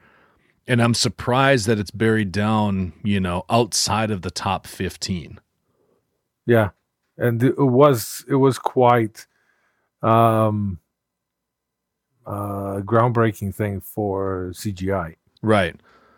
and 0.67 0.81
I'm 0.81 0.93
surprised 0.93 1.67
that 1.67 1.79
it's 1.79 1.91
buried 1.91 2.31
down, 2.31 2.93
you 3.03 3.19
know, 3.19 3.43
outside 3.49 4.11
of 4.11 4.21
the 4.21 4.31
top 4.31 4.67
15. 4.67 5.39
Yeah, 6.45 6.69
and 7.17 7.41
it 7.43 7.57
was 7.57 8.25
it 8.27 8.35
was 8.35 8.57
quite 8.59 9.25
um, 10.01 10.79
uh, 12.25 12.81
groundbreaking 12.81 13.53
thing 13.53 13.81
for 13.81 14.51
CGI 14.53 15.15
Right. 15.41 15.75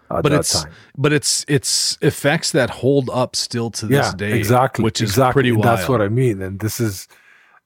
But 0.10 0.32
it's 0.32 0.62
time. 0.62 0.72
but 0.96 1.12
it's 1.12 1.44
it's 1.48 1.98
effects 2.02 2.52
that 2.52 2.70
hold 2.70 3.10
up 3.12 3.36
still 3.36 3.72
to 3.72 3.88
this 3.88 4.06
yeah, 4.08 4.12
day. 4.16 4.38
exactly, 4.38 4.84
Which 4.84 5.02
is 5.02 5.10
exactly. 5.12 5.34
pretty 5.34 5.52
wild. 5.54 5.64
That's 5.64 5.90
what 5.90 6.02
I 6.02 6.10
mean, 6.10 6.42
and 6.42 6.60
this 6.60 6.80
is. 6.80 7.08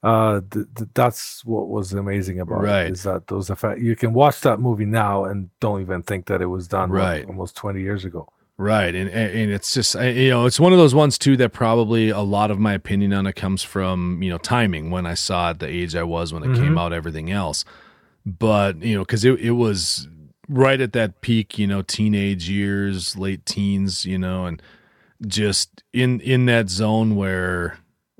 Uh, 0.04 0.42
th- 0.52 0.68
th- 0.78 0.90
that's 0.94 1.44
what 1.44 1.68
was 1.70 1.92
amazing 1.92 2.40
about 2.40 2.62
Right. 2.62 2.86
it 2.86 2.92
is 2.92 3.04
that 3.04 3.26
those 3.28 3.50
effects 3.50 3.82
you 3.82 3.96
can 3.96 4.14
watch 4.14 4.42
that 4.42 4.60
movie 4.60 4.86
now 4.86 5.26
and 5.26 5.50
don't 5.60 5.82
even 5.82 6.04
think 6.04 6.28
that 6.28 6.40
it 6.40 6.46
was 6.46 6.68
done 6.68 6.92
Right. 6.92 7.26
almost 7.26 7.56
20 7.58 7.82
years 7.82 8.06
ago 8.06 8.30
Right, 8.60 8.95
and 8.95 9.08
and 9.12 9.51
it's 9.51 9.72
just 9.72 9.93
you 9.93 10.30
know 10.32 10.47
it's 10.47 10.60
one 10.60 10.74
of 10.74 10.80
those 10.80 10.95
ones 10.95 11.20
too 11.20 11.38
that 11.38 11.53
probably 11.53 12.10
a 12.10 12.22
lot 12.22 12.49
of 12.49 12.58
my 12.58 12.74
opinion 12.74 13.14
on 13.14 13.28
it 13.28 13.36
comes 13.36 13.62
from 13.62 14.24
you 14.24 14.32
know 14.32 14.39
timing 14.39 14.89
when 14.89 15.05
I 15.05 15.14
saw 15.14 15.51
it, 15.51 15.60
the 15.60 15.68
age 15.68 15.95
I 15.95 16.01
was 16.01 16.34
when 16.34 16.41
it 16.41 16.55
came 16.58 16.74
Mhm. 16.74 16.80
out, 16.80 16.91
everything 16.91 17.30
else. 17.30 17.64
But 18.26 18.82
you 18.82 18.95
know 18.95 19.01
because 19.03 19.24
it 19.24 19.39
it 19.39 19.51
was 19.51 20.08
right 20.49 20.82
at 20.82 20.93
that 20.93 21.22
peak, 21.22 21.60
you 21.60 21.68
know, 21.68 21.84
teenage 21.84 22.49
years, 22.49 23.16
late 23.16 23.45
teens, 23.45 24.05
you 24.08 24.18
know, 24.18 24.47
and 24.47 24.60
just 25.28 25.84
in 25.93 26.20
in 26.22 26.47
that 26.47 26.68
zone 26.72 27.16
where 27.16 27.78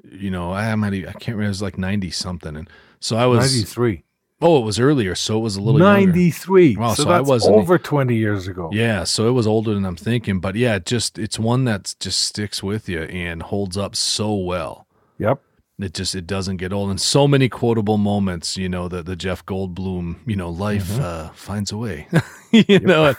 you 0.07 0.29
know 0.29 0.53
I'm 0.53 0.81
not 0.81 0.93
even, 0.93 1.09
I 1.09 1.13
can't 1.13 1.29
remember 1.29 1.45
it 1.45 1.47
was 1.49 1.63
like 1.63 1.79
ninety 1.79 2.11
something, 2.11 2.55
and 2.55 2.69
so 2.99 3.17
I 3.17 3.25
was 3.25 3.39
93 3.55 4.03
oh 4.41 4.59
it 4.61 4.65
was 4.65 4.79
earlier, 4.79 5.15
so 5.15 5.38
it 5.38 5.41
was 5.41 5.55
a 5.55 5.61
little 5.61 5.79
younger. 5.81 6.07
93 6.07 6.75
Wow, 6.77 6.93
so, 6.93 7.03
so 7.03 7.09
I 7.09 7.17
that's 7.17 7.29
wasn't- 7.29 7.55
over 7.55 7.77
20 7.77 8.15
years 8.15 8.47
ago 8.47 8.69
Yeah, 8.73 9.03
so 9.03 9.27
it 9.27 9.31
was 9.31 9.47
older 9.47 9.73
than 9.73 9.85
I'm 9.85 9.95
thinking, 9.95 10.39
but 10.39 10.55
yeah, 10.55 10.75
it 10.75 10.85
just 10.85 11.17
it's 11.17 11.39
one 11.39 11.65
that 11.65 11.95
just 11.99 12.21
sticks 12.21 12.61
with 12.61 12.88
you 12.89 13.01
and 13.03 13.41
holds 13.43 13.77
up 13.77 13.95
so 13.95 14.33
well. 14.35 14.88
yep 15.17 15.41
It 15.79 15.93
just 15.93 16.15
it 16.15 16.25
doesn't 16.27 16.57
get 16.57 16.73
old, 16.73 16.89
and 16.89 16.99
so 17.01 17.27
many 17.27 17.49
quotable 17.49 17.97
moments. 17.97 18.57
You 18.57 18.67
know 18.69 18.88
the 18.88 19.03
the 19.03 19.15
Jeff 19.15 19.45
Goldblum. 19.45 20.15
You 20.25 20.35
know, 20.35 20.49
life 20.49 20.99
uh, 20.99 21.29
finds 21.35 21.71
a 21.71 21.77
way. 21.77 22.07
you 22.51 22.79
know, 22.79 23.13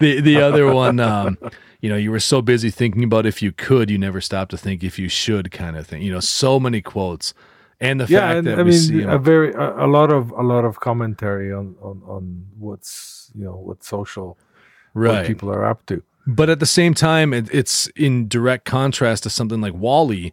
the 0.00 0.20
the 0.20 0.36
other 0.40 0.72
one. 0.72 1.00
Um, 1.00 1.38
you 1.80 1.90
know, 1.90 1.96
you 1.96 2.10
were 2.12 2.20
so 2.20 2.40
busy 2.40 2.70
thinking 2.70 3.04
about 3.04 3.26
if 3.26 3.42
you 3.42 3.50
could, 3.52 3.90
you 3.90 3.98
never 3.98 4.20
stopped 4.20 4.52
to 4.52 4.56
think 4.56 4.82
if 4.84 4.98
you 4.98 5.08
should, 5.08 5.50
kind 5.50 5.76
of 5.76 5.86
thing. 5.88 6.02
You 6.02 6.12
know, 6.12 6.20
so 6.20 6.58
many 6.60 6.80
quotes, 6.80 7.34
and 7.80 8.00
the 8.00 8.06
yeah 8.08 8.20
fact 8.20 8.38
and 8.38 8.46
that 8.46 8.58
i 8.58 8.62
we 8.62 8.70
mean 8.70 8.78
see 8.80 9.02
a 9.02 9.18
very 9.18 9.52
a, 9.52 9.86
a 9.86 9.88
lot 9.88 10.10
of 10.12 10.30
a 10.32 10.42
lot 10.42 10.64
of 10.64 10.80
commentary 10.80 11.52
on 11.52 11.74
on 11.82 12.02
on 12.06 12.46
what's 12.58 13.30
you 13.34 13.44
know 13.44 13.56
what 13.56 13.82
social 13.84 14.38
what 14.92 15.02
right 15.02 15.26
people 15.26 15.50
are 15.50 15.64
up 15.64 15.84
to 15.86 16.02
But 16.26 16.48
at 16.48 16.58
the 16.58 16.66
same 16.80 16.94
time, 16.94 17.34
it, 17.34 17.48
it's 17.52 17.88
in 17.96 18.28
direct 18.28 18.64
contrast 18.64 19.24
to 19.24 19.30
something 19.30 19.60
like 19.60 19.74
WALL-E, 19.74 20.32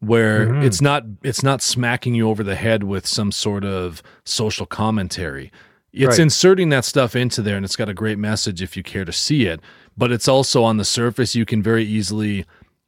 where 0.00 0.46
Mhm. 0.46 0.64
it's 0.64 0.80
not 0.80 1.02
it's 1.22 1.42
not 1.42 1.60
smacking 1.62 2.14
you 2.14 2.28
over 2.30 2.42
the 2.44 2.54
head 2.54 2.84
with 2.84 3.06
some 3.06 3.30
sort 3.32 3.64
of 3.64 4.02
social 4.24 4.66
commentary. 4.66 5.50
It's 5.92 6.18
Right. 6.18 6.20
inserting 6.20 6.70
that 6.70 6.84
stuff 6.84 7.14
into 7.16 7.42
there, 7.42 7.56
and 7.56 7.64
it's 7.66 7.76
got 7.76 7.88
a 7.88 7.94
great 7.94 8.18
message 8.18 8.62
if 8.62 8.76
you 8.76 8.82
care 8.82 9.04
to 9.04 9.12
see 9.12 9.46
it. 9.46 9.60
But 9.96 10.10
it's 10.12 10.28
also 10.28 10.62
on 10.64 10.76
the 10.78 10.84
surface. 10.84 11.34
You 11.34 11.44
can 11.44 11.62
very 11.62 11.84
easily 11.84 12.44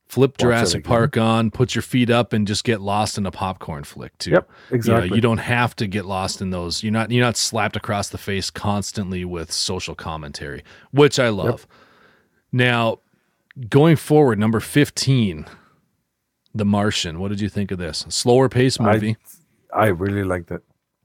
flip 0.09 0.33
it 0.33 0.39
Jurassic. 0.39 0.85
Park 0.85 1.17
on, 1.17 1.51
put 1.51 1.75
your 1.75 1.83
feet 1.83 2.11
up, 2.11 2.33
and 2.33 2.47
just 2.47 2.65
get 2.65 2.81
lost 2.81 3.19
in 3.19 3.27
a 3.27 3.31
popcorn 3.31 3.85
flick 3.85 4.17
too. 4.19 4.31
yep 4.33 4.49
You, 4.49 4.71
know, 4.71 4.77
exactly 4.77 5.17
you 5.17 5.21
don't 5.21 5.39
have 5.39 5.77
to 5.77 5.87
get 5.87 6.05
lost 6.07 6.41
in 6.41 6.51
those. 6.51 6.83
You're 6.83 6.93
not 6.93 7.11
you're 7.11 7.25
not 7.25 7.37
slapped 7.37 7.77
across 7.77 8.09
the 8.09 8.19
face 8.19 8.51
constantly 8.51 9.25
with 9.25 9.53
social 9.53 9.95
commentary, 9.95 10.63
which 10.91 11.19
I 11.19 11.29
love. 11.29 11.67
Now, 12.51 13.01
going 13.69 13.97
forward, 13.97 14.39
number 14.39 14.61
15, 14.61 15.45
The 16.55 16.65
Martian. 16.65 17.19
What 17.19 17.29
did 17.29 17.41
you 17.41 17.49
think 17.51 17.71
of 17.71 17.79
this? 17.79 18.07
Slower 18.09 18.49
pace 18.49 18.81
I- 18.81 18.93
movie. 18.93 19.17
i 19.75 19.87
really 19.89 20.25
liked 20.25 20.51
it 20.51 20.63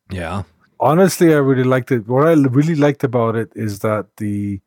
yeah. 0.10 0.44
honestly 0.80 1.34
i 1.34 1.38
really 1.38 1.66
liked 1.66 1.92
it 1.92 2.08
what 2.08 2.26
i 2.28 2.32
really 2.34 2.76
liked 2.76 3.04
about 3.04 3.36
it 3.36 3.52
is 3.56 3.80
that 3.80 4.06
the 4.18 4.62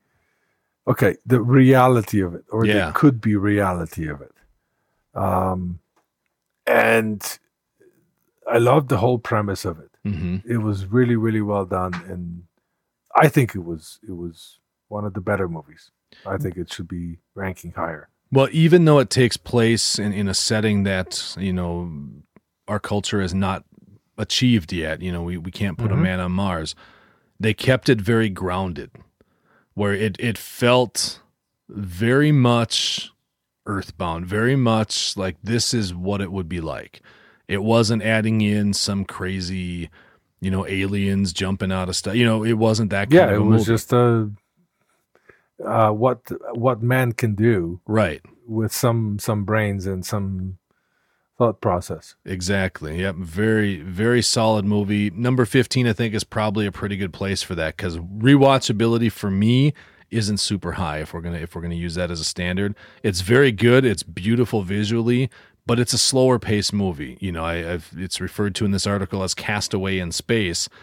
okay 0.87 1.17
the 1.27 1.41
reality 1.41 2.21
of 2.21 2.35
it 2.35 2.45
or 2.51 2.65
Yeah. 2.65 2.87
the 2.87 2.93
could 2.93 3.21
be 3.21 3.37
reality 3.37 4.09
of 4.09 4.21
it. 4.21 4.33
Um 5.15 5.81
and 6.67 7.39
i 8.49 8.59
loved 8.59 8.89
the 8.89 8.99
whole 8.99 9.19
premise 9.19 9.65
of 9.65 9.79
it. 9.79 9.91
Hmm 10.05 10.37
it 10.49 10.59
was 10.59 10.87
really 10.87 11.17
really 11.17 11.41
well 11.41 11.65
done 11.65 11.95
and 12.09 12.45
i 13.15 13.29
think 13.29 13.55
it 13.55 13.65
was 13.65 13.99
it 14.09 14.13
was 14.17 14.59
one 14.89 15.05
of 15.05 15.15
the 15.15 15.21
better 15.21 15.49
movies. 15.49 15.91
I 16.25 16.37
think 16.37 16.57
it 16.57 16.73
should 16.73 16.87
be 16.87 17.19
ranking 17.35 17.73
higher. 17.73 18.09
Well, 18.31 18.49
even 18.53 18.85
though 18.85 19.01
it 19.01 19.11
takes 19.11 19.37
place 19.37 19.99
in, 19.99 20.13
in 20.13 20.29
a 20.29 20.35
setting 20.35 20.85
that, 20.85 21.35
you 21.39 21.53
know, 21.53 21.91
our 22.69 22.79
culture 22.79 23.21
has 23.21 23.35
not 23.35 23.65
achieved 24.17 24.73
yet, 24.73 25.03
you 25.03 25.11
know, 25.11 25.23
we, 25.25 25.37
we 25.39 25.51
can't 25.51 25.77
put 25.77 25.91
a 25.91 25.97
Mhm. 25.97 26.03
man 26.03 26.21
on 26.21 26.31
Mars, 26.33 26.77
they 27.41 27.53
kept 27.53 27.89
it 27.89 28.01
very 28.01 28.29
grounded, 28.29 28.91
where 29.77 29.95
it, 29.95 30.17
it 30.19 30.39
felt 30.39 31.21
very 31.69 32.33
much 32.33 33.13
earthbound, 33.67 34.27
very 34.27 34.57
much 34.57 35.17
like 35.19 35.37
this 35.45 35.75
is 35.75 35.95
what 35.95 36.23
it 36.23 36.33
would 36.33 36.49
be 36.49 36.63
like. 36.63 37.03
It 37.47 37.63
wasn't 37.63 38.03
adding 38.03 38.41
in 38.41 38.73
some 38.73 39.05
crazy, 39.05 39.91
you 40.41 40.51
know, 40.51 40.67
aliens 40.67 41.33
jumping 41.35 41.71
out 41.71 41.91
of 41.91 41.97
stuff. 41.97 42.15
You 42.17 42.25
know, 42.25 42.43
it 42.43 42.55
wasn't 42.55 42.91
that 42.91 43.11
kind 43.11 43.29
yeah 43.29 43.31
of 43.31 43.37
it 43.37 43.41
was 43.41 43.69
movie. 43.69 43.73
just 43.75 43.93
a 43.93 44.31
uh 45.65 45.91
what 45.91 46.21
what 46.55 46.83
man 46.83 47.13
can 47.13 47.35
do 47.35 47.81
right. 47.87 48.23
with 48.47 48.73
some 48.73 49.19
some 49.19 49.45
brains 49.45 49.87
and 49.87 50.07
some 50.07 50.59
thought 51.39 51.61
process 51.61 52.15
Exactly. 52.25 53.01
Yep. 53.01 53.17
Very, 53.17 53.81
very 53.81 54.23
solid 54.23 54.65
movie. 54.65 55.11
Number 55.11 55.45
15, 55.45 55.87
I 55.87 55.93
think, 55.93 56.15
is 56.15 56.25
probably 56.25 56.67
a 56.67 56.73
pretty 56.73 56.97
good 56.97 57.13
place 57.13 57.43
for 57.43 57.55
that 57.55 57.77
because 57.77 57.99
rewatchability 57.99 59.11
for 59.13 59.31
me 59.31 59.75
isn't 60.11 60.39
super 60.39 60.73
high 60.73 60.99
if 60.99 61.13
we're 61.13 61.21
gonna 61.21 61.39
if 61.39 61.55
we're 61.55 61.63
gonna 61.63 61.75
use 61.75 61.95
that 61.97 62.11
as 62.11 62.21
a 62.21 62.25
standard. 62.25 62.75
It's 63.03 63.21
very 63.21 63.53
good, 63.53 63.85
it's 63.85 64.03
beautiful 64.03 64.63
visually, 64.63 65.31
but 65.67 65.79
it's 65.79 65.93
a 65.93 65.99
slower 65.99 66.39
paced 66.39 66.73
movie. 66.73 67.19
You 67.21 67.33
know, 67.33 67.45
I, 67.45 67.73
I've 67.73 67.91
it's 67.97 68.21
referred 68.21 68.55
to 68.57 68.65
in 68.65 68.71
this 68.71 68.87
article 68.87 69.23
as 69.23 69.35
Castaway 69.35 69.99
in 69.99 70.13
Space. 70.13 70.69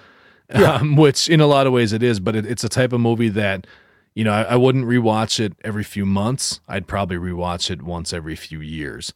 Um, 0.54 0.98
which 0.98 1.30
in 1.30 1.40
a 1.40 1.48
lot 1.48 1.66
of 1.66 1.74
ways 1.74 1.94
it 1.94 2.04
is, 2.04 2.20
but 2.20 2.36
it, 2.36 2.46
it's 2.46 2.66
a 2.66 2.70
type 2.70 2.94
of 2.94 3.00
movie 3.00 3.30
that 3.30 3.66
you 4.14 4.24
know, 4.24 4.32
I, 4.34 4.42
I 4.44 4.56
wouldn't 4.56 4.86
rewatch 4.86 5.40
it 5.40 5.54
every 5.64 5.84
few 5.84 6.06
months. 6.06 6.60
I'd 6.68 6.86
probably 6.86 7.18
rewatch 7.18 7.72
it 7.72 7.82
once 7.82 8.14
every 8.14 8.36
few 8.36 8.62
years, 8.62 9.14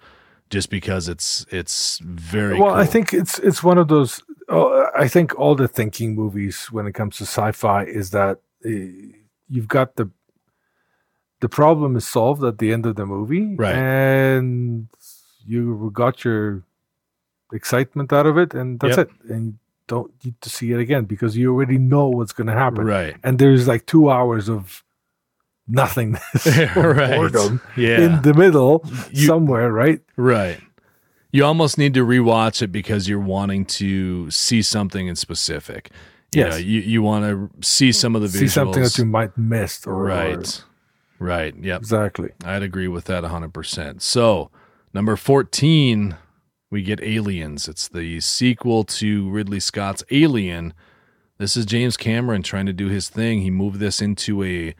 just 0.49 0.69
because 0.69 1.07
it's 1.09 1.45
it's 1.51 1.99
very 2.03 2.59
well 2.59 2.73
i 2.75 2.85
think 2.85 3.13
it's 3.13 3.39
it's 3.39 3.61
one 3.63 3.77
of 3.77 3.87
those 3.87 4.21
oh, 4.49 4.87
i 4.97 5.07
think 5.07 5.37
all 5.39 5.55
the 5.55 5.67
thinking 5.67 6.15
movies 6.15 6.67
when 6.71 6.87
it 6.87 6.93
comes 6.93 7.17
to 7.17 7.23
sci-fi 7.25 7.83
is 7.83 8.11
that 8.11 8.39
uh, 8.65 8.69
you've 9.49 9.67
got 9.67 9.95
the 9.95 10.09
the 11.39 11.49
problem 11.49 11.95
is 11.95 12.07
solved 12.07 12.43
at 12.43 12.57
the 12.57 12.71
end 12.73 12.85
of 12.85 12.95
the 12.95 13.05
movie 13.05 13.55
Right. 13.55 13.75
and 13.75 14.87
you 15.45 15.91
got 15.93 16.23
your 16.25 16.63
excitement 17.53 18.11
out 18.11 18.25
of 18.25 18.37
it 18.37 18.53
and 18.53 18.79
that's 18.79 18.97
Yep. 18.97 19.09
it 19.11 19.29
and 19.31 19.45
you 19.45 19.53
don't 19.87 20.11
need 20.25 20.35
to 20.41 20.49
see 20.49 20.71
it 20.71 20.79
again 20.79 21.05
because 21.05 21.37
you 21.37 21.53
already 21.53 21.77
know 21.77 22.09
what's 22.09 22.33
going 22.33 22.47
to 22.47 22.53
happen 22.53 22.85
right, 22.85 23.15
and 23.23 23.39
there's 23.39 23.67
like 23.67 23.85
two 23.85 24.09
hours 24.09 24.49
of 24.49 24.83
nothingness 25.67 26.47
or 26.75 26.93
right, 26.93 27.15
boredom 27.15 27.61
yeah, 27.75 27.99
in 28.01 28.21
the 28.21 28.33
middle 28.33 28.85
You- 29.11 29.27
somewhere 29.27 29.71
right 29.71 30.01
right. 30.15 30.59
You 31.31 31.43
almost 31.43 31.77
need 31.77 31.93
to 31.95 32.05
rewatch 32.05 32.61
it 32.61 32.71
because 32.71 33.09
you're 33.09 33.19
wanting 33.19 33.65
to 33.65 34.31
see 34.31 34.61
something 34.61 35.07
in 35.07 35.15
specific. 35.17 35.91
You 36.33 36.43
Yes. 36.43 36.51
know, 36.53 36.57
you 36.57 36.79
you 36.81 37.01
want 37.01 37.25
to 37.25 37.67
see 37.67 37.91
some 37.91 38.15
of 38.15 38.21
the 38.21 38.27
visuals. 38.27 38.39
see 38.39 38.47
something 38.47 38.83
that 38.83 38.97
you 38.97 39.05
might 39.05 39.37
miss. 39.37 39.85
or 39.85 39.93
or- 39.93 40.03
right, 40.05 40.63
right. 41.19 41.53
Yep, 41.55 41.79
exactly 41.81 42.31
I'd 42.45 42.63
agree 42.63 42.87
with 42.87 43.05
that 43.05 43.23
100%. 43.25 44.01
So, 44.01 44.49
number 44.93 45.15
14, 45.17 46.15
we 46.71 46.81
get 46.81 47.01
Aliens. 47.03 47.67
It's 47.67 47.87
the 47.89 48.19
sequel 48.21 48.83
to 48.85 49.29
Ridley 49.29 49.59
Scott's 49.59 50.03
Alien. 50.11 50.73
This 51.39 51.55
is 51.57 51.65
James 51.65 51.97
Cameron 51.97 52.41
trying 52.41 52.65
to 52.67 52.73
do 52.73 52.87
his 52.87 53.09
thing. 53.09 53.41
He 53.41 53.51
moved 53.51 53.79
this 53.79 54.01
into 54.01 54.43
a 54.43 54.73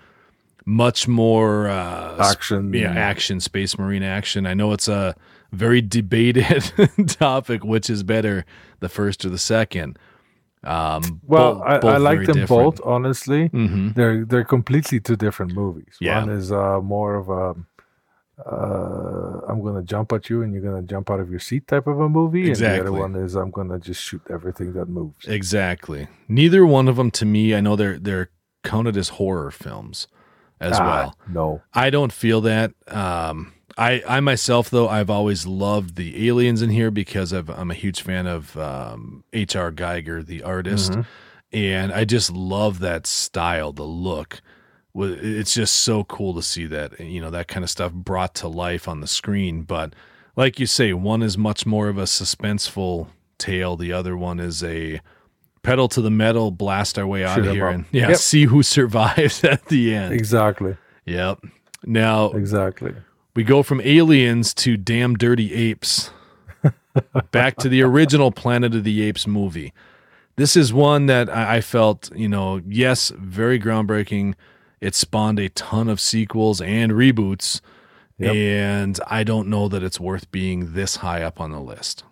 much 0.68 1.08
more 1.08 1.70
uh, 1.70 2.18
Action. 2.20 2.74
yeah, 2.74 2.92
action, 2.92 3.40
space 3.40 3.78
marine 3.80 4.04
action. 4.04 4.46
I 4.46 4.54
know 4.54 4.74
it's 4.74 4.90
a 4.90 5.16
very 5.54 5.82
debated 5.82 6.62
topic, 7.08 7.64
which 7.64 7.90
is 7.90 8.04
better, 8.04 8.46
the 8.82 8.90
first 8.90 9.24
or 9.26 9.30
the 9.30 9.38
second. 9.40 9.98
Um, 10.66 11.22
Well, 11.26 11.64
I, 11.66 11.78
both 11.80 11.94
I 11.94 11.98
like 11.98 12.18
them 12.26 12.36
different. 12.36 12.48
both. 12.50 12.82
Honestly, 12.84 13.48
Mhm. 13.50 13.96
they're 13.96 14.26
they're 14.26 14.44
completely 14.44 15.00
two 15.00 15.16
different 15.16 15.54
movies. 15.54 15.96
Yeah. 16.02 16.20
One 16.20 16.30
is 16.32 16.52
uh, 16.52 16.82
more 16.82 17.16
of 17.16 17.30
a 17.30 17.56
uh, 18.46 19.42
I'm 19.50 19.64
gonna 19.64 19.82
jump 19.84 20.12
at 20.14 20.30
you 20.30 20.42
and 20.44 20.54
you're 20.54 20.62
gonna 20.62 20.84
jump 20.84 21.10
out 21.10 21.20
of 21.20 21.30
your 21.30 21.40
seat 21.40 21.68
type 21.68 21.88
of 21.88 22.00
a 22.00 22.10
movie, 22.10 22.48
and 22.52 22.56
the 22.56 22.80
other 22.82 22.92
one 22.92 23.16
is 23.16 23.36
I'm 23.36 23.52
gonna 23.52 23.80
just 23.80 24.02
shoot 24.02 24.22
everything 24.30 24.74
that 24.74 24.88
moves. 24.90 25.26
Exactly. 25.28 26.08
Neither 26.28 26.66
one 26.66 26.88
of 26.88 26.98
them, 26.98 27.10
to 27.12 27.26
me, 27.26 27.56
I 27.56 27.62
know 27.62 27.76
they're 27.76 27.98
they're 28.00 28.30
counted 28.64 28.98
as 28.98 29.10
horror 29.10 29.50
films 29.50 30.08
as 30.60 30.80
Ah, 30.80 30.86
well. 30.86 31.18
No, 31.28 31.62
I 31.74 31.90
don't 31.90 32.12
feel 32.14 32.42
that. 32.42 32.74
Um, 32.88 33.54
I 33.78 34.02
I 34.08 34.20
myself 34.22 34.70
though 34.70 34.88
I've 34.90 35.10
always 35.10 35.46
loved 35.46 35.96
the 35.96 36.28
aliens 36.28 36.62
in 36.62 36.70
here 36.72 36.90
because 36.92 37.32
I've, 37.34 37.50
I'm 37.50 37.70
a 37.72 37.76
huge 37.76 38.02
fan 38.02 38.26
of 38.28 38.58
um, 38.58 39.24
H.R. 39.34 39.72
Giger, 39.72 40.26
the 40.26 40.42
artist, 40.44 40.98
and 41.54 41.92
I 41.94 42.04
just 42.06 42.32
love 42.32 42.80
that 42.80 43.06
style, 43.06 43.72
the 43.72 43.84
look. 43.84 44.42
It's 44.96 45.54
just 45.54 45.76
so 45.76 46.04
cool 46.06 46.34
to 46.34 46.42
see 46.42 46.66
that 46.66 47.00
you 47.00 47.22
know 47.22 47.30
that 47.30 47.48
kind 47.48 47.64
of 47.64 47.70
stuff 47.70 47.94
brought 47.94 48.34
to 48.36 48.48
life 48.48 48.88
on 48.88 49.00
the 49.02 49.08
screen. 49.08 49.62
But 49.62 49.94
like 50.36 50.60
you 50.60 50.66
say, 50.66 50.92
one 50.94 51.22
is 51.22 51.38
much 51.38 51.68
more 51.68 51.88
of 51.88 52.00
a 52.00 52.04
suspenseful 52.04 53.08
tale. 53.38 53.76
The 53.76 53.94
other 53.94 54.18
one 54.18 54.40
is 54.40 54.64
a 54.64 55.00
pedal 55.64 55.88
to 55.90 56.02
the 56.02 56.10
metal, 56.12 56.52
blast 56.52 56.98
our 57.00 57.06
way 57.08 57.24
out 57.24 57.36
Shoot 57.36 57.48
of 57.48 57.54
here, 57.54 57.68
and 57.68 57.86
yeah, 57.92 58.10
Yep. 58.10 58.18
see 58.18 58.46
who 58.46 58.64
survives 58.78 59.44
at 59.44 59.66
the 59.66 59.94
end. 59.94 60.14
exactly, 60.14 60.78
Yep. 61.06 61.40
Now 61.86 62.32
exactly. 62.32 62.94
we 63.36 63.44
go 63.44 63.64
from 63.64 63.82
aliens 63.82 64.54
to 64.56 64.78
damn 64.78 65.16
dirty 65.16 65.54
apes. 65.54 66.12
Back 67.32 67.58
to 67.58 67.70
the 67.70 67.84
original 67.84 68.32
Planet 68.32 68.74
of 68.74 68.84
the 68.84 69.04
Apes 69.04 69.28
movie. 69.28 69.72
This 70.36 70.56
is 70.58 70.74
one 70.74 71.06
that 71.06 71.30
I, 71.30 71.58
I 71.58 71.62
felt, 71.62 72.12
you 72.16 72.28
know, 72.28 72.62
yes, 72.68 73.12
very 73.16 73.60
groundbreaking. 73.60 74.34
It 74.82 74.96
spawned 74.96 75.40
a 75.40 75.50
ton 75.50 75.88
of 75.90 76.00
sequels 76.00 76.60
and 76.62 76.92
reboots. 76.92 77.62
Yep. 78.18 78.36
And 78.36 79.00
I 79.08 79.24
don't 79.24 79.48
know 79.48 79.68
that 79.68 79.84
it's 79.84 80.00
worth 80.00 80.30
being 80.32 80.74
this 80.74 80.98
high 80.98 81.22
up 81.22 81.40
on 81.40 81.52
the 81.52 81.60
list. 81.62 82.04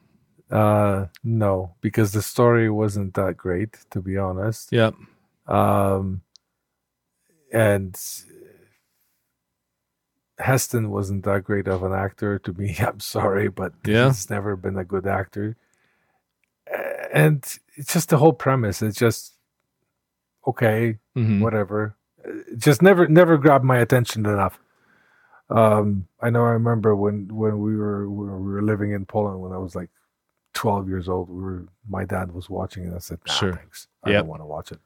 Uh, 0.55 1.07
no, 1.23 1.75
because 1.81 2.11
the 2.13 2.21
story 2.21 2.69
wasn't 2.69 3.13
that 3.15 3.35
great, 3.35 3.77
to 3.91 3.99
be 4.01 4.17
honest. 4.17 4.71
Yep. 4.71 4.95
Um, 5.47 6.21
and 7.51 7.93
Heston 10.39 10.91
wasn't 10.91 11.23
that 11.25 11.43
great 11.43 11.67
of 11.67 11.83
an 11.83 11.93
actor 11.93 12.39
to 12.39 12.53
me. 12.53 12.75
I'm 12.79 12.99
sorry, 12.99 13.47
but 13.49 13.73
Yeah. 13.85 14.07
he's 14.07 14.29
never 14.29 14.55
been 14.55 14.77
a 14.77 14.85
good 14.85 15.07
actor. 15.07 15.55
And 17.13 17.43
it's 17.75 17.93
just 17.93 18.09
the 18.09 18.17
whole 18.17 18.33
premise. 18.33 18.81
It's 18.81 18.97
just 18.97 19.33
okay, 20.47 20.99
Mhm. 21.15 21.41
whatever. 21.41 21.95
It 22.23 22.57
just 22.59 22.81
never, 22.81 23.07
never 23.07 23.37
grabbed 23.37 23.63
my 23.65 23.77
attention 23.77 24.25
enough. 24.25 24.59
Um, 25.49 26.07
I 26.19 26.29
know. 26.31 26.43
I 26.43 26.51
remember 26.51 26.95
when 26.95 27.27
when 27.27 27.59
we 27.59 27.75
were 27.77 28.09
when 28.09 28.31
we 28.45 28.51
were 28.53 28.63
living 28.63 28.91
in 28.91 29.05
Poland 29.05 29.41
when 29.41 29.51
I 29.51 29.57
was 29.59 29.75
like 29.75 29.91
12 30.55 30.89
years 30.89 31.07
old. 31.07 31.29
We 31.29 31.41
were 31.43 31.63
my 31.87 32.03
dad 32.05 32.31
was 32.33 32.49
watching, 32.49 32.85
and 32.85 32.95
I 32.95 32.99
said, 32.99 33.19
nah, 33.27 33.33
Sure. 33.33 33.53
thanks. 33.53 33.87
I 34.03 34.09
Yep. 34.09 34.21
don't 34.21 34.29
want 34.29 34.41
to 34.41 34.45
watch 34.47 34.71
it." 34.71 34.79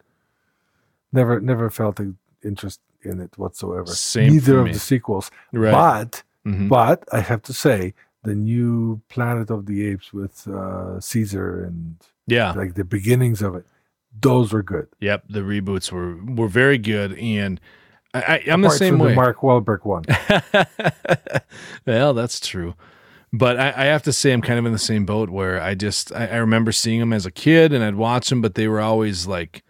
Never, 1.13 1.39
never 1.39 1.69
felt 1.69 1.99
an 1.99 2.17
interest 2.43 2.79
in 3.01 3.19
it 3.21 3.37
whatsoever. 3.37 3.87
Same 3.87 4.33
Neither 4.33 4.59
of 4.59 4.73
the 4.73 4.79
sequels. 4.79 5.31
Right. 5.53 5.71
But 5.71 6.23
Mhm. 6.45 6.67
but 6.69 7.03
I 7.11 7.21
have 7.21 7.41
to 7.43 7.53
say, 7.53 7.93
the 8.23 8.35
new 8.35 9.01
Planet 9.09 9.49
of 9.49 9.65
the 9.65 9.85
Apes 9.87 10.11
with 10.13 10.45
uh, 10.47 10.99
Caesar 10.99 11.63
and 11.63 11.95
yeah. 12.27 12.51
like 12.51 12.73
the 12.75 12.83
beginnings 12.83 13.41
of 13.41 13.55
it, 13.55 13.65
those 14.21 14.51
were 14.53 14.61
good. 14.63 14.87
Yep. 14.99 15.23
The 15.29 15.39
reboots 15.41 15.91
were 15.91 16.15
were 16.39 16.49
very 16.49 16.77
good. 16.77 17.13
And 17.17 17.59
I, 18.13 18.43
I'm 18.51 18.61
the 18.61 18.69
same 18.71 18.97
way. 18.99 19.09
The 19.09 19.15
Mark 19.15 19.37
Wahlberg 19.41 19.85
one. 19.85 20.03
well, 21.85 22.13
that's 22.13 22.39
true. 22.39 22.75
But 23.31 23.59
I, 23.59 23.67
I 23.69 23.85
have 23.85 24.03
to 24.03 24.13
say, 24.13 24.31
I'm 24.33 24.41
kind 24.41 24.57
of 24.57 24.65
in 24.65 24.71
the 24.71 24.79
same 24.79 25.05
boat 25.05 25.29
where 25.29 25.61
I 25.61 25.75
just 25.75 26.11
I, 26.13 26.27
I 26.27 26.35
remember 26.37 26.71
seeing 26.71 26.99
them 26.99 27.13
as 27.13 27.25
a 27.25 27.31
kid 27.31 27.73
and 27.73 27.83
I'd 27.83 27.95
watch 27.95 28.29
them, 28.29 28.41
but 28.41 28.55
they 28.55 28.67
were 28.67 28.81
always 28.81 29.27
like 29.27 29.63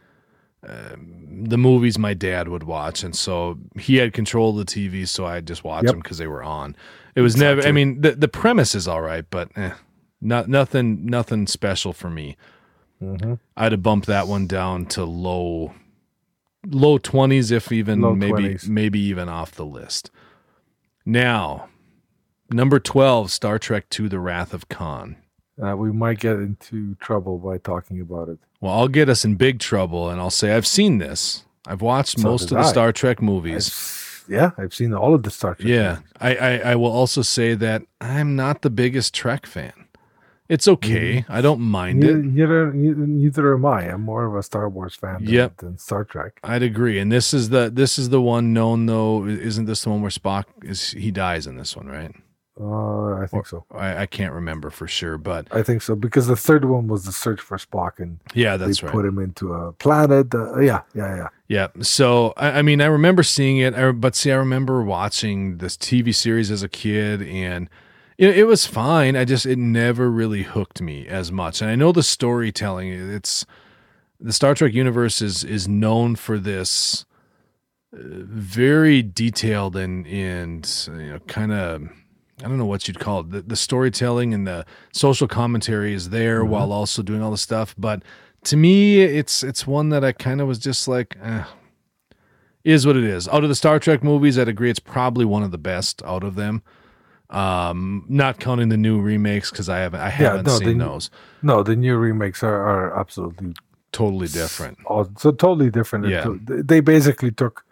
um, 0.67 1.45
the 1.47 1.57
movies 1.57 1.97
my 1.97 2.13
dad 2.13 2.47
would 2.49 2.63
watch, 2.63 3.03
and 3.03 3.15
so 3.15 3.57
he 3.77 3.97
had 3.97 4.13
control 4.13 4.57
of 4.59 4.65
the 4.65 4.71
TV, 4.73 5.07
so 5.07 5.25
I 5.25 5.41
just 5.41 5.63
watch 5.63 5.85
Yep. 5.85 5.91
them 5.91 5.99
because 5.99 6.17
they 6.17 6.27
were 6.27 6.43
on. 6.43 6.75
It 7.15 7.21
was 7.21 7.35
never. 7.37 7.61
I 7.61 7.71
mean, 7.71 8.01
the 8.01 8.11
the 8.11 8.27
premise 8.27 8.75
is 8.75 8.87
all 8.87 9.01
right, 9.01 9.25
but 9.29 9.49
eh, 9.57 9.71
not 10.21 10.47
nothing 10.49 11.05
nothing 11.05 11.47
special 11.47 11.93
for 11.93 12.09
me. 12.09 12.35
hmm 12.99 13.35
I'd 13.57 13.71
have 13.71 13.83
bumped 13.83 14.07
that 14.07 14.27
one 14.27 14.47
down 14.47 14.85
to 14.87 15.03
low 15.05 15.73
low 16.67 16.97
twenties, 16.97 17.51
if 17.51 17.71
even 17.71 18.01
Low 18.01 18.15
maybe 18.15 18.49
20s. 18.55 18.67
maybe 18.69 18.99
even 18.99 19.29
off 19.29 19.51
the 19.51 19.65
list. 19.65 20.11
Now, 21.05 21.68
number 22.51 22.79
twelve, 22.79 23.31
Star 23.31 23.59
Trek 23.59 23.89
to 23.89 24.09
The 24.09 24.19
Wrath 24.19 24.53
of 24.53 24.69
Khan. 24.69 25.17
Uh, 25.61 25.75
we 25.75 25.91
might 25.91 26.19
get 26.19 26.37
into 26.37 26.95
trouble 27.01 27.37
by 27.37 27.57
talking 27.57 27.99
about 27.99 28.29
it. 28.29 28.39
Well, 28.61 28.73
I'll 28.73 28.87
get 28.87 29.09
us 29.09 29.25
in 29.25 29.35
big 29.35 29.59
trouble, 29.59 30.09
and 30.09 30.19
I'll 30.19 30.29
say 30.29 30.53
I've 30.53 30.67
seen 30.67 30.97
this. 30.99 31.43
I've 31.67 31.81
watched 31.81 32.19
So 32.19 32.29
most 32.29 32.43
of 32.43 32.49
the 32.57 32.59
I. 32.59 32.71
Star 32.71 32.91
Trek 32.91 33.21
movies. 33.21 33.67
I've- 33.69 34.05
yeah, 34.35 34.51
I've 34.59 34.75
seen 34.75 34.93
all 34.93 35.15
of 35.15 35.23
the 35.23 35.31
Star 35.31 35.55
Trek. 35.55 35.67
Yeah, 35.67 35.89
movies. 35.95 36.03
I, 36.21 36.35
I 36.35 36.57
I 36.71 36.75
will 36.75 36.91
also 36.91 37.21
say 37.23 37.55
that 37.55 37.81
I'm 37.99 38.35
not 38.35 38.61
the 38.61 38.69
biggest 38.69 39.13
Trek 39.13 39.45
fan. 39.47 39.73
It's 40.47 40.67
okay. 40.67 41.25
I 41.29 41.41
don't 41.41 41.61
mind 41.61 41.99
Neither, 41.99 42.19
it. 42.19 42.25
neither, 42.25 42.73
neither, 42.73 43.53
am 43.53 43.65
I. 43.65 43.91
I'm 43.91 44.01
more 44.01 44.25
of 44.25 44.35
a 44.35 44.41
Star 44.41 44.67
Wars 44.69 44.95
fan 44.95 45.23
than, 45.25 45.33
Yep. 45.33 45.57
than 45.57 45.77
Star 45.77 46.03
Trek. 46.03 46.39
I'd 46.43 46.63
agree. 46.63 46.97
And 46.99 47.11
this 47.11 47.33
is 47.35 47.49
the 47.49 47.69
this 47.71 47.99
is 47.99 48.09
the 48.09 48.21
one 48.21 48.53
known 48.53 48.85
though. 48.85 49.25
Isn't 49.27 49.65
this 49.65 49.83
the 49.83 49.89
one 49.89 50.01
where 50.01 50.09
Spock 50.11 50.45
is 50.63 50.91
he 50.91 51.11
dies 51.11 51.45
in 51.47 51.57
this 51.57 51.75
one, 51.75 51.87
right? 51.87 52.15
Uh, 52.61 53.13
I 53.13 53.25
think 53.25 53.47
so. 53.47 53.63
I, 53.71 54.01
I 54.01 54.05
can't 54.05 54.33
remember 54.33 54.69
for 54.69 54.85
sure, 54.85 55.17
but 55.17 55.47
I 55.51 55.63
think 55.63 55.81
so 55.81 55.95
because 55.95 56.27
the 56.27 56.35
third 56.35 56.65
one 56.65 56.87
was 56.87 57.05
the 57.05 57.13
search 57.13 57.39
for 57.39 57.57
Spock, 57.57 57.99
and 57.99 58.19
yeah, 58.33 58.57
that's 58.57 58.81
they 58.81 58.85
right. 58.85 58.93
put 58.93 59.05
him 59.05 59.17
into 59.17 59.53
a 59.53 59.71
planet. 59.71 60.35
Uh, 60.35 60.59
yeah, 60.59 60.81
yeah, 60.93 61.15
yeah. 61.15 61.27
Yeah. 61.47 61.67
So 61.81 62.33
I, 62.35 62.59
I 62.59 62.61
mean, 62.61 62.81
I 62.81 62.87
remember 62.87 63.23
seeing 63.23 63.57
it, 63.57 63.75
I, 63.75 63.91
but 63.93 64.13
see, 64.13 64.31
I 64.31 64.35
remember 64.35 64.83
watching 64.83 65.59
this 65.59 65.77
TV 65.77 66.13
series 66.13 66.51
as 66.51 66.61
a 66.61 66.67
kid, 66.67 67.21
and 67.21 67.69
it, 68.17 68.39
it 68.39 68.43
was 68.43 68.65
fine. 68.65 69.15
I 69.15 69.23
just 69.23 69.45
it 69.45 69.57
never 69.57 70.11
really 70.11 70.43
hooked 70.43 70.81
me 70.81 71.07
as 71.07 71.31
much. 71.31 71.61
And 71.61 71.71
I 71.71 71.75
know 71.75 71.93
the 71.93 72.03
storytelling. 72.03 72.91
It's 72.91 73.45
the 74.19 74.33
Star 74.33 74.53
Trek 74.53 74.73
universe 74.73 75.21
is 75.21 75.45
is 75.45 75.69
known 75.69 76.17
for 76.17 76.37
this 76.37 77.05
uh, 77.93 77.99
very 78.01 79.01
detailed 79.01 79.77
and 79.77 80.05
and 80.07 80.87
you 80.87 81.13
know 81.13 81.19
kind 81.19 81.53
of. 81.53 81.89
I 82.43 82.47
don't 82.47 82.57
know 82.57 82.65
what 82.65 82.87
you'd 82.87 82.99
call 82.99 83.21
it. 83.21 83.31
The, 83.31 83.41
the 83.41 83.55
storytelling 83.55 84.33
and 84.33 84.47
the 84.47 84.65
social 84.93 85.27
commentary 85.27 85.93
is 85.93 86.09
there 86.09 86.45
while 86.45 86.71
also 86.71 87.01
doing 87.01 87.21
all 87.21 87.31
the 87.31 87.37
stuff. 87.37 87.75
But 87.77 88.03
to 88.45 88.55
me, 88.57 89.01
it's 89.01 89.43
it's 89.43 89.67
one 89.67 89.89
that 89.89 90.03
I 90.05 90.11
kind 90.13 90.39
of 90.41 90.47
was 90.47 90.59
just 90.59 90.87
like, 90.87 91.17
eh, 91.21 91.43
is 92.63 92.85
what 92.87 92.95
it 92.95 93.03
is. 93.03 93.27
Out 93.27 93.43
of 93.43 93.49
the 93.49 93.55
Star 93.55 93.79
Trek 93.79 94.03
movies, 94.03 94.37
I'd 94.39 94.47
agree 94.47 94.69
it's 94.69 94.79
probably 94.79 95.25
one 95.25 95.43
of 95.43 95.51
the 95.51 95.57
best 95.57 96.01
out 96.03 96.23
of 96.23 96.35
them. 96.35 96.63
Um, 97.29 98.05
not 98.09 98.39
counting 98.39 98.69
the 98.69 98.77
new 98.77 98.99
remakes 98.99 99.51
because 99.51 99.69
I 99.69 99.79
haven't 99.79 99.99
I 99.99 100.09
haven't 100.09 100.47
no, 100.47 100.57
seen 100.57 100.77
the- 100.79 100.85
those. 100.85 101.11
No, 101.43 101.61
the 101.61 101.75
new 101.75 101.95
remakes 101.97 102.41
are, 102.43 102.55
are 102.55 102.99
absolutely 102.99 103.53
Totally 103.91 104.27
different. 104.27 104.77
all, 104.85 105.09
so 105.17 105.31
totally 105.31 105.69
different. 105.71 106.07
Yeah. 106.07 106.25
They- 106.43 106.61
They 106.61 106.79
basically 106.79 107.31
took 107.31 107.65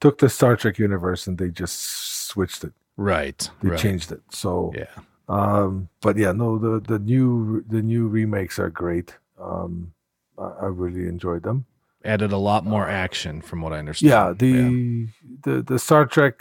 took 0.00 0.18
the 0.18 0.28
Star 0.28 0.56
Trek 0.56 0.78
universe 0.78 1.26
and 1.26 1.38
they 1.38 1.48
just 1.50 2.26
switched 2.28 2.64
it. 2.64 2.72
Right. 2.98 3.48
They 3.62 3.70
right. 3.70 3.78
changed 3.78 4.12
it. 4.12 4.20
So, 4.30 4.72
Yeah. 4.76 4.86
um, 5.28 5.88
but 6.02 6.16
yeah, 6.18 6.32
no, 6.32 6.58
the 6.58 6.80
the 6.80 6.98
new 6.98 7.62
the 7.66 7.80
new 7.80 8.08
remakes 8.08 8.58
are 8.58 8.68
great. 8.70 9.16
Um, 9.40 9.92
I, 10.36 10.48
I 10.62 10.66
really 10.66 11.08
enjoyed 11.08 11.42
them. 11.44 11.64
Added 12.04 12.32
a 12.32 12.38
lot 12.38 12.64
more 12.66 12.86
action 12.88 13.40
from 13.40 13.62
what 13.62 13.72
I 13.72 13.78
understand. 13.78 14.10
Yeah, 14.10 14.32
the 14.36 15.08
the 15.44 15.62
the 15.62 15.78
Star 15.78 16.04
Trek, 16.06 16.40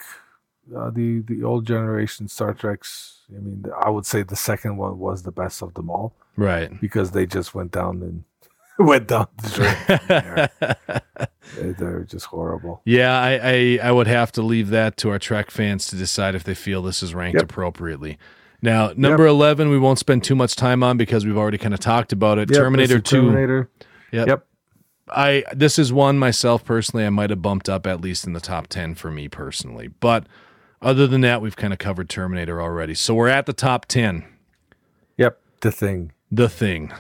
uh, 0.76 0.90
the 0.90 1.20
the 1.22 1.44
old 1.44 1.66
generation 1.66 2.28
Star 2.28 2.54
Treks. 2.54 3.22
I 3.30 3.40
mean, 3.40 3.66
I 3.86 3.90
would 3.90 4.06
say 4.06 4.24
the 4.24 4.36
second 4.36 4.78
one 4.78 4.98
was 5.00 5.24
the 5.24 5.32
best 5.32 5.62
of 5.62 5.74
them 5.74 5.90
all 5.90 6.14
Right. 6.38 6.70
because 6.80 7.12
they 7.12 7.26
just 7.26 7.54
went 7.54 7.72
down 7.72 8.02
and 8.02 8.24
went 8.86 9.08
down 9.08 9.28
the 9.42 9.50
drain. 9.88 9.98
from 10.00 10.08
there. 10.08 10.50
They- 11.56 11.72
They're 11.72 12.04
just 12.04 12.26
horrible. 12.28 12.82
Yeah, 12.86 13.18
I, 13.20 13.40
I 13.42 13.80
I 13.90 13.92
would 13.92 14.08
have 14.08 14.32
to 14.34 14.42
leave 14.42 14.70
that 14.70 14.98
to 14.98 15.10
our 15.10 15.20
Trek 15.20 15.50
fans 15.52 15.88
to 15.88 15.96
decide 15.96 16.36
if 16.36 16.44
they 16.44 16.54
feel 16.56 16.82
this 16.82 17.02
is 17.02 17.16
ranked 17.16 17.36
Yep. 17.36 17.44
appropriately. 17.44 18.18
Now, 18.62 18.92
number 18.98 19.26
11, 19.28 19.70
we 19.70 19.78
won't 19.78 20.00
spend 20.00 20.24
too 20.24 20.36
much 20.36 20.56
time 20.56 20.82
on 20.84 20.98
because 20.98 21.26
we've 21.26 21.38
already 21.38 21.58
kind 21.60 21.74
of 21.76 21.80
talked 21.80 22.12
about 22.12 22.38
it. 22.40 22.50
Yep, 22.50 22.58
Terminator 22.60 23.00
2. 23.00 23.22
Terminator. 23.22 23.70
Yep. 24.12 24.28
Yep. 24.28 24.48
I 25.10 25.44
this 25.54 25.80
is 25.80 25.94
one 25.94 26.18
myself 26.20 26.66
personally 26.66 27.06
I 27.06 27.10
might 27.10 27.30
have 27.30 27.42
bumped 27.42 27.70
up 27.70 27.88
at 27.88 28.02
least 28.02 28.26
in 28.28 28.34
the 28.34 28.40
top 28.42 28.68
10 28.68 28.96
for 28.96 29.10
me 29.10 29.30
personally. 29.30 29.88
But 29.88 30.28
other 30.82 31.08
than 31.08 31.22
that, 31.22 31.42
we've 31.42 31.56
kind 31.56 31.72
of 31.72 31.80
covered 31.80 32.10
Terminator 32.10 32.62
already. 32.62 32.94
So 32.94 33.14
we're 33.16 33.30
at 33.30 33.46
the 33.46 33.54
top 33.54 33.86
10. 33.86 34.26
Yep. 35.18 35.40
The 35.62 35.72
thing. 35.72 36.12
The 36.30 36.50
Thing. 36.50 36.92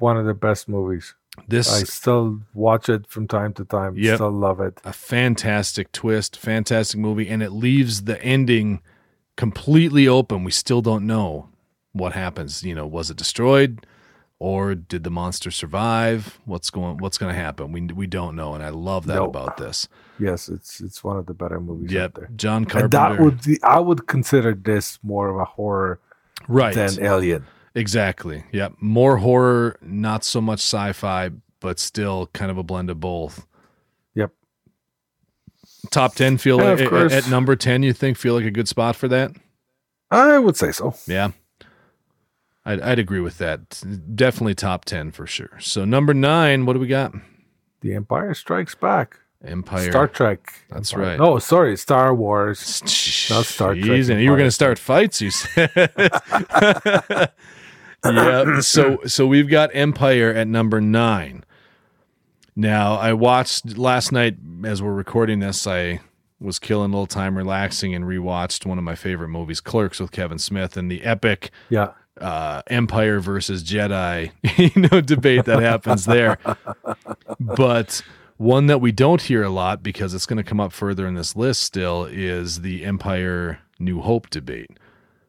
One 0.00 0.16
of 0.16 0.26
the 0.26 0.34
best 0.34 0.68
movies. 0.68 1.14
This 1.48 1.72
I 1.72 1.84
still 1.84 2.40
watch 2.54 2.88
it 2.88 3.06
from 3.08 3.28
time 3.28 3.52
to 3.54 3.64
time. 3.64 3.96
Yep. 3.96 4.16
Still 4.16 4.30
love 4.32 4.60
it. 4.60 4.80
a 4.84 4.92
fantastic 4.92 5.92
twist, 5.92 6.36
fantastic 6.36 6.98
movie, 6.98 7.28
and 7.28 7.42
it 7.42 7.50
leaves 7.52 8.02
the 8.04 8.20
ending 8.22 8.80
completely 9.36 10.08
open. 10.08 10.44
We 10.44 10.50
still 10.50 10.82
don't 10.82 11.06
know 11.06 11.48
what 11.92 12.12
happens. 12.14 12.62
You 12.64 12.74
know, 12.74 12.86
was 12.86 13.10
it 13.10 13.16
destroyed, 13.16 13.86
or 14.38 14.74
did 14.74 15.04
the 15.04 15.10
monster 15.10 15.50
survive? 15.52 16.40
What's 16.44 16.68
going 16.70 16.98
What's 16.98 17.16
going 17.16 17.32
to 17.32 17.40
happen? 17.40 17.70
We 17.72 17.82
we 17.82 18.06
don't 18.08 18.34
know, 18.36 18.54
and 18.54 18.62
I 18.62 18.70
love 18.70 19.06
that 19.06 19.14
No. 19.16 19.26
about 19.26 19.56
this. 19.56 19.88
Yes, 20.18 20.48
it's 20.48 20.80
it's 20.80 21.02
one 21.04 21.16
of 21.16 21.26
the 21.26 21.34
better 21.34 21.60
movies 21.60 21.90
out 21.90 21.94
Yep, 21.94 22.14
there. 22.14 22.30
John 22.36 22.62
And 22.64 22.70
Carpenter. 22.70 22.96
that 22.98 23.20
would 23.20 23.42
be, 23.44 23.58
I 23.62 23.78
would 23.78 24.06
consider 24.08 24.52
this 24.52 24.98
more 25.02 25.28
of 25.30 25.36
a 25.36 25.44
horror 25.46 26.00
right, 26.48 26.74
than 26.74 27.00
Alien. 27.02 27.46
Exactly. 27.74 28.44
Yep, 28.52 28.74
more 28.80 29.18
horror, 29.18 29.76
not 29.82 30.24
so 30.24 30.40
much 30.40 30.60
sci-fi, 30.60 31.30
but 31.60 31.78
still 31.78 32.28
kind 32.32 32.50
of 32.50 32.58
a 32.58 32.62
blend 32.62 32.90
of 32.90 33.00
both. 33.00 33.46
Yep. 34.14 34.32
Top 35.90 36.14
ten 36.14 36.38
feel 36.38 36.58
Yeah, 36.58 36.72
like 36.86 36.92
at, 36.92 37.12
at 37.12 37.28
number 37.30 37.56
ten. 37.56 37.82
You 37.82 37.92
think 37.92 38.16
feel 38.16 38.34
like 38.34 38.44
a 38.44 38.50
good 38.50 38.68
spot 38.68 38.96
for 38.96 39.08
that? 39.08 39.32
I 40.10 40.38
would 40.38 40.56
say 40.56 40.72
so. 40.72 40.94
Yeah. 41.06 41.30
I'd, 42.64 42.80
I'd 42.80 42.98
agree 42.98 43.20
with 43.20 43.38
that. 43.38 43.82
Definitely 44.14 44.54
top 44.54 44.84
10 44.84 45.12
for 45.12 45.26
sure. 45.26 45.56
So, 45.60 45.84
number 45.86 46.12
nine, 46.12 46.66
what 46.66 46.74
do 46.74 46.78
we 46.78 46.88
got? 46.88 47.14
The 47.80 47.94
Empire 47.94 48.34
Strikes 48.34 48.74
Back. 48.74 49.18
Empire. 49.42 49.90
Star 49.90 50.06
Trek. 50.08 50.52
That's 50.68 50.92
Empire. 50.92 51.10
right. 51.12 51.20
Oh, 51.20 51.38
sorry, 51.38 51.76
Star 51.78 52.14
Wars. 52.14 52.82
Not 53.30 53.46
Star 53.46 53.74
Trek 53.74 53.86
you 53.86 54.30
were 54.30 54.36
going 54.36 54.48
to 54.48 54.50
start 54.50 54.78
fights, 54.78 55.22
you 55.22 55.30
said. 55.30 55.70
yeah. 58.04 58.60
So, 58.60 58.98
so 59.06 59.26
we've 59.26 59.48
got 59.48 59.70
Empire 59.74 60.32
at 60.32 60.46
number 60.48 60.80
nine. 60.80 61.44
Now, 62.56 62.94
I 62.96 63.12
watched 63.12 63.76
last 63.78 64.12
night 64.12 64.36
as 64.64 64.82
we're 64.82 64.92
recording 64.92 65.38
this, 65.40 65.66
I 65.66 66.00
was 66.40 66.58
killing 66.58 66.90
a 66.90 66.94
little 66.94 67.06
time 67.06 67.36
relaxing 67.36 67.94
and 67.94 68.04
rewatched 68.04 68.66
one 68.66 68.78
of 68.78 68.84
my 68.84 68.94
favorite 68.94 69.28
movies, 69.28 69.60
Clerks 69.60 70.00
with 70.00 70.10
Kevin 70.10 70.38
Smith, 70.38 70.76
and 70.76 70.90
the 70.90 71.02
epic 71.02 71.50
Yeah. 71.68 71.92
uh, 72.20 72.62
Empire 72.68 73.20
versus 73.20 73.62
Jedi, 73.62 74.32
you 74.74 74.88
know, 74.90 75.00
debate 75.00 75.44
that 75.44 75.60
happens 75.62 76.04
there. 76.06 76.38
but 77.40 78.02
one 78.36 78.66
that 78.66 78.80
we 78.80 78.90
don't 78.92 79.22
hear 79.22 79.42
a 79.42 79.50
lot 79.50 79.82
because 79.82 80.14
it's 80.14 80.26
going 80.26 80.38
to 80.38 80.42
come 80.42 80.60
up 80.60 80.72
further 80.72 81.06
in 81.06 81.14
this 81.14 81.36
list 81.36 81.62
still 81.62 82.04
is 82.04 82.62
the 82.62 82.84
Empire 82.84 83.60
New 83.78 84.00
Hope 84.00 84.30
debate. 84.30 84.70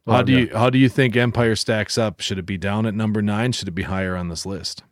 How 0.07 0.21
do 0.23 0.31
you 0.33 0.49
how 0.57 0.69
do 0.69 0.77
you 0.77 0.89
think 0.89 1.15
Empire 1.15 1.55
stacks 1.55 1.97
up? 1.97 2.19
Should 2.21 2.39
it 2.39 2.45
be 2.45 2.57
down 2.57 2.85
at 2.85 2.93
number 2.95 3.21
nine? 3.21 3.51
Should 3.51 3.67
it 3.67 3.75
be 3.75 3.83
higher 3.83 4.15
on 4.15 4.29
this 4.29 4.45
list? 4.45 4.83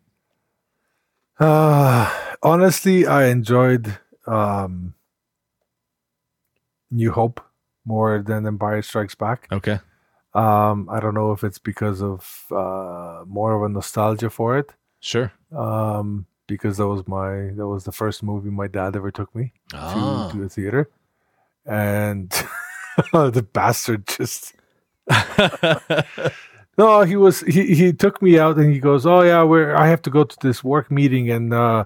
Uh, 1.40 2.12
honestly, 2.44 3.08
I 3.08 3.26
enjoyed 3.28 3.98
um, 4.28 4.94
New 6.92 7.12
Hope 7.12 7.42
more 7.86 8.22
than 8.22 8.46
Empire 8.46 8.82
Strikes 8.82 9.16
Back. 9.16 9.48
Okay, 9.52 9.80
Um, 10.34 10.88
I 10.92 11.00
don't 11.00 11.14
know 11.14 11.32
if 11.32 11.44
it's 11.44 11.60
because 11.60 12.02
of 12.02 12.46
uh, 12.52 13.24
more 13.26 13.54
of 13.56 13.64
a 13.64 13.74
nostalgia 13.74 14.30
for 14.30 14.58
it. 14.58 14.72
sure. 15.00 15.32
Um, 15.56 16.26
because 16.48 16.78
that 16.78 16.88
was 16.88 17.08
my 17.08 17.52
that 17.56 17.68
was 17.68 17.84
the 17.86 17.92
first 17.92 18.22
movie 18.24 18.50
my 18.50 18.68
dad 18.68 18.96
ever 18.96 19.12
took 19.12 19.34
me 19.36 19.54
Ah. 19.74 20.30
to, 20.32 20.38
to 20.38 20.44
a 20.46 20.50
theater, 20.50 20.90
and 21.66 22.30
the 23.14 23.48
bastard 23.54 24.08
just 24.08 24.54
no 26.78 27.02
he 27.04 27.16
was 27.16 27.42
he, 27.42 27.74
he 27.76 27.94
took 27.94 28.22
me 28.22 28.40
out 28.40 28.58
and 28.58 28.72
he 28.72 28.80
goes 28.80 29.06
oh 29.06 29.22
yeah 29.22 29.44
we're 29.44 29.76
i 29.76 29.88
have 29.88 30.02
to 30.02 30.10
go 30.10 30.24
to 30.24 30.38
this 30.42 30.64
work 30.64 30.90
meeting 30.92 31.30
and 31.30 31.54
uh 31.54 31.84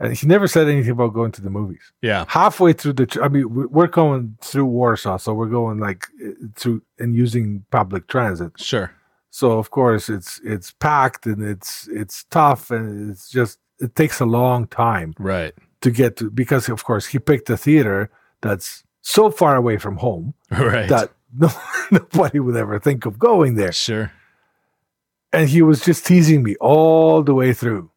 and 0.00 0.12
he 0.14 0.26
never 0.26 0.48
said 0.48 0.68
anything 0.68 0.90
about 0.90 1.12
going 1.14 1.30
to 1.32 1.40
the 1.42 1.50
movies 1.50 1.92
yeah, 2.02 2.24
halfway 2.28 2.72
through 2.72 2.92
the 2.94 3.06
tr- 3.06 3.22
i 3.22 3.28
mean 3.28 3.52
we- 3.54 3.66
we're 3.66 3.86
going 3.86 4.36
through 4.40 4.64
warsaw 4.66 5.16
so 5.16 5.32
we're 5.32 5.46
going 5.48 5.78
like 5.78 6.06
uh, 6.24 6.30
through 6.56 6.82
and 6.98 7.14
using 7.14 7.64
public 7.70 8.06
transit 8.08 8.52
sure. 8.56 8.90
so 9.30 9.52
of 9.58 9.70
course 9.70 10.08
it's 10.08 10.40
it's 10.44 10.72
packed 10.72 11.26
and 11.26 11.42
it's 11.42 11.88
it's 11.88 12.24
tough 12.24 12.70
and 12.70 13.10
it's 13.10 13.28
just 13.30 13.58
it 13.80 13.94
takes 13.96 14.20
a 14.20 14.24
long 14.26 14.66
time 14.68 15.12
Right, 15.18 15.52
to 15.80 15.90
get 15.90 16.16
to 16.18 16.30
because 16.30 16.68
of 16.68 16.84
course 16.84 17.06
he 17.06 17.18
picked 17.18 17.50
a 17.50 17.56
theater 17.56 18.10
that's 18.40 18.84
so 19.02 19.30
far 19.30 19.54
away 19.56 19.76
from 19.78 19.96
home 19.98 20.34
right. 20.50 20.88
that 20.88 21.10
no, 21.36 21.50
nobody 21.90 22.38
would 22.40 22.56
ever 22.56 22.78
think 22.78 23.06
of 23.06 23.18
going 23.18 23.54
there. 23.54 23.72
sure. 23.72 24.12
And 25.32 25.48
he 25.48 25.62
was 25.62 25.84
just 25.84 26.06
teasing 26.06 26.44
me 26.44 26.54
all 26.60 27.22
the 27.22 27.34
way 27.34 27.52
through 27.52 27.90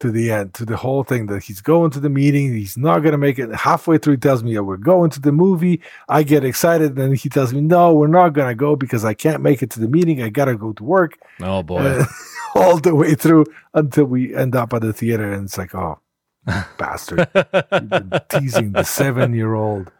to 0.00 0.10
the 0.10 0.30
end, 0.30 0.54
to 0.54 0.64
the 0.64 0.76
whole 0.76 1.02
thing 1.02 1.26
that 1.26 1.42
he's 1.42 1.60
going 1.60 1.90
to 1.90 2.00
the 2.00 2.08
meeting. 2.08 2.54
He's 2.54 2.76
not 2.76 3.00
going 3.00 3.12
to 3.12 3.18
make 3.18 3.38
it. 3.38 3.52
Halfway 3.54 3.98
through, 3.98 4.14
he 4.14 4.18
tells 4.18 4.42
me, 4.42 4.54
yeah, 4.54 4.60
we're 4.60 4.76
going 4.76 5.10
to 5.10 5.20
the 5.20 5.32
movie. 5.32 5.80
I 6.08 6.22
get 6.22 6.44
excited. 6.44 6.90
And 6.90 6.98
then 6.98 7.14
he 7.14 7.28
tells 7.28 7.52
me, 7.52 7.60
no, 7.60 7.92
we're 7.92 8.06
not 8.06 8.30
going 8.30 8.48
to 8.48 8.54
go 8.54 8.76
because 8.76 9.04
I 9.04 9.14
can't 9.14 9.42
make 9.42 9.62
it 9.62 9.70
to 9.70 9.80
the 9.80 9.88
meeting. 9.88 10.22
I 10.22 10.28
got 10.28 10.46
to 10.46 10.56
go 10.56 10.72
to 10.72 10.84
work. 10.84 11.18
Oh 11.40 11.62
boy. 11.62 11.80
Uh, 11.80 12.04
all 12.54 12.78
the 12.78 12.94
way 12.94 13.14
through 13.14 13.46
until 13.74 14.04
we 14.04 14.34
end 14.34 14.54
up 14.54 14.72
at 14.72 14.82
the 14.82 14.92
theater. 14.92 15.32
And 15.32 15.44
it's 15.44 15.58
like, 15.58 15.74
oh, 15.74 15.98
bastard. 16.78 17.28
You've 17.34 17.90
been 17.90 18.12
teasing 18.28 18.72
the 18.72 18.84
seven 18.84 19.34
year 19.34 19.54
old. 19.54 19.90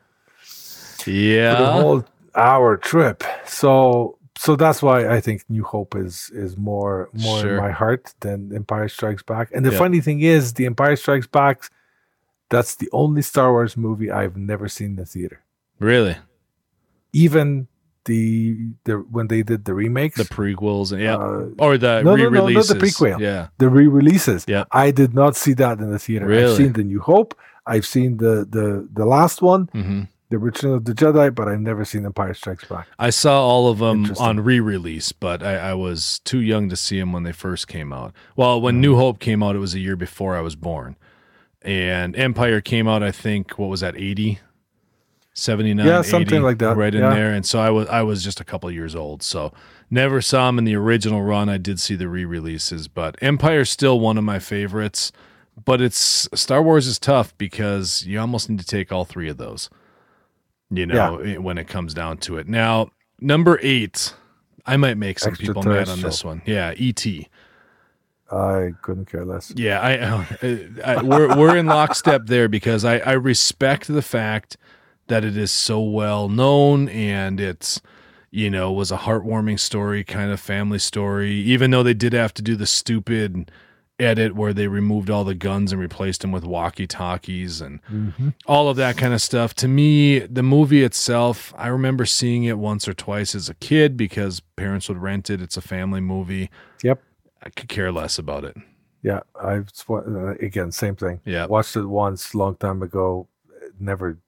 for 0.99 1.11
the 1.11 1.17
yeah. 1.17 1.73
whole 1.73 2.05
hour 2.35 2.77
trip. 2.77 3.23
So 3.47 4.19
so 4.37 4.55
that's 4.55 4.83
why 4.83 5.09
I 5.09 5.21
think 5.21 5.45
New 5.49 5.65
Hope 5.65 5.97
is 5.97 6.31
is 6.35 6.57
more 6.57 7.09
more 7.13 7.41
Sure. 7.41 7.51
in 7.57 7.57
my 7.57 7.71
heart 7.73 8.15
than 8.21 8.53
Empire 8.55 8.89
Strikes 8.89 9.23
Back. 9.23 9.51
And 9.55 9.65
the 9.67 9.73
Yeah. 9.73 9.79
funny 9.79 10.01
thing 10.01 10.21
is, 10.21 10.53
the 10.55 10.67
Empire 10.67 10.97
Strikes 10.97 11.27
Back, 11.27 11.65
that's 12.51 12.77
the 12.77 12.89
only 12.93 13.23
Star 13.23 13.51
Wars 13.53 13.77
movie 13.77 14.11
I've 14.11 14.37
never 14.37 14.69
seen 14.69 14.91
in 14.91 14.97
the 14.97 15.05
theater. 15.07 15.41
Really. 15.81 16.17
Even 17.13 17.69
the 18.05 18.57
the 18.85 18.95
when 19.11 19.27
they 19.29 19.43
did 19.43 19.65
the 19.65 19.75
remakes, 19.75 20.17
The 20.17 20.25
prequels 20.25 20.93
and 20.93 21.03
yeah. 21.03 21.17
uh, 21.17 21.49
or 21.59 21.77
the 21.77 22.03
no, 22.03 22.17
no, 22.17 22.29
no, 22.31 22.49
not 22.49 22.67
the 22.67 22.75
prequel. 22.75 23.19
Yeah. 23.21 23.49
the 23.59 23.69
re-releases, 23.69 24.45
Yeah. 24.49 24.65
I 24.73 24.91
did 24.93 25.13
not 25.15 25.37
see 25.37 25.53
that 25.55 25.79
in 25.79 25.91
the 25.91 25.99
theater. 25.99 26.27
Really? 26.27 26.45
I've 26.53 26.57
seen 26.57 26.73
the 26.73 26.85
New 26.85 27.01
Hope. 27.01 27.35
I've 27.67 27.85
seen 27.87 28.17
the 28.19 28.47
the 28.49 28.89
the 28.93 29.05
last 29.05 29.43
one, 29.43 29.69
hmm 29.73 30.03
the 30.31 30.39
Return 30.39 30.73
of 30.73 30.85
the 30.85 30.93
Jedi, 30.93 31.35
but 31.35 31.49
I've 31.49 31.61
never 31.61 31.85
seen 31.85 32.05
Empire 32.05 32.35
Strikes 32.35 32.65
Back. 32.65 32.87
I 32.99 33.11
saw 33.11 33.41
all 33.43 33.69
of 33.69 33.79
them 33.79 34.13
on 34.21 34.41
re-release, 34.41 35.13
but 35.13 35.43
I, 35.43 35.57
I 35.71 35.75
was 35.75 36.19
too 36.21 36.41
young 36.41 36.69
to 36.69 36.77
see 36.77 36.99
them 37.01 37.13
when 37.13 37.23
they 37.23 37.33
first 37.33 37.67
came 37.69 37.93
out. 37.93 38.13
Well, 38.37 38.59
Mm. 38.59 38.63
when 38.63 38.81
New 38.81 38.97
Hope 38.97 39.19
came 39.21 39.43
out, 39.43 39.57
it 39.57 39.61
was 39.61 39.75
a 39.75 39.79
year 39.81 39.97
before 39.97 40.37
I 40.37 40.41
was 40.43 40.55
born, 40.57 40.97
and 41.63 42.15
Empire 42.17 42.61
came 42.61 42.87
out. 42.87 43.03
I 43.03 43.11
think 43.11 43.59
what 43.59 43.69
was 43.71 43.81
that 43.81 43.97
80? 43.97 44.39
79 45.35 45.87
Yeah, 45.87 46.03
something 46.03 46.35
80, 46.39 46.39
like 46.41 46.59
that, 46.59 46.77
right 46.77 46.93
in 46.93 47.01
yeah. 47.01 47.15
there 47.15 47.33
and 47.33 47.47
so 47.47 47.61
i 47.61 47.71
was 47.71 47.87
i 47.91 48.03
was 48.03 48.25
just 48.25 48.41
a 48.41 48.45
couple 48.45 48.69
years 48.73 48.97
old 48.97 49.23
so 49.23 49.53
never 49.89 50.21
saw 50.21 50.47
them 50.49 50.59
in 50.59 50.65
the 50.65 50.75
original 50.75 51.23
run 51.23 51.49
i 51.49 51.57
did 51.57 51.79
see 51.79 51.95
the 51.95 52.09
re-releases 52.09 52.89
but 52.89 53.17
empire's 53.23 53.71
still 53.71 54.01
one 54.01 54.19
of 54.19 54.25
my 54.25 54.41
favorites 54.41 55.13
but 55.65 55.81
it's 55.81 56.29
star 56.35 56.61
wars 56.61 56.89
is 56.89 56.99
tough 56.99 57.39
because 57.39 58.05
you 58.05 58.19
almost 58.19 58.51
need 58.51 58.59
to 58.59 58.67
take 58.67 58.91
all 58.91 59.05
three 59.05 59.29
of 59.29 59.37
those 59.37 59.71
you 60.71 60.87
know 60.87 61.19
eh, 61.19 61.37
when 61.37 61.59
it 61.59 61.67
comes 61.67 61.95
down 61.95 62.17
to 62.19 62.37
it 62.37 62.49
now 62.49 62.91
number 63.21 63.59
eight 63.63 64.15
i 64.67 64.77
might 64.77 64.97
make 64.97 65.19
some 65.19 65.35
people 65.35 65.63
mad 65.63 65.89
on 65.89 66.01
this 66.01 66.25
one 66.25 66.43
yeah 66.45 66.75
et 66.79 67.07
I 68.31 68.73
couldn't 68.83 69.07
care 69.07 69.25
less. 69.25 69.53
yeah, 69.57 69.81
I, 69.81 69.93
I, 70.43 70.97
I 70.99 71.03
we're 71.03 71.35
we're 71.37 71.57
in 71.57 71.67
lockstep 71.67 72.27
there 72.27 72.49
because 72.49 72.85
I 72.85 72.99
I 72.99 73.13
respect 73.13 73.89
the 73.89 74.03
fact 74.03 74.57
that 75.07 75.25
it 75.25 75.37
is 75.37 75.51
so 75.51 75.81
well 75.81 76.29
known 76.29 76.89
and 76.91 77.41
it's 77.41 77.81
you 78.31 78.51
know 78.51 78.71
was 78.71 78.93
a 78.93 78.99
heartwarming 78.99 79.59
story, 79.59 80.05
kind 80.05 80.31
of 80.31 80.41
family 80.41 80.79
story. 80.79 81.33
Even 81.33 81.71
though 81.71 81.83
they 81.83 81.95
did 81.95 82.13
have 82.13 82.35
to 82.35 82.43
do 82.43 82.55
the 82.55 82.67
stupid 82.67 83.51
edit 84.01 84.35
where 84.35 84.53
they 84.53 84.69
removed 84.69 85.11
all 85.11 85.25
the 85.25 85.35
guns 85.35 85.73
and 85.73 85.81
replaced 85.81 86.21
them 86.21 86.31
with 86.33 86.45
walkie 86.45 86.87
talkies 86.87 87.61
and 87.61 87.81
all 88.47 88.69
of 88.69 88.77
that 88.77 88.97
kind 88.97 89.13
of 89.13 89.21
stuff. 89.21 89.55
To 89.55 89.69
me, 89.69 90.21
the 90.21 90.43
movie 90.43 90.83
itself, 90.85 91.53
I 91.57 91.67
remember 91.69 92.07
seeing 92.07 92.45
it 92.45 92.59
once 92.59 92.87
or 92.87 92.95
twice 92.95 93.35
as 93.35 93.49
a 93.49 93.55
kid 93.55 93.97
because 93.97 94.41
parents 94.57 94.89
would 94.89 94.99
rent 94.99 95.31
it. 95.31 95.41
It's 95.43 95.57
a 95.57 95.61
family 95.61 96.01
movie. 96.01 96.49
Yep. 96.85 97.03
I 97.43 97.51
could 97.51 97.69
care 97.69 97.91
less 97.91 98.19
about 98.19 98.45
it. 98.45 98.57
Yeah, 99.03 99.21
I've 99.41 99.69
uh, 99.89 100.35
again 100.41 100.73
same 100.73 100.97
thing. 100.97 101.21
Yeah. 101.25 101.47
watched 101.47 101.77
it 101.77 101.87
once 101.87 102.35
long 102.35 102.57
time 102.57 102.83
ago. 102.83 103.29
Never, 103.81 104.19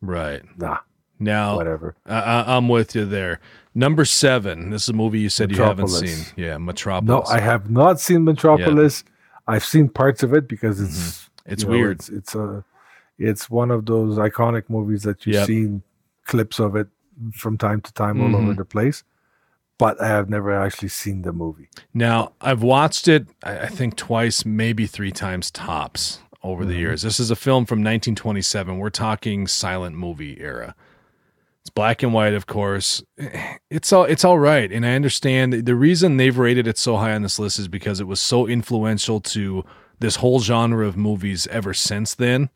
Right. 0.00 0.42
nah. 0.58 0.78
Now, 1.18 1.56
whatever. 1.56 1.96
I, 2.06 2.18
I, 2.20 2.56
I'm 2.56 2.68
with 2.68 2.94
you 2.94 3.04
there. 3.04 3.40
Number 3.74 4.04
seven. 4.04 4.70
This 4.70 4.84
is 4.84 4.88
a 4.88 4.92
movie 4.92 5.20
you 5.20 5.28
said 5.28 5.50
you 5.52 5.62
haven't 5.62 5.88
seen. 5.88 6.24
Yeah, 6.36 6.58
Metropolis. 6.58 7.28
No, 7.28 7.34
I 7.34 7.40
have 7.40 7.70
not 7.70 8.00
seen 8.00 8.24
Metropolis. 8.24 9.04
I've 9.46 9.64
seen 9.64 9.88
parts 9.88 10.22
of 10.22 10.34
it 10.34 10.48
because 10.48 10.80
it's 10.80 10.90
Mm-hmm. 10.92 11.26
It's 11.52 11.62
you 11.62 11.68
know, 11.68 11.74
weird. 11.76 11.96
It's 12.00 12.08
it's 12.10 12.34
a 12.34 12.64
it's 13.18 13.48
one 13.50 13.70
of 13.70 13.86
those 13.86 14.18
iconic 14.18 14.64
movies 14.68 15.02
that 15.04 15.24
you've 15.26 15.34
Yep. 15.36 15.46
seen 15.46 15.82
clips 16.26 16.58
of 16.60 16.76
it 16.76 16.88
from 17.34 17.56
time 17.58 17.80
to 17.82 17.92
time 17.94 18.20
all 18.20 18.28
Mhm. 18.28 18.42
over 18.42 18.54
the 18.54 18.64
place. 18.64 19.02
But 19.78 20.00
I 20.00 20.08
have 20.08 20.28
never 20.28 20.52
actually 20.52 20.88
seen 20.90 21.22
the 21.22 21.32
movie. 21.32 21.68
Now, 21.94 22.32
I've 22.40 22.62
watched 22.62 23.08
it, 23.08 23.28
I 23.42 23.60
I 23.60 23.66
think 23.66 23.96
twice, 23.96 24.44
maybe 24.44 24.86
three 24.86 25.10
times 25.12 25.50
tops 25.50 26.20
over 26.42 26.64
the 26.66 26.74
years. 26.76 27.02
This 27.02 27.18
is 27.18 27.30
a 27.30 27.36
film 27.36 27.64
from 27.66 27.82
1927. 27.82 28.78
We're 28.78 28.90
talking 28.90 29.46
silent 29.46 29.96
movie 29.96 30.38
era. 30.40 30.74
It's 31.62 31.70
black 31.70 32.02
and 32.02 32.14
white, 32.14 32.32
of 32.32 32.46
course. 32.46 33.02
It's 33.70 33.92
all 33.92 34.04
it's 34.04 34.24
all 34.24 34.38
right, 34.38 34.72
and 34.72 34.86
I 34.86 34.94
understand 34.94 35.52
the 35.52 35.74
reason 35.74 36.16
they've 36.16 36.36
rated 36.38 36.66
it 36.66 36.78
so 36.78 36.96
high 36.96 37.12
on 37.12 37.22
this 37.22 37.38
list 37.38 37.58
is 37.58 37.68
because 37.68 38.00
it 38.00 38.06
was 38.06 38.20
so 38.20 38.46
influential 38.46 39.20
to 39.20 39.64
this 39.98 40.16
whole 40.16 40.40
genre 40.40 40.86
of 40.86 40.96
movies 40.96 41.46
ever 41.48 41.74
since 41.74 42.14
then. 42.14 42.48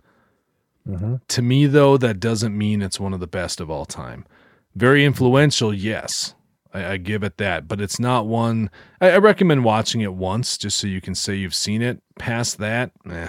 To 1.29 1.43
me, 1.43 1.67
though, 1.67 1.97
that 1.99 2.21
doesn't 2.21 2.57
mean 2.57 2.83
it's 2.83 3.01
one 3.01 3.13
of 3.15 3.21
the 3.21 3.27
best 3.27 3.61
of 3.61 3.71
all 3.71 3.85
time. 3.85 4.27
Very 4.75 5.05
influential, 5.05 5.73
yes. 5.73 6.35
I, 6.73 6.93
I 6.93 6.97
give 6.97 7.23
it 7.23 7.37
that, 7.39 7.69
but 7.69 7.81
it's 7.81 8.01
not 8.01 8.27
one. 8.27 8.71
I, 9.01 9.13
I 9.13 9.19
recommend 9.19 9.65
watching 9.65 10.01
it 10.01 10.15
once 10.15 10.59
just 10.59 10.77
so 10.79 10.87
you 10.87 11.01
can 11.01 11.15
say 11.15 11.35
you've 11.37 11.55
seen 11.55 11.81
it. 11.83 12.03
Past 12.19 12.59
that, 12.59 12.91
eh. 13.11 13.29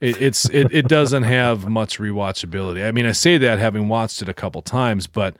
It, 0.00 0.22
it's 0.22 0.48
it, 0.50 0.68
it 0.72 0.88
doesn't 0.88 1.24
have 1.24 1.68
much 1.68 1.98
rewatchability. 1.98 2.86
I 2.86 2.92
mean, 2.92 3.06
I 3.06 3.12
say 3.12 3.38
that 3.38 3.58
having 3.58 3.88
watched 3.88 4.22
it 4.22 4.28
a 4.28 4.34
couple 4.34 4.62
times, 4.62 5.06
but 5.06 5.36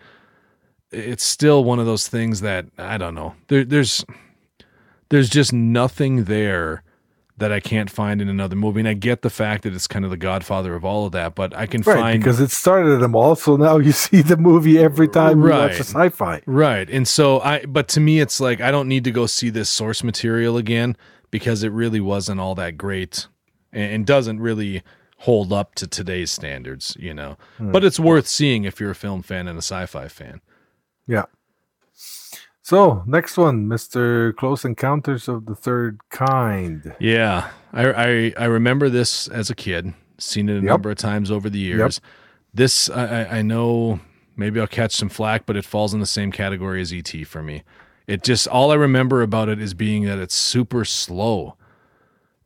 it's 0.90 1.24
still 1.24 1.64
one 1.64 1.78
of 1.78 1.86
those 1.86 2.08
things 2.08 2.40
that 2.40 2.66
I 2.76 2.98
don't 2.98 3.14
know. 3.14 3.34
There, 3.48 3.64
there's 3.64 4.04
there's 5.10 5.28
just 5.28 5.52
nothing 5.52 6.24
there 6.24 6.82
that 7.36 7.52
I 7.52 7.60
can't 7.60 7.88
find 7.88 8.20
in 8.20 8.28
another 8.28 8.56
movie. 8.56 8.80
And 8.80 8.88
I 8.88 8.94
get 8.94 9.22
the 9.22 9.30
fact 9.30 9.62
that 9.62 9.72
it's 9.72 9.86
kind 9.86 10.04
of 10.04 10.10
the 10.10 10.16
godfather 10.16 10.74
of 10.74 10.84
all 10.84 11.06
of 11.06 11.12
that, 11.12 11.36
but 11.36 11.56
I 11.56 11.66
can 11.66 11.82
Right, 11.82 11.94
find 11.94 12.20
because 12.20 12.40
it 12.40 12.50
started 12.50 12.98
them 13.00 13.14
all. 13.14 13.36
So 13.36 13.56
now 13.56 13.78
you 13.78 13.92
see 14.06 14.22
the 14.22 14.36
movie 14.36 14.76
every 14.78 15.06
time 15.06 15.38
you 15.38 15.44
Right. 15.44 15.70
watch 15.70 15.76
a 15.80 15.84
sci-fi. 15.84 16.42
Right. 16.46 16.90
And 16.90 17.06
so 17.06 17.40
I 17.40 17.64
but 17.64 17.86
to 17.88 18.00
me 18.00 18.18
it's 18.18 18.40
like 18.40 18.60
I 18.60 18.72
don't 18.72 18.88
need 18.88 19.04
to 19.04 19.12
go 19.12 19.26
see 19.26 19.50
this 19.50 19.68
source 19.70 20.02
material 20.02 20.56
again 20.56 20.96
because 21.30 21.62
it 21.62 21.70
really 21.70 22.00
wasn't 22.00 22.40
all 22.40 22.56
that 22.56 22.76
great 22.76 23.28
and, 23.72 23.92
and 23.92 24.06
doesn't 24.06 24.40
really 24.40 24.82
hold 25.18 25.52
up 25.52 25.74
to 25.74 25.86
today's 25.86 26.30
standards, 26.30 26.96
you 27.00 27.12
know. 27.12 27.36
Hmm. 27.56 27.72
But 27.72 27.84
it's 27.84 27.98
worth 28.00 28.26
seeing 28.28 28.64
if 28.64 28.78
you're 28.80 28.90
a 28.90 28.94
film 28.94 29.22
fan 29.22 29.48
and 29.48 29.56
a 29.58 29.62
sci-fi 29.62 30.08
fan. 30.08 30.40
Yeah. 31.06 31.24
So 32.62 33.02
next 33.06 33.36
one, 33.36 33.66
Mr. 33.66 34.34
Close 34.36 34.64
Encounters 34.64 35.26
of 35.28 35.46
the 35.46 35.54
Third 35.54 36.00
Kind. 36.10 36.94
Yeah. 37.00 37.50
I 37.72 37.92
I, 37.92 38.32
I 38.38 38.44
remember 38.44 38.88
this 38.88 39.26
as 39.28 39.48
a 39.50 39.54
kid, 39.54 39.94
seen 40.18 40.48
it 40.48 40.52
a 40.52 40.56
Yep. 40.56 40.64
number 40.64 40.90
of 40.90 40.98
times 40.98 41.30
over 41.30 41.48
the 41.48 41.58
years. 41.58 42.00
This 42.52 42.90
I, 42.90 43.22
I- 43.24 43.38
I 43.38 43.42
know 43.42 44.00
maybe 44.36 44.60
I'll 44.60 44.66
catch 44.66 44.92
some 44.94 45.08
flack, 45.08 45.46
but 45.46 45.56
it 45.56 45.64
falls 45.64 45.94
in 45.94 46.00
the 46.00 46.06
same 46.06 46.30
category 46.30 46.80
as 46.80 46.92
ET 46.92 47.08
for 47.26 47.42
me. 47.42 47.62
It 48.06 48.22
just 48.22 48.46
all 48.48 48.70
I 48.70 48.74
remember 48.76 49.22
about 49.22 49.48
it 49.48 49.60
is 49.60 49.74
being 49.74 50.04
that 50.04 50.18
it's 50.18 50.34
super 50.34 50.84
slow. 50.84 51.56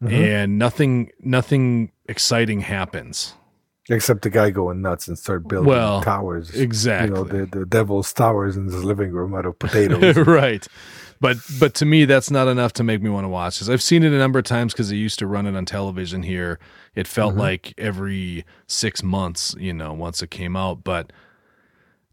Mm-hmm. 0.03 0.15
and 0.15 0.59
nothing 0.59 1.11
nothing 1.21 1.93
exciting 2.07 2.61
happens. 2.61 3.35
Except 3.89 4.23
the 4.23 4.31
guy 4.31 4.51
going 4.51 4.81
nuts 4.83 5.07
and 5.09 5.19
start 5.19 5.47
building 5.49 5.69
Well, 5.69 6.03
towers. 6.03 6.51
exactly. 6.51 7.09
You 7.09 7.15
know, 7.15 7.25
the, 7.25 7.47
the 7.47 7.67
devil's 7.67 8.13
towers 8.13 8.57
in 8.57 8.65
his 8.67 8.83
living 8.85 9.11
room 9.13 9.35
out 9.35 9.45
of 9.47 9.59
potatoes. 9.59 10.17
right. 10.27 10.67
But 11.21 11.37
but 11.61 11.75
to 11.75 11.85
me 11.85 12.05
that's 12.05 12.31
not 12.33 12.49
enough 12.49 12.73
to 12.75 12.83
make 12.85 13.01
me 13.01 13.11
want 13.11 13.25
to 13.25 13.29
watch 13.29 13.61
this. 13.61 13.69
I've 13.69 13.83
seen 13.83 14.03
it 14.03 14.13
a 14.13 14.19
number 14.19 14.41
of 14.41 14.45
times 14.45 14.73
because 14.73 14.89
they 14.89 14.97
used 14.97 15.21
to 15.21 15.27
run 15.29 15.47
it 15.47 15.55
on 15.55 15.65
television 15.67 16.25
here. 16.25 16.59
It 16.97 17.07
felt 17.07 17.37
like 17.37 17.75
every 17.79 18.45
six 18.67 19.03
months, 19.05 19.55
you 19.59 19.73
know, 19.73 19.93
once 19.93 20.21
it 20.23 20.31
came 20.33 20.57
out. 20.57 20.83
But 20.83 21.13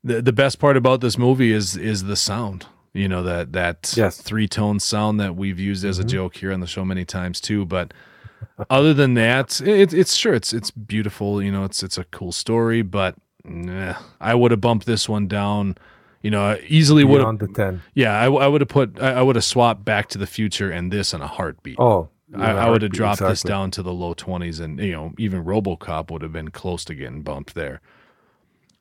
the 0.04 0.22
the 0.22 0.34
best 0.34 0.60
part 0.60 0.78
about 0.78 1.02
this 1.02 1.18
movie 1.18 1.52
is 1.52 1.76
is 1.76 2.04
the 2.04 2.16
sound. 2.16 2.68
You 2.94 3.08
know 3.08 3.24
that 3.24 3.54
that 3.54 3.94
Yes. 3.96 4.22
three 4.22 4.48
tone 4.48 4.80
sound 4.80 5.20
that 5.20 5.36
we've 5.36 5.60
used 5.60 5.86
as 5.86 6.00
a 6.00 6.02
mm-hmm. 6.02 6.10
joke 6.10 6.38
here 6.38 6.52
on 6.52 6.60
the 6.60 6.68
show 6.68 6.84
many 6.84 7.06
times 7.06 7.40
too. 7.40 7.66
But 7.66 7.94
other 8.70 8.94
than 8.94 9.14
that, 9.16 9.62
it, 9.62 9.94
it's 9.94 10.16
sure 10.16 10.34
it's 10.34 10.54
it's 10.54 10.72
beautiful. 10.72 11.42
You 11.42 11.52
know, 11.52 11.64
it's 11.66 11.84
it's 11.84 11.98
a 11.98 12.06
cool 12.06 12.32
story, 12.32 12.82
but 12.82 13.16
nah, 13.44 13.96
I 14.20 14.36
would 14.36 14.52
have 14.52 14.62
bumped 14.62 14.86
this 14.86 15.08
one 15.08 15.28
down. 15.28 15.78
You 16.22 16.32
know, 16.32 16.44
I 16.44 16.64
easily 16.68 17.04
would 17.04 17.22
have 17.22 17.40
the 17.40 17.48
10. 17.48 17.82
yeah, 17.94 18.20
I, 18.20 18.26
I 18.26 18.48
would 18.48 18.60
have 18.60 18.68
put, 18.68 19.02
I, 19.02 19.14
I 19.14 19.22
would 19.22 19.38
have 19.38 19.46
swapped 19.46 19.86
Back 19.86 20.10
to 20.10 20.18
the 20.18 20.28
Future 20.28 20.70
and 20.70 20.92
this 20.92 21.14
in 21.14 21.22
a 21.22 21.28
heartbeat. 21.28 21.78
Oh. 21.80 22.10
I, 22.36 22.52
yeah, 22.52 22.66
I 22.66 22.70
would 22.70 22.82
have 22.82 22.92
dropped 22.92 23.22
this 23.22 23.42
down 23.42 23.72
to 23.72 23.82
the 23.82 23.94
low 23.94 24.14
twenties, 24.14 24.60
and 24.60 24.80
you 24.80 24.92
know, 24.92 25.14
even 25.18 25.44
RoboCop 25.44 26.12
would 26.12 26.22
have 26.22 26.34
been 26.34 26.52
close 26.52 26.84
to 26.86 26.96
getting 26.96 27.22
bumped 27.22 27.56
there. 27.56 27.82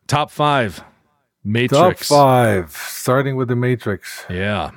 Top 0.07 0.31
five, 0.31 0.83
Top 1.71 1.97
five, 1.99 2.73
starting 2.73 3.37
with 3.37 3.49
the 3.49 3.57
Matrix. 3.57 4.25
Yeah, 4.29 4.71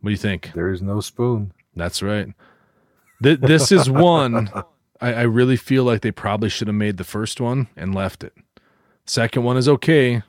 what 0.00 0.08
do 0.08 0.10
you 0.10 0.16
think? 0.16 0.52
There 0.54 0.70
is 0.70 0.82
no 0.82 1.00
spoon. 1.00 1.52
That's 1.74 2.02
right. 2.02 2.28
Th- 3.22 3.40
this 3.40 3.72
is 3.72 3.88
one 3.90 4.50
I, 5.00 5.12
I 5.12 5.22
really 5.22 5.56
feel 5.56 5.84
like 5.84 6.02
they 6.02 6.10
probably 6.10 6.48
should 6.48 6.68
have 6.68 6.74
made 6.74 6.96
the 6.96 7.04
first 7.04 7.40
one 7.40 7.68
and 7.76 7.94
left 7.94 8.24
it. 8.24 8.34
Second 9.04 9.44
one 9.44 9.56
is 9.56 9.68
okay. 9.68 10.22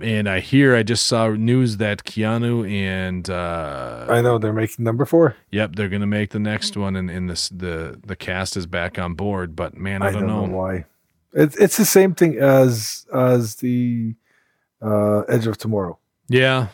And 0.00 0.28
I 0.28 0.40
hear 0.40 0.76
I 0.76 0.82
just 0.82 1.06
saw 1.06 1.30
news 1.30 1.78
that 1.78 2.04
Keanu 2.04 2.70
and 2.70 3.28
uh, 3.30 4.06
I 4.08 4.20
know 4.20 4.36
they're 4.36 4.52
making 4.52 4.84
number 4.84 5.06
four. 5.06 5.34
Yep, 5.50 5.76
they're 5.76 5.88
gonna 5.88 6.06
make 6.06 6.30
the 6.30 6.38
next 6.38 6.76
one, 6.76 6.94
and, 6.94 7.10
and 7.10 7.30
this 7.30 7.48
the 7.48 7.98
the 8.04 8.14
cast 8.14 8.56
is 8.58 8.66
back 8.66 8.98
on 8.98 9.14
board. 9.14 9.56
But 9.56 9.78
man, 9.78 10.02
I, 10.02 10.08
I 10.08 10.10
don't, 10.10 10.22
don't 10.22 10.28
know, 10.28 10.46
know. 10.46 10.56
why. 10.56 10.84
It's 11.32 11.56
it's 11.56 11.78
the 11.78 11.86
same 11.86 12.14
thing 12.14 12.36
as 12.36 13.06
as 13.14 13.56
the 13.56 14.14
uh, 14.82 15.20
Edge 15.28 15.46
of 15.46 15.58
Tomorrow. 15.58 15.98
Yeah, 16.28 16.68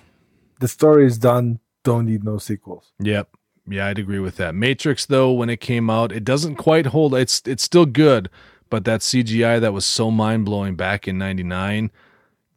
The 0.61 0.69
story 0.69 1.07
is 1.07 1.19
done. 1.19 1.61
Don't 1.85 2.07
need 2.07 2.25
no 2.25 2.39
sequels. 2.39 2.93
yep, 2.99 3.29
yeah, 3.69 3.87
I'd 3.87 3.99
agree 3.99 4.19
with 4.19 4.37
that. 4.37 4.55
Matrix, 4.55 5.07
though, 5.07 5.33
when 5.33 5.51
it 5.51 5.61
came 5.61 5.89
out, 5.91 6.13
it 6.13 6.25
doesn't 6.25 6.57
quite 6.57 6.87
hold. 6.87 7.15
It's 7.15 7.43
it's 7.47 7.63
still 7.63 7.87
good, 7.87 8.31
but 8.71 8.85
that 8.85 9.01
CGI 9.01 9.61
that 9.61 9.73
was 9.73 9.85
so 9.85 10.11
mind 10.11 10.45
blowing 10.47 10.77
back 10.77 11.07
in 11.07 11.19
'99 11.19 11.91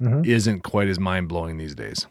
Mhm. 0.02 0.26
isn't 0.26 0.62
quite 0.64 0.88
as 0.88 1.00
mind 1.00 1.28
blowing 1.28 1.58
these 1.58 1.76
days. 1.76 2.06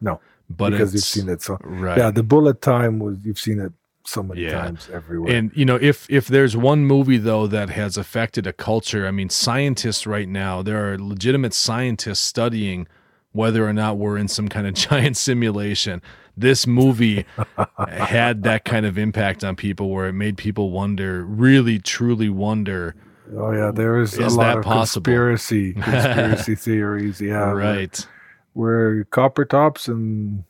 No, 0.00 0.20
But 0.50 0.70
because 0.70 0.92
you've 0.92 1.04
seen 1.04 1.28
it. 1.28 1.40
So 1.42 1.56
right? 1.62 1.96
yeah, 1.98 2.10
the 2.10 2.22
bullet 2.24 2.60
time 2.60 2.98
was 2.98 3.24
you've 3.24 3.38
seen 3.38 3.58
it 3.60 3.72
so 4.04 4.22
many 4.22 4.42
Yeah. 4.42 4.62
times 4.62 4.88
everywhere. 4.92 5.34
And 5.34 5.50
you 5.54 5.64
know, 5.64 5.76
if 5.76 6.06
if 6.10 6.26
there's 6.26 6.56
one 6.56 6.84
movie 6.84 7.18
though 7.18 7.46
that 7.46 7.70
has 7.70 7.96
affected 7.96 8.46
a 8.46 8.52
culture, 8.52 9.06
I 9.06 9.10
mean, 9.10 9.28
scientists 9.30 10.06
right 10.06 10.28
now, 10.28 10.62
there 10.62 10.92
are 10.92 10.98
legitimate 10.98 11.54
scientists 11.54 12.20
studying 12.20 12.86
whether 13.32 13.66
or 13.66 13.72
not 13.72 13.96
we're 13.98 14.18
in 14.18 14.28
some 14.28 14.48
kind 14.48 14.66
of 14.66 14.74
giant 14.90 15.16
simulation. 15.16 16.02
This 16.36 16.66
movie 16.66 17.24
had 17.88 18.42
that 18.44 18.64
kind 18.64 18.86
of 18.86 18.96
impact 18.98 19.44
on 19.44 19.54
people 19.56 19.90
where 19.90 20.06
it 20.08 20.12
made 20.14 20.36
people 20.36 20.70
wonder, 20.70 21.24
really 21.24 21.78
truly 21.78 22.28
wonder, 22.30 22.94
oh 23.36 23.52
yeah, 23.52 23.70
there 23.70 24.00
is, 24.00 24.14
Is 24.18 24.34
a 24.34 24.38
lot 24.38 24.58
of 24.58 24.64
possible? 24.64 25.04
conspiracy 25.04 25.72
conspiracy 25.80 26.54
theories. 26.54 27.20
Yeah, 27.20 27.46
where- 27.48 27.54
right. 27.56 28.06
where 28.54 29.04
copper 29.04 29.44
tops 29.44 29.88
and 29.88 30.44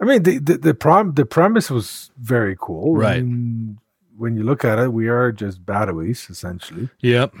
I 0.00 0.04
mean 0.06 0.22
the 0.22 0.38
the 0.38 0.56
the, 0.58 0.74
prom, 0.74 1.14
the 1.14 1.26
premise 1.26 1.70
was 1.70 2.10
very 2.18 2.56
cool. 2.58 2.96
I 2.96 3.00
Right. 3.00 3.24
mean, 3.24 3.78
when 4.16 4.36
you 4.36 4.42
look 4.42 4.64
at 4.64 4.78
it, 4.78 4.92
we 4.92 5.08
are 5.08 5.30
just 5.32 5.64
batteries 5.64 6.28
essentially. 6.30 6.88
Yep. 7.00 7.34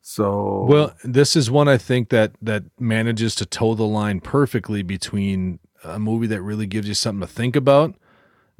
So 0.00 0.64
Well, 0.68 0.94
this 1.04 1.36
is 1.36 1.50
one 1.50 1.68
I 1.68 1.76
think 1.76 2.08
that 2.08 2.32
that 2.40 2.64
manages 2.80 3.34
to 3.36 3.46
toe 3.46 3.74
the 3.74 3.84
line 3.86 4.20
perfectly 4.20 4.82
between 4.82 5.58
a 5.84 5.98
movie 5.98 6.26
that 6.28 6.40
really 6.42 6.66
gives 6.66 6.88
you 6.88 6.94
something 6.94 7.20
to 7.20 7.26
think 7.32 7.54
about 7.56 7.94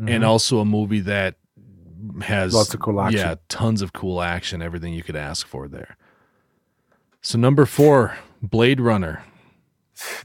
and 0.07 0.25
also 0.25 0.59
a 0.61 0.65
movie 0.65 1.01
that 1.01 1.37
has 2.23 2.51
Mm-hmm. 2.53 2.57
Lots 2.57 2.75
of 2.75 2.81
cool 2.81 3.01
action. 3.01 3.19
Yeah, 3.19 3.35
tons 3.49 3.83
of 3.83 3.93
cool 3.93 4.23
action, 4.23 4.63
everything 4.63 4.95
you 4.95 5.03
could 5.03 5.17
ask 5.17 5.47
for 5.47 5.67
there. 5.67 5.97
So 7.23 7.37
number 7.39 7.67
4, 7.67 8.17
Blade 8.41 8.81
Runner. 8.81 9.25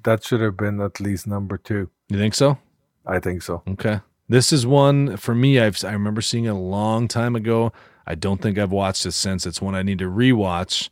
that 0.03 0.23
should 0.23 0.41
have 0.41 0.55
been 0.55 0.79
at 0.81 0.99
least 0.99 1.25
number 1.25 1.57
two. 1.57 1.89
You 2.09 2.17
think 2.19 2.36
so? 2.36 2.59
I 3.06 3.20
think 3.20 3.41
so. 3.41 3.64
Okay. 3.68 4.01
This 4.30 4.54
is 4.54 4.66
one 4.66 5.18
for 5.18 5.36
me. 5.36 5.60
I've 5.60 5.84
I 5.84 5.91
remember 5.91 6.22
seeing 6.22 6.45
it 6.45 6.49
a 6.49 6.54
long 6.56 7.08
time 7.08 7.36
ago. 7.36 7.72
I 8.08 8.16
don't 8.16 8.41
think 8.41 8.58
I've 8.58 8.72
watched 8.72 9.06
it 9.06 9.12
since. 9.12 9.45
It's 9.45 9.62
one 9.62 9.76
I 9.76 9.84
need 9.84 9.99
to 9.99 10.06
rewatch, 10.10 10.89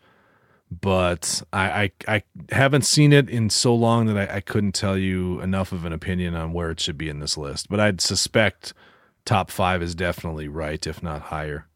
but 0.70 1.42
I 1.54 1.92
I, 2.08 2.16
I 2.18 2.24
haven't 2.52 2.86
seen 2.86 3.14
it 3.14 3.30
in 3.30 3.50
so 3.50 3.74
long 3.76 4.06
that 4.08 4.18
I, 4.32 4.38
I 4.38 4.40
couldn't 4.42 4.74
tell 4.74 4.98
you 4.98 5.40
enough 5.42 5.72
of 5.72 5.86
an 5.86 5.94
opinion 5.94 6.36
on 6.36 6.54
where 6.54 6.72
it 6.72 6.80
should 6.80 6.98
be 6.98 7.10
in 7.10 7.20
this 7.20 7.38
list. 7.38 7.70
But 7.70 7.80
I'd 7.80 8.02
suspect 8.02 8.74
top 9.26 9.50
five 9.52 9.82
is 9.82 9.96
definitely 9.96 10.48
right, 10.48 10.86
if 10.86 11.02
not 11.04 11.24
higher. 11.24 11.68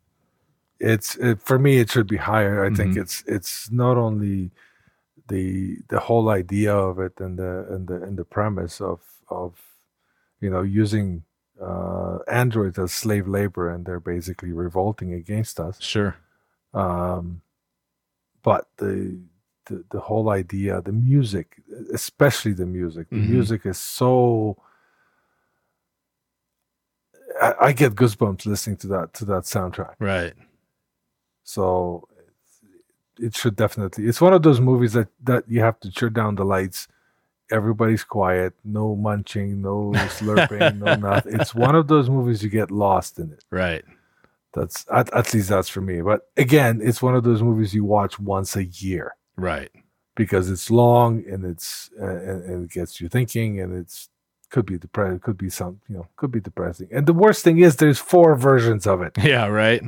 It's 0.79 1.15
it, 1.17 1.41
for 1.41 1.57
me. 1.57 1.77
It 1.77 1.89
should 1.89 2.07
be 2.07 2.17
higher. 2.17 2.63
I 2.65 2.69
Mm-hmm. 2.69 2.75
think 2.75 2.97
it's 2.97 3.23
it's 3.27 3.71
not 3.71 3.97
only 3.97 4.51
the 5.29 5.77
the 5.89 5.99
whole 5.99 6.29
idea 6.29 6.75
of 6.75 6.99
it 6.99 7.19
and 7.19 7.39
the 7.39 7.65
and 7.69 7.87
the 7.87 8.03
and 8.03 8.17
the 8.17 8.25
premise 8.25 8.81
of 8.81 8.99
of 9.29 9.55
you 10.41 10.49
know 10.49 10.61
using 10.61 11.23
uh, 11.61 12.17
androids 12.27 12.77
as 12.77 12.91
slave 12.91 13.27
labor 13.27 13.69
and 13.69 13.85
they're 13.85 13.99
basically 13.99 14.51
revolting 14.51 15.13
against 15.13 15.59
us. 15.59 15.81
Sure. 15.81 16.15
Um, 16.73 17.41
but 18.43 18.67
the, 18.77 19.17
the 19.65 19.83
the 19.89 19.99
whole 19.99 20.29
idea, 20.29 20.81
the 20.81 20.91
music, 20.91 21.61
especially 21.93 22.53
the 22.53 22.65
music, 22.65 23.09
the 23.09 23.15
Mhm. 23.15 23.29
music 23.29 23.65
is 23.65 23.77
so. 23.79 24.57
I, 27.41 27.53
I 27.59 27.71
get 27.73 27.95
goosebumps 27.95 28.45
listening 28.45 28.77
to 28.77 28.87
that 28.87 29.13
to 29.15 29.25
that 29.25 29.43
soundtrack. 29.43 29.95
Right. 29.99 30.33
So 31.43 32.07
it 33.19 33.35
should 33.35 33.55
definitely. 33.55 34.05
It's 34.05 34.21
one 34.21 34.33
of 34.33 34.43
those 34.43 34.59
movies 34.59 34.93
that 34.93 35.07
that 35.23 35.45
you 35.47 35.61
have 35.61 35.79
to 35.81 35.91
turn 35.91 36.13
down 36.13 36.35
the 36.35 36.45
lights. 36.45 36.87
Everybody's 37.51 38.03
quiet, 38.03 38.53
no 38.63 38.95
munching, 38.95 39.61
no 39.61 39.91
slurping, 39.93 40.77
no 40.79 40.95
nothing. 41.09 41.39
It's 41.39 41.53
one 41.53 41.75
of 41.75 41.87
those 41.87 42.09
movies 42.09 42.43
you 42.43 42.49
get 42.49 42.71
lost 42.71 43.19
in 43.19 43.31
it. 43.31 43.43
Right. 43.51 43.83
That's 44.53 44.85
at, 44.91 45.13
at 45.13 45.33
least 45.33 45.49
that's 45.49 45.69
for 45.69 45.81
me. 45.81 46.01
But 46.01 46.29
again, 46.37 46.79
it's 46.83 47.01
one 47.01 47.15
of 47.15 47.23
those 47.23 47.43
movies 47.43 47.73
you 47.75 47.83
watch 47.83 48.19
once 48.19 48.55
a 48.55 48.65
year 48.65 49.15
Right. 49.35 49.69
because 50.15 50.49
it's 50.49 50.71
long 50.71 51.23
and 51.29 51.43
it's 51.45 51.89
uh, 52.01 52.05
and, 52.05 52.43
and 52.43 52.63
it 52.65 52.71
gets 52.71 52.99
you 53.01 53.09
thinking 53.09 53.59
and 53.59 53.75
it's 53.77 54.09
could 54.49 54.65
be 54.65 54.77
depressing, 54.77 55.19
could 55.19 55.37
be 55.37 55.49
some 55.49 55.81
you 55.89 55.97
know 55.97 56.07
could 56.15 56.31
be 56.31 56.39
depressing. 56.39 56.87
And 56.91 57.05
the 57.05 57.13
worst 57.13 57.43
thing 57.43 57.59
is 57.59 57.75
there's 57.75 57.99
four 57.99 58.35
versions 58.35 58.87
of 58.87 59.01
it, 59.01 59.13
Yeah. 59.21 59.47
Right. 59.47 59.83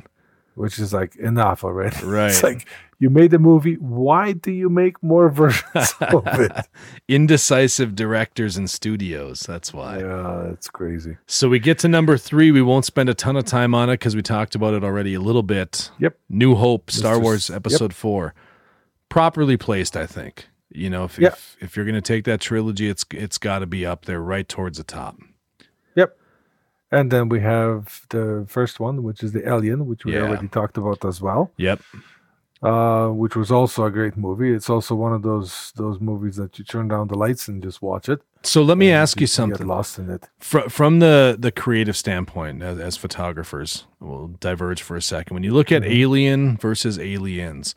Which 0.57 0.79
is 0.79 0.91
like 0.93 1.15
enough 1.17 1.63
already. 1.63 1.95
Right. 2.05 2.29
It's 2.31 2.43
like 2.43 2.67
you 2.99 3.09
made 3.09 3.31
the 3.31 3.39
movie. 3.39 3.75
Why 3.75 4.33
do 4.33 4.51
you 4.51 4.69
make 4.69 5.01
more 5.03 5.29
versions 5.41 5.93
of 6.01 6.23
it? 6.39 6.51
Indecisive 7.07 7.95
directors 7.95 8.57
and 8.57 8.69
studios. 8.69 9.41
That's 9.41 9.73
why. 9.73 9.99
Yeah, 9.99 10.49
it's 10.51 10.69
crazy. 10.69 11.17
So 11.27 11.47
we 11.47 11.59
get 11.59 11.79
to 11.79 11.87
number 11.87 12.17
three. 12.17 12.51
We 12.51 12.61
won't 12.61 12.85
spend 12.85 13.07
a 13.09 13.13
ton 13.13 13.37
of 13.37 13.45
time 13.45 13.73
on 13.75 13.89
it 13.89 13.93
because 13.95 14.15
we 14.15 14.21
talked 14.21 14.55
about 14.55 14.73
it 14.73 14.83
already 14.83 15.13
a 15.13 15.21
little 15.21 15.43
bit. 15.43 15.91
Yep. 15.99 16.17
New 16.29 16.55
Hope, 16.55 16.91
Star 16.91 17.15
Mr. 17.17 17.21
Wars 17.21 17.49
Episode 17.49 17.93
Four, 17.93 18.33
properly 19.09 19.57
placed. 19.57 19.95
I 19.95 20.05
think. 20.05 20.47
You 20.69 20.89
know, 20.89 21.05
if 21.05 21.17
Yep. 21.17 21.33
if, 21.33 21.57
if 21.61 21.75
you're 21.75 21.85
going 21.85 21.95
to 21.95 22.01
take 22.01 22.25
that 22.25 22.41
trilogy, 22.41 22.89
it's 22.89 23.05
it's 23.11 23.37
got 23.37 23.59
to 23.59 23.65
be 23.65 23.85
up 23.85 24.05
there, 24.05 24.21
right 24.21 24.47
towards 24.47 24.77
the 24.77 24.83
top. 24.83 25.17
And 26.91 27.11
then 27.11 27.27
we 27.29 27.41
have 27.41 28.01
the 28.09 28.45
first 28.47 28.79
one, 28.79 29.03
which 29.03 29.21
is 29.23 29.31
the 29.33 29.47
Alien, 29.47 29.85
which 29.87 30.05
we 30.05 30.13
Yeah. 30.13 30.21
already 30.23 30.47
talked 30.47 30.77
about 30.77 31.03
as 31.05 31.21
well. 31.21 31.51
Yep. 31.57 31.81
uh, 32.63 33.09
which 33.09 33.35
was 33.35 33.51
also 33.51 33.85
a 33.85 33.91
great 33.91 34.17
movie. 34.17 34.51
It's 34.51 34.67
also 34.69 34.95
one 34.95 35.13
of 35.13 35.21
those 35.21 35.71
those 35.75 35.99
movies 36.01 36.37
that 36.37 36.57
you 36.57 36.65
turn 36.65 36.87
down 36.87 37.07
the 37.07 37.15
lights 37.15 37.47
and 37.47 37.61
just 37.61 37.81
watch 37.83 38.09
it. 38.09 38.19
So 38.41 38.63
let 38.63 38.77
me 38.79 38.91
ask 38.91 39.17
you 39.21 39.27
Get 39.27 39.31
something. 39.39 39.67
lost 39.67 39.99
in 39.99 40.09
it. 40.09 40.27
Fr- 40.39 40.67
from 40.69 40.97
the 40.99 41.35
the 41.39 41.51
creative 41.51 41.95
standpoint 41.95 42.63
as, 42.63 42.79
as 42.79 42.97
photographers 42.97 43.85
we'll 43.99 44.29
diverge 44.39 44.81
for 44.81 44.95
a 44.97 45.01
second 45.03 45.35
when 45.35 45.43
you 45.43 45.53
look 45.53 45.67
Mm-hmm. 45.67 45.83
at 45.83 45.91
alien 45.91 46.57
versus 46.57 46.97
aliens 46.97 47.75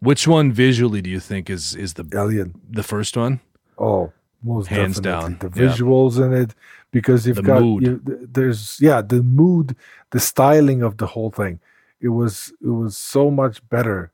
which 0.00 0.28
one 0.28 0.52
visually 0.52 1.00
do 1.00 1.08
you 1.08 1.20
think 1.20 1.48
is 1.48 1.74
is 1.74 1.94
the 1.94 2.04
Alien. 2.12 2.52
the 2.70 2.82
first 2.82 3.16
one 3.16 3.40
Oh, 3.78 4.12
most 4.42 4.68
Hands 4.68 5.00
down. 5.00 5.38
The 5.40 5.50
Yeah. 5.54 5.62
visuals 5.72 6.14
in 6.24 6.32
it 6.42 6.50
because 6.90 7.26
you've 7.26 7.36
The 7.36 7.42
got. 7.42 7.62
You, 7.62 8.00
there's 8.04 8.78
yeah 8.80 9.00
the 9.02 9.22
mood, 9.22 9.76
the 10.10 10.20
styling 10.20 10.82
of 10.82 10.96
the 10.96 11.06
whole 11.06 11.30
thing. 11.30 11.60
It 12.00 12.08
was 12.08 12.52
it 12.62 12.68
was 12.68 12.96
so 12.96 13.30
much 13.30 13.66
better 13.68 14.12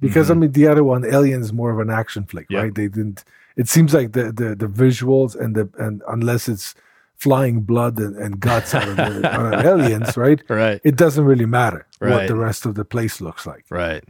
because 0.00 0.30
I 0.30 0.34
mean 0.34 0.52
the 0.52 0.66
other 0.68 0.84
one, 0.84 1.04
Alien, 1.04 1.40
is 1.42 1.52
more 1.52 1.70
of 1.70 1.78
an 1.78 1.90
action 1.90 2.24
flick, 2.24 2.48
Mm-hmm. 2.48 2.62
Right? 2.62 2.74
They 2.74 2.88
didn't. 2.88 3.24
It 3.56 3.68
seems 3.68 3.92
like 3.92 4.12
the 4.12 4.32
the 4.32 4.54
the 4.54 4.66
visuals 4.66 5.38
and 5.38 5.54
the 5.54 5.68
and 5.78 6.02
unless 6.08 6.48
it's 6.48 6.74
flying 7.16 7.62
blood 7.62 7.98
and, 7.98 8.14
and 8.16 8.38
guts 8.38 8.74
out 8.74 8.86
of, 8.86 8.96
the, 8.96 9.28
out 9.34 9.52
of 9.52 9.64
aliens, 9.64 10.16
right? 10.16 10.40
right 10.48 10.80
It 10.84 10.94
doesn't 10.94 11.24
really 11.24 11.46
matter 11.46 11.84
what 11.98 12.28
the 12.28 12.36
rest 12.36 12.64
of 12.64 12.76
the 12.76 12.84
place 12.84 13.20
looks 13.20 13.44
like. 13.44 13.64
right 13.70 14.04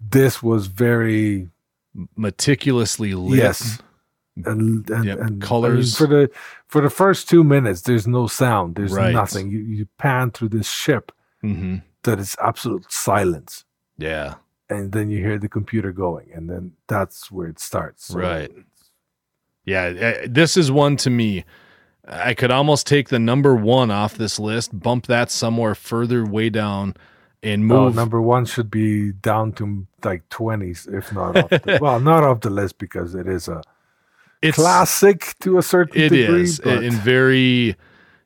This 0.00 0.40
was 0.40 0.68
very 0.68 1.50
meticulously 2.16 3.14
lit 3.14 3.38
Yes. 3.38 3.78
And 4.46 4.88
and, 4.90 5.06
Yep, 5.06 5.18
and 5.20 5.54
I 5.64 5.70
mean, 5.70 5.90
colors. 5.90 5.96
for 5.96 6.06
the 6.06 6.30
for 6.68 6.80
the 6.82 6.90
first 6.90 7.28
two 7.28 7.44
minutes. 7.44 7.82
There's 7.82 8.06
no 8.06 8.26
sound. 8.28 8.76
There's 8.76 8.92
Right. 8.94 9.14
nothing. 9.14 9.50
You 9.50 9.60
you 9.60 9.88
pan 9.98 10.30
through 10.32 10.50
this 10.50 10.68
ship 10.70 11.12
hmm 11.42 11.76
that 12.04 12.18
is 12.20 12.36
absolute 12.42 12.90
silence, 12.92 13.64
yeah 13.98 14.36
and 14.70 14.92
then 14.92 15.10
you 15.10 15.18
hear 15.18 15.38
the 15.38 15.48
computer 15.48 15.92
going, 15.92 16.30
and 16.34 16.48
then 16.50 16.72
that's 16.88 17.30
where 17.30 17.48
it 17.48 17.60
starts. 17.60 18.06
So 18.06 18.18
Right. 18.18 18.52
yeah 19.64 19.84
eh, 19.98 20.26
this 20.30 20.56
is 20.56 20.70
one 20.72 20.96
to 20.98 21.10
me 21.10 21.44
i 22.08 22.34
could 22.34 22.50
almost 22.50 22.86
take 22.86 23.08
the 23.10 23.18
number 23.18 23.54
one 23.54 23.90
off 23.90 24.16
this 24.16 24.38
list 24.38 24.78
bump 24.78 25.06
that 25.06 25.30
somewhere 25.30 25.74
further 25.74 26.24
way 26.26 26.50
down 26.50 26.94
and 27.42 27.66
No, 27.68 27.88
move 27.88 27.94
number 27.94 28.20
one 28.22 28.46
should 28.46 28.70
be 28.70 29.12
down 29.12 29.52
to 29.54 29.86
like 30.04 30.28
twenties, 30.30 30.86
if 30.90 31.12
not 31.12 31.36
off 31.36 31.52
the, 31.62 31.72
well, 31.78 32.00
not 32.00 32.24
off 32.24 32.40
the 32.40 32.50
list 32.50 32.78
because 32.78 33.14
it 33.14 33.28
is 33.28 33.48
a 33.48 33.64
it's 34.42 34.56
classic 34.56 35.34
to 35.40 35.58
a 35.58 35.62
certain 35.62 36.00
It 36.00 36.08
degree. 36.10 36.42
is, 36.42 36.60
but 36.60 36.82
and 36.82 36.94
very 36.94 37.76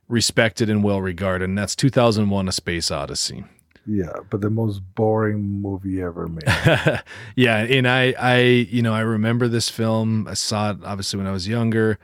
respected 0.09 0.69
and 0.69 0.83
well 0.85 1.01
regarded, 1.01 1.45
and 1.49 1.57
that's 1.59 1.75
2001: 1.77 2.49
A 2.49 2.53
Space 2.53 2.91
Odyssey. 2.91 3.45
yeah, 3.87 4.13
but 4.31 4.41
the 4.41 4.51
most 4.51 4.81
boring 4.95 5.41
movie 5.61 6.01
ever 6.03 6.29
made. 6.29 6.45
yeah, 7.37 7.59
and 7.59 7.89
I, 7.89 8.15
I, 8.19 8.39
you 8.41 8.83
know, 8.83 8.95
I 8.95 9.01
remember 9.01 9.49
this 9.49 9.69
film. 9.69 10.29
I 10.29 10.35
saw 10.35 10.71
it 10.71 10.79
obviously 10.85 11.19
when 11.19 11.27
I 11.27 11.33
was 11.33 11.49
younger. 11.49 11.99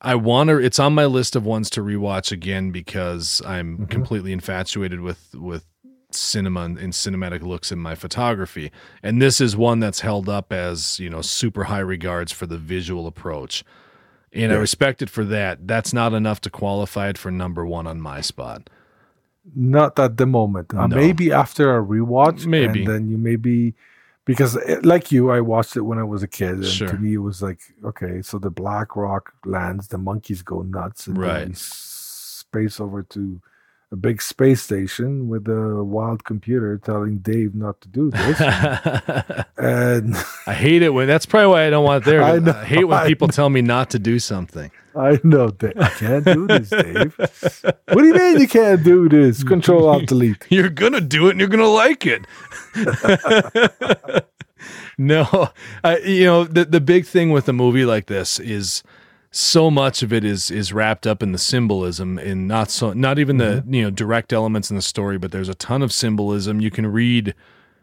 I 0.00 0.14
want 0.14 0.50
to. 0.50 0.58
It's 0.58 0.78
on 0.78 0.94
my 0.94 1.06
list 1.06 1.34
of 1.36 1.44
ones 1.46 1.70
to 1.70 1.80
rewatch 1.82 2.30
again 2.30 2.70
because 2.70 3.40
I'm 3.46 3.78
Mhm. 3.78 3.90
completely 3.90 4.32
infatuated 4.32 5.00
with 5.00 5.34
with 5.34 5.64
cinema 6.16 6.62
and, 6.62 6.78
and 6.78 6.92
cinematic 6.92 7.42
looks 7.42 7.70
in 7.70 7.78
my 7.78 7.94
photography. 7.94 8.70
And 9.02 9.20
this 9.20 9.40
is 9.40 9.56
one 9.56 9.80
that's 9.80 10.00
held 10.00 10.28
up 10.28 10.52
as 10.52 10.98
you 10.98 11.10
know 11.10 11.22
super 11.22 11.64
high 11.64 11.80
regards 11.80 12.32
for 12.32 12.46
the 12.46 12.58
visual 12.58 13.06
approach. 13.06 13.64
And 14.32 14.52
I 14.52 14.56
respect 14.56 15.00
it 15.00 15.08
for 15.08 15.24
that. 15.24 15.66
That's 15.66 15.94
not 15.94 16.12
enough 16.12 16.40
to 16.42 16.50
qualify 16.50 17.08
it 17.08 17.16
for 17.16 17.30
number 17.30 17.64
one 17.64 17.86
on 17.86 18.00
my 18.00 18.20
spot. 18.20 18.68
Not 19.54 19.98
at 19.98 20.16
the 20.18 20.26
moment. 20.26 20.74
Uh, 20.74 20.88
No. 20.88 20.96
Maybe 20.96 21.32
after 21.32 21.74
a 21.76 21.82
rewatch. 21.82 22.44
Maybe. 22.44 22.80
And 22.80 22.88
then 22.88 23.08
you 23.08 23.16
maybe, 23.16 23.74
because 24.26 24.56
uh, 24.56 24.80
like 24.82 25.10
you, 25.10 25.30
I 25.30 25.40
watched 25.40 25.76
it 25.76 25.82
when 25.82 25.98
I 25.98 26.02
was 26.02 26.22
a 26.22 26.28
kid. 26.28 26.56
And 26.56 26.66
Sure. 26.66 26.88
to 26.88 26.98
me, 26.98 27.14
it 27.14 27.18
was 27.18 27.40
like, 27.40 27.60
okay, 27.84 28.20
so 28.20 28.38
the 28.38 28.50
Black 28.50 28.94
Rock 28.96 29.32
lands, 29.46 29.88
the 29.88 29.98
monkeys 29.98 30.42
go 30.42 30.60
nuts. 30.62 31.06
And 31.06 31.16
Right. 31.16 31.38
then 31.38 31.54
space 31.54 32.78
over 32.80 33.04
to 33.04 33.40
a 33.92 33.96
big 33.96 34.20
space 34.20 34.62
station 34.62 35.28
with 35.28 35.46
a 35.46 35.84
wild 35.84 36.24
computer 36.24 36.76
telling 36.78 37.18
Dave 37.18 37.54
not 37.54 37.80
to 37.82 37.88
do 37.88 38.10
this. 38.10 38.40
and 39.56 40.16
I 40.46 40.54
hate 40.54 40.82
it 40.82 40.90
when 40.90 41.06
that's 41.06 41.24
probably 41.24 41.48
why 41.48 41.66
I 41.66 41.70
don't 41.70 41.84
want 41.84 42.04
it 42.04 42.10
there. 42.10 42.22
I 42.24 42.36
I, 42.36 42.64
hate 42.64 42.84
when 42.84 42.98
I 43.04 43.06
people 43.06 43.28
tell 43.28 43.48
me 43.48 43.62
not 43.62 43.90
to 43.90 43.98
do 43.98 44.18
something. 44.18 44.70
I 44.96 45.20
know 45.22 45.50
that 45.50 45.80
I 45.80 45.88
can't 45.90 46.24
do 46.24 46.46
this, 46.46 46.70
Dave. 46.70 47.14
what 47.16 47.98
do 47.98 48.06
you 48.06 48.14
mean 48.14 48.40
you 48.40 48.48
can't 48.48 48.82
do 48.82 49.08
this? 49.08 49.44
Control 49.44 49.88
Alt 49.88 50.06
Delete. 50.06 50.46
You're 50.48 50.70
gonna 50.70 51.02
do 51.02 51.28
it 51.28 51.32
and 51.32 51.40
you're 51.40 51.50
gonna 51.50 51.68
like 51.68 52.06
it. 52.06 52.26
no, 54.98 55.50
I, 55.84 55.98
you 55.98 56.24
know 56.24 56.44
the 56.44 56.64
the 56.64 56.80
big 56.80 57.04
thing 57.04 57.30
with 57.30 57.46
a 57.48 57.52
movie 57.52 57.84
like 57.84 58.06
this 58.06 58.40
is 58.40 58.82
so 59.36 59.70
much 59.70 60.02
of 60.02 60.14
it 60.14 60.24
is 60.24 60.50
is 60.50 60.72
wrapped 60.72 61.06
up 61.06 61.22
in 61.22 61.32
the 61.32 61.38
symbolism 61.38 62.16
and 62.16 62.48
not 62.48 62.70
so 62.70 62.94
not 62.94 63.18
even 63.18 63.36
the 63.36 63.60
mm-hmm. 63.60 63.74
you 63.74 63.82
know 63.82 63.90
direct 63.90 64.32
elements 64.32 64.70
in 64.70 64.76
the 64.76 64.82
story, 64.82 65.18
but 65.18 65.30
there's 65.30 65.50
a 65.50 65.54
ton 65.54 65.82
of 65.82 65.92
symbolism. 65.92 66.60
You 66.60 66.70
can 66.70 66.86
read 66.86 67.34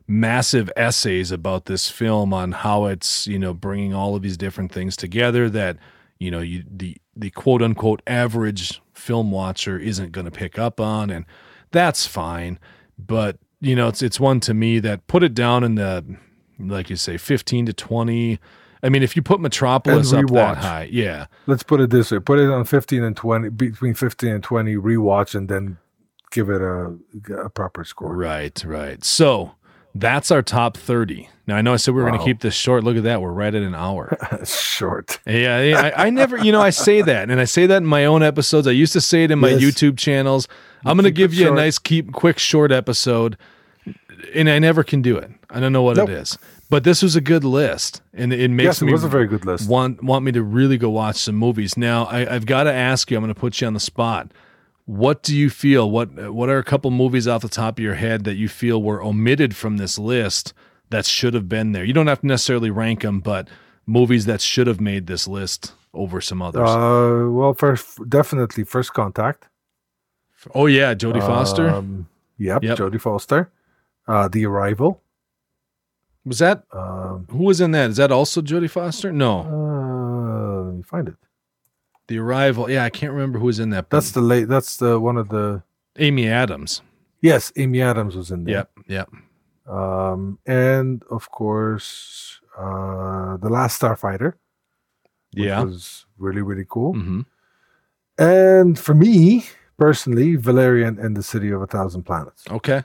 massive 0.08 0.72
essays 0.76 1.32
about 1.32 1.66
this 1.66 1.90
film 1.90 2.34
on 2.34 2.54
how 2.54 2.86
it's 2.86 3.28
you 3.28 3.38
know 3.38 3.54
bringing 3.54 3.94
all 3.94 4.16
of 4.16 4.24
these 4.24 4.36
different 4.36 4.72
things 4.72 4.96
together 4.96 5.48
that 5.48 5.78
you 6.18 6.32
know 6.32 6.40
you 6.40 6.64
the 6.68 6.98
the 7.16 7.30
quote 7.30 7.62
unquote 7.62 8.02
average 8.08 8.82
film 8.96 9.30
watcher 9.30 9.78
isn't 9.78 10.12
going 10.12 10.26
to 10.26 10.32
pick 10.32 10.58
up 10.58 10.80
on 10.80 11.12
and 11.12 11.24
that's 11.72 12.08
fine 12.08 12.58
but 12.98 13.38
you 13.62 13.76
know 13.76 13.88
it's 13.88 14.02
it's 14.02 14.20
one 14.20 14.40
to 14.40 14.54
me 14.54 14.80
that 14.80 15.06
put 15.08 15.24
it 15.24 15.34
down 15.34 15.64
in 15.64 15.76
the 15.76 16.04
like 16.60 16.90
you 16.90 16.96
say 16.96 17.18
15 17.18 17.68
to 17.68 17.74
20 17.74 18.40
i 18.84 18.90
mean 18.90 19.02
if 19.02 19.16
you 19.16 19.22
put 19.22 19.40
metropolis 19.40 20.12
And 20.12 20.26
up 20.30 20.34
that 20.36 20.58
high 20.58 20.90
yeah 20.92 21.26
Let's 21.48 21.64
put 21.64 21.80
it 21.82 21.90
this 21.90 22.12
way: 22.12 22.20
put 22.20 22.38
it 22.40 22.50
on 22.52 22.66
fifteen 22.66 23.04
and 23.04 23.16
twenty, 23.16 23.50
between 23.50 23.94
fifteen 23.96 24.32
and 24.34 24.44
twenty. 24.44 24.76
Rewatch 24.76 25.34
and 25.36 25.50
then 25.50 25.78
give 26.32 26.50
it 26.50 26.62
a, 26.62 26.96
a 27.46 27.50
proper 27.50 27.84
score. 27.84 28.16
right 28.16 28.64
right 28.66 29.04
so 29.04 29.54
that's 29.96 30.32
our 30.32 30.42
top 30.42 30.76
30 30.76 31.30
now 31.46 31.56
i 31.56 31.62
know 31.62 31.72
i 31.74 31.76
said 31.78 31.94
we 31.94 32.02
were 32.02 32.08
going 32.10 32.20
to 32.20 32.26
keep 32.26 32.40
this 32.42 32.56
short 32.56 32.84
look 32.84 32.98
at 32.98 33.04
that 33.04 33.22
we're 33.22 33.32
right 33.32 33.54
at 33.54 33.62
an 33.62 33.76
hour 33.76 34.18
Short. 34.46 35.20
Yeah, 35.28 35.62
yeah, 35.62 35.92
I, 35.96 36.08
I 36.08 36.10
never, 36.10 36.38
you 36.44 36.52
know, 36.52 36.60
I 36.62 36.72
say 36.72 37.04
that, 37.04 37.30
and 37.30 37.40
I 37.40 37.46
say 37.46 37.68
that 37.68 37.78
in 37.78 37.86
my 37.86 38.06
own 38.06 38.24
episodes. 38.24 38.66
I 38.68 38.72
used 38.72 38.92
to 38.94 39.02
say 39.02 39.24
it 39.24 39.30
in 39.32 39.38
my 39.38 39.50
Yes. 39.50 39.62
YouTube 39.62 39.98
channels. 40.00 40.48
I'm 40.84 40.98
going 40.98 41.06
to 41.06 41.12
give 41.12 41.32
you 41.34 41.48
a 41.50 41.56
nice, 41.56 41.78
keep 41.78 42.12
quick, 42.12 42.40
short 42.40 42.72
episode, 42.72 43.38
and 44.34 44.50
I 44.50 44.58
never 44.60 44.84
can 44.84 45.02
do 45.04 45.16
it. 45.16 45.30
I 45.52 45.60
don't 45.60 45.72
know 45.72 45.84
what 45.84 45.98
Nope. 45.98 46.10
it 46.10 46.14
is, 46.14 46.38
But 46.74 46.86
this 46.86 47.04
was 47.04 47.16
a 47.16 47.22
good 47.22 47.44
list, 47.44 48.02
and 48.16 48.34
it 48.34 48.50
makes 48.50 48.66
yes, 48.66 48.82
it 48.82 48.86
me 48.86 48.94
was 48.94 49.04
a 49.04 49.08
very 49.08 49.28
good 49.28 49.46
list. 49.46 49.70
want 49.70 50.02
want 50.02 50.26
me 50.26 50.32
to 50.32 50.42
really 50.42 50.80
go 50.80 50.90
watch 50.90 51.18
some 51.18 51.36
movies. 51.36 51.78
Now, 51.78 52.06
I, 52.06 52.34
I've 52.34 52.48
got 52.48 52.64
to 52.64 52.74
ask 52.74 53.12
you. 53.12 53.18
I'm 53.18 53.24
going 53.24 53.32
to 53.32 53.40
put 53.40 53.62
you 53.62 53.68
on 53.68 53.76
the 53.76 53.80
spot. 53.80 54.32
What 54.86 55.22
do 55.22 55.38
you 55.38 55.52
feel? 55.52 55.92
What 55.92 56.34
What 56.34 56.50
are 56.50 56.58
a 56.58 56.64
couple 56.64 56.90
movies 56.90 57.28
off 57.28 57.44
the 57.44 57.48
top 57.48 57.78
of 57.78 57.84
your 57.84 57.94
head 57.94 58.24
that 58.24 58.38
you 58.38 58.50
feel 58.50 58.82
were 58.82 59.04
omitted 59.04 59.56
from 59.56 59.78
this 59.78 60.00
list 60.00 60.52
that 60.90 61.06
should 61.06 61.36
have 61.36 61.48
been 61.48 61.74
there? 61.74 61.84
You 61.84 61.94
don't 61.94 62.08
have 62.08 62.22
to 62.22 62.26
necessarily 62.26 62.72
rank 62.72 63.04
them, 63.04 63.20
but 63.20 63.50
movies 63.86 64.26
that 64.26 64.42
should 64.42 64.66
have 64.66 64.82
made 64.82 65.06
this 65.06 65.28
list 65.28 65.74
over 65.94 66.22
some 66.22 66.42
others. 66.42 66.68
Uh, 66.68 67.30
well, 67.30 67.54
first, 67.54 68.00
definitely 68.10 68.64
First 68.64 68.96
Contact. 68.96 69.48
oh 70.56 70.66
yeah, 70.66 70.96
Jodie 70.96 71.22
Foster. 71.22 71.70
Um, 71.70 72.10
yep, 72.40 72.64
Yep. 72.64 72.80
Jodie 72.80 73.00
Foster. 73.00 73.52
Uh, 74.08 74.28
the 74.28 74.48
Arrival. 74.48 75.03
Was 76.26 76.40
that 76.40 76.64
Um, 76.72 77.28
who 77.30 77.44
was 77.44 77.60
in 77.62 77.72
that? 77.72 77.90
Is 77.92 77.98
that 77.98 78.12
also 78.12 78.42
Jodie 78.42 78.70
Foster? 78.70 79.12
No, 79.12 79.42
uh, 79.42 80.64
let 80.68 80.76
me 80.76 80.84
find 80.84 81.08
it. 81.08 81.16
The 82.08 82.20
Arrival. 82.20 82.70
Yeah, 82.70 82.84
I 82.84 82.90
can't 82.90 83.14
remember 83.14 83.40
who 83.40 83.46
was 83.46 83.60
in 83.60 83.70
that. 83.72 83.90
That's 83.90 84.12
the 84.12 84.22
late. 84.22 84.48
That's 84.48 84.78
the 84.78 85.00
one 85.00 85.18
of 85.18 85.30
the. 85.30 85.64
Amy 85.98 86.28
Adams. 86.28 86.82
Yes, 87.22 87.52
Amy 87.56 87.82
Adams 87.82 88.16
was 88.16 88.32
in 88.32 88.44
there. 88.44 88.56
Yep, 88.56 88.70
yep. 88.88 89.10
Um, 89.68 90.40
and 90.46 91.04
of 91.10 91.30
course, 91.32 92.42
uh, 92.58 93.38
the 93.38 93.50
Last 93.50 93.82
Starfighter. 93.82 94.34
Which 95.34 95.46
Yeah. 95.46 95.64
was 95.64 96.06
really 96.18 96.42
really 96.42 96.66
cool. 96.70 96.94
hmm 96.94 97.22
And 98.18 98.78
for 98.78 98.94
me 98.94 99.46
personally, 99.78 100.36
Valerian 100.36 101.00
and 101.00 101.16
the 101.18 101.24
City 101.24 101.50
of 101.52 101.62
a 101.62 101.68
Thousand 101.68 102.04
Planets. 102.04 102.44
Okay. 102.52 102.84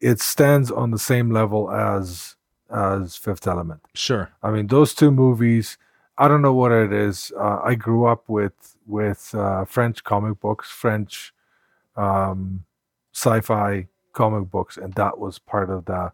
It 0.00 0.20
stands 0.20 0.70
on 0.70 0.90
the 0.90 0.98
same 0.98 1.30
level 1.30 1.70
as 1.70 2.33
as 2.74 3.16
Fifth 3.16 3.46
Element. 3.46 3.80
Sure. 3.94 4.30
I 4.42 4.50
mean, 4.50 4.66
those 4.66 4.94
two 4.94 5.10
movies. 5.10 5.78
I 6.18 6.28
don't 6.28 6.42
know 6.42 6.52
what 6.54 6.70
it 6.72 6.92
is. 6.92 7.32
Uh, 7.36 7.58
I 7.64 7.74
grew 7.74 8.06
up 8.06 8.28
with 8.28 8.76
with 8.86 9.34
uh, 9.34 9.64
French 9.64 10.04
comic 10.04 10.38
books, 10.40 10.70
French 10.70 11.32
um, 11.96 12.64
sci-fi 13.12 13.86
comic 14.12 14.50
books, 14.50 14.76
and 14.76 14.94
that 14.94 15.18
was 15.18 15.38
part 15.38 15.70
of 15.70 15.86
the 15.86 16.12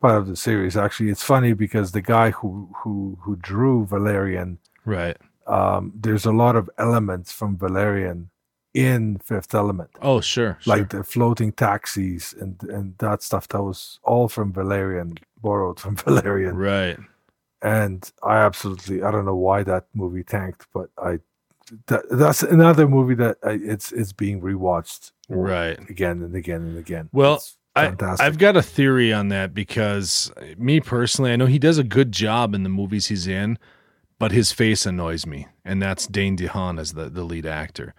part 0.00 0.16
of 0.18 0.26
the 0.26 0.36
series. 0.36 0.76
Actually, 0.76 1.10
it's 1.10 1.22
funny 1.22 1.52
because 1.52 1.92
the 1.92 2.02
guy 2.02 2.30
who 2.30 2.68
who 2.78 3.18
who 3.22 3.36
drew 3.36 3.86
Valerian, 3.86 4.58
Right. 4.84 5.16
um, 5.46 5.92
there's 5.94 6.26
a 6.26 6.32
lot 6.32 6.56
of 6.56 6.68
elements 6.78 7.32
from 7.32 7.56
Valerian 7.56 8.30
in 8.74 9.18
Fifth 9.24 9.54
Element, 9.54 9.90
Oh, 10.00 10.20
sure. 10.20 10.56
sure. 10.60 10.76
like 10.76 10.90
the 10.90 11.02
floating 11.04 11.52
taxis 11.52 12.34
and 12.40 12.62
and 12.64 12.94
that 12.98 13.22
stuff. 13.22 13.48
That 13.48 13.62
was 13.62 13.98
all 14.04 14.28
from 14.28 14.52
Valerian, 14.52 15.14
borrowed 15.42 15.80
from 15.80 15.96
Valerian 16.06 16.56
right. 16.56 16.98
and 17.62 18.10
I 18.22 18.36
absolutely 18.38 19.02
I 19.02 19.10
don't 19.10 19.24
know 19.24 19.36
why 19.36 19.62
that 19.64 19.86
movie 19.94 20.22
tanked, 20.24 20.66
but 20.72 20.90
I 21.02 21.18
that, 21.86 22.02
that's 22.10 22.42
another 22.42 22.88
movie 22.88 23.14
that 23.16 23.38
I, 23.44 23.58
it's 23.62 23.92
it's 23.92 24.12
being 24.12 24.40
rewatched 24.40 25.12
Right. 25.28 25.78
again 25.88 26.22
and 26.22 26.34
again 26.34 26.62
and 26.62 26.78
again. 26.78 27.08
Well, 27.12 27.36
It's 27.36 27.56
I 27.76 27.94
I've 28.18 28.38
got 28.38 28.56
a 28.56 28.62
theory 28.62 29.12
on 29.12 29.28
that 29.28 29.54
because 29.54 30.32
me 30.58 30.80
personally, 30.80 31.32
I 31.32 31.36
know 31.36 31.46
he 31.46 31.58
does 31.60 31.78
a 31.78 31.84
good 31.84 32.10
job 32.10 32.52
in 32.54 32.64
the 32.64 32.68
movies 32.68 33.06
he's 33.06 33.28
in, 33.28 33.58
but 34.18 34.32
his 34.32 34.50
face 34.50 34.84
annoys 34.86 35.24
me, 35.24 35.46
and 35.64 35.80
that's 35.80 36.08
Dane 36.08 36.36
DeHaan 36.36 36.80
as 36.80 36.92
the, 36.94 37.08
the 37.08 37.22
lead 37.22 37.46
actor. 37.46 37.94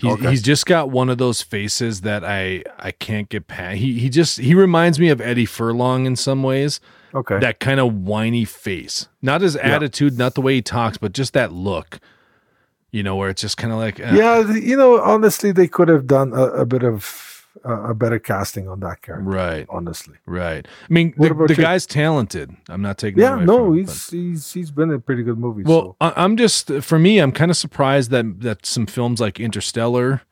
He's, 0.00 0.12
Okay. 0.12 0.30
he's 0.30 0.42
just 0.42 0.64
got 0.66 0.90
one 0.90 1.08
of 1.10 1.18
those 1.18 1.42
faces 1.42 2.00
that 2.02 2.24
I 2.24 2.64
I 2.78 2.90
can't 2.92 3.28
get 3.28 3.46
past. 3.48 3.76
He 3.78 3.98
he 3.98 4.08
just 4.08 4.38
he 4.38 4.54
reminds 4.54 4.98
me 4.98 5.08
of 5.10 5.20
Eddie 5.20 5.44
Furlong 5.46 6.06
in 6.06 6.16
some 6.16 6.42
ways. 6.42 6.80
okay. 7.14 7.38
That 7.38 7.60
kind 7.60 7.80
of 7.80 7.92
whiny 7.94 8.44
face, 8.44 9.08
not 9.20 9.40
his 9.42 9.56
attitude, 9.56 10.16
not 10.16 10.34
the 10.34 10.40
way 10.40 10.54
he 10.54 10.62
talks, 10.62 10.96
but 10.98 11.12
just 11.12 11.32
that 11.34 11.52
look. 11.52 12.00
You 12.92 13.02
know, 13.04 13.14
where 13.14 13.28
it's 13.30 13.40
just 13.42 13.56
kind 13.56 13.72
of 13.72 13.78
like, 13.78 14.00
eh, 14.00 14.16
yeah, 14.16 14.52
you 14.52 14.76
know, 14.76 15.00
honestly, 15.00 15.52
they 15.52 15.68
could 15.68 15.86
have 15.88 16.06
done 16.08 16.32
a, 16.32 16.42
a 16.46 16.66
bit 16.66 16.82
of 16.82 17.39
a 17.64 17.94
better 17.94 18.18
casting 18.18 18.68
on 18.68 18.80
that 18.80 19.02
character. 19.02 19.28
right, 19.28 19.66
Honestly, 19.68 20.14
right. 20.26 20.66
I 20.66 20.92
mean, 20.92 21.12
What 21.16 21.36
the, 21.36 21.54
the 21.54 21.60
guy's 21.62 21.84
talented. 21.86 22.54
I'm 22.68 22.80
not 22.82 22.96
taking. 22.98 23.20
yeah, 23.20 23.34
no, 23.36 23.58
from 23.66 23.66
him, 23.78 23.78
he's 23.86 24.10
he's 24.10 24.52
he's 24.52 24.70
been 24.70 24.90
in 24.90 25.00
pretty 25.02 25.22
good 25.22 25.38
movies. 25.38 25.66
Well, 25.66 25.96
so. 26.00 26.12
I'm 26.16 26.36
just 26.36 26.70
for 26.82 26.98
me, 26.98 27.18
I'm 27.18 27.32
kind 27.32 27.50
of 27.50 27.56
surprised 27.56 28.10
that 28.12 28.40
that 28.40 28.64
some 28.66 28.86
films 28.86 29.20
like 29.20 29.40
Interstellar, 29.40 30.22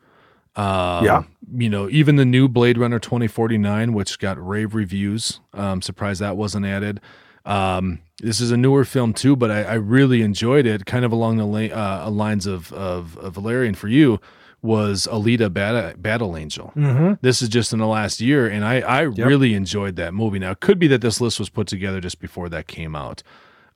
um, 0.57 1.05
Yeah. 1.05 1.25
you 1.53 1.69
know, 1.69 1.89
even 1.91 2.17
the 2.17 2.25
new 2.25 2.49
Blade 2.49 2.79
Runner 2.79 2.99
2049, 2.99 3.93
which 3.93 4.19
got 4.19 4.45
rave 4.45 4.75
reviews, 4.75 5.41
um, 5.55 5.83
surprised 5.83 6.21
that 6.21 6.37
wasn't 6.37 6.67
added. 6.67 7.01
Um, 7.45 8.01
this 8.23 8.41
is 8.41 8.51
a 8.51 8.57
newer 8.57 8.85
film 8.85 9.13
too, 9.13 9.37
but 9.37 9.51
I, 9.51 9.63
I 9.63 9.75
really 9.75 10.23
enjoyed 10.23 10.67
it. 10.67 10.87
Kind 10.87 11.05
of 11.05 11.13
along 11.13 11.37
the 11.39 11.47
la- 11.47 12.05
uh, 12.07 12.11
lines 12.11 12.47
of, 12.47 12.73
of 12.73 13.17
of 13.19 13.35
Valerian 13.35 13.75
for 13.75 13.89
you 13.89 14.21
was 14.63 15.07
Alita 15.11 15.53
Bat- 15.53 16.03
Battle 16.03 16.37
Angel. 16.37 16.73
Mhm. 16.77 17.19
This 17.21 17.41
is 17.43 17.49
just 17.49 17.73
in 17.73 17.79
the 17.79 17.87
last 17.87 18.21
year, 18.21 18.47
and 18.49 18.65
I 18.65 18.81
I 18.81 19.01
really 19.03 19.55
enjoyed 19.55 19.97
that 19.97 20.15
movie. 20.15 20.39
Now 20.39 20.51
it 20.53 20.61
could 20.61 20.79
be 20.79 20.89
that 20.89 21.01
this 21.01 21.21
list 21.21 21.39
was 21.39 21.49
put 21.49 21.67
together 21.69 22.01
just 22.01 22.21
before 22.21 22.49
that 22.49 22.67
came 22.67 22.97
out. 22.97 23.23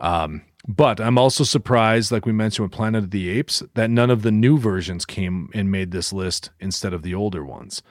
Um, 0.00 0.42
but 0.66 1.00
I'm 1.00 1.18
also 1.18 1.44
surprised, 1.44 2.10
like 2.12 2.26
we 2.26 2.32
mentioned 2.32 2.64
with 2.68 2.72
Planet 2.76 3.04
of 3.04 3.10
the 3.10 3.28
Apes, 3.30 3.62
that 3.74 3.90
none 3.90 4.10
of 4.10 4.22
the 4.22 4.30
new 4.32 4.58
versions 4.58 5.04
came 5.04 5.48
and 5.54 5.70
made 5.70 5.90
this 5.92 6.12
list 6.12 6.50
instead 6.60 6.92
of 6.92 7.02
the 7.02 7.14
older 7.14 7.44
ones. 7.44 7.82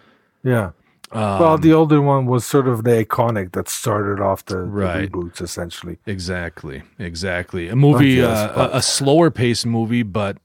yeah. 0.43 0.71
Um, 1.13 1.39
well, 1.41 1.57
the 1.57 1.73
older 1.73 2.01
one 2.01 2.25
was 2.25 2.45
sort 2.45 2.69
of 2.69 2.85
the 2.85 2.91
iconic 3.05 3.51
that 3.51 3.67
started 3.67 4.21
off 4.23 4.45
the, 4.45 4.59
the 4.59 4.61
reboots, 4.61 5.41
essentially. 5.41 5.97
exactly, 6.05 6.83
exactly. 6.99 7.67
A 7.67 7.75
movie, 7.75 8.11
yes, 8.11 8.37
uh, 8.37 8.69
a, 8.71 8.77
a 8.77 8.81
slower 8.81 9.29
paced 9.29 9.65
movie, 9.65 10.03
but 10.03 10.37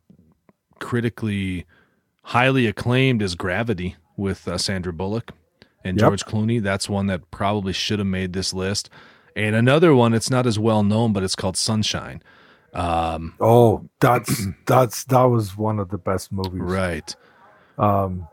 critically 0.81 1.67
highly 2.27 2.67
acclaimed 2.67 3.23
is 3.23 3.35
Gravity 3.35 3.97
with 4.17 4.47
uh, 4.49 4.59
Sandra 4.59 4.93
Bullock 4.93 5.33
and 5.85 5.97
Yep. 5.99 6.07
George 6.09 6.25
Clooney. 6.25 6.63
That's 6.63 6.89
one 6.89 7.07
that 7.07 7.31
probably 7.31 7.73
should 7.73 7.99
have 7.99 8.09
made 8.09 8.33
this 8.33 8.53
list. 8.55 8.91
And 9.35 9.55
another 9.55 9.95
one, 9.95 10.15
it's 10.15 10.31
not 10.31 10.47
as 10.47 10.59
well 10.59 10.83
known, 10.83 11.13
but 11.13 11.23
it's 11.23 11.37
called 11.37 11.57
Sunshine. 11.57 12.23
Um, 12.75 13.35
Oh, 13.41 13.89
that's 14.01 14.47
that's 14.67 15.05
that 15.05 15.25
was 15.25 15.57
one 15.57 15.79
of 15.79 15.89
the 15.91 15.99
best 15.99 16.33
movies. 16.33 16.61
right. 16.61 17.15
Um, 17.79 18.29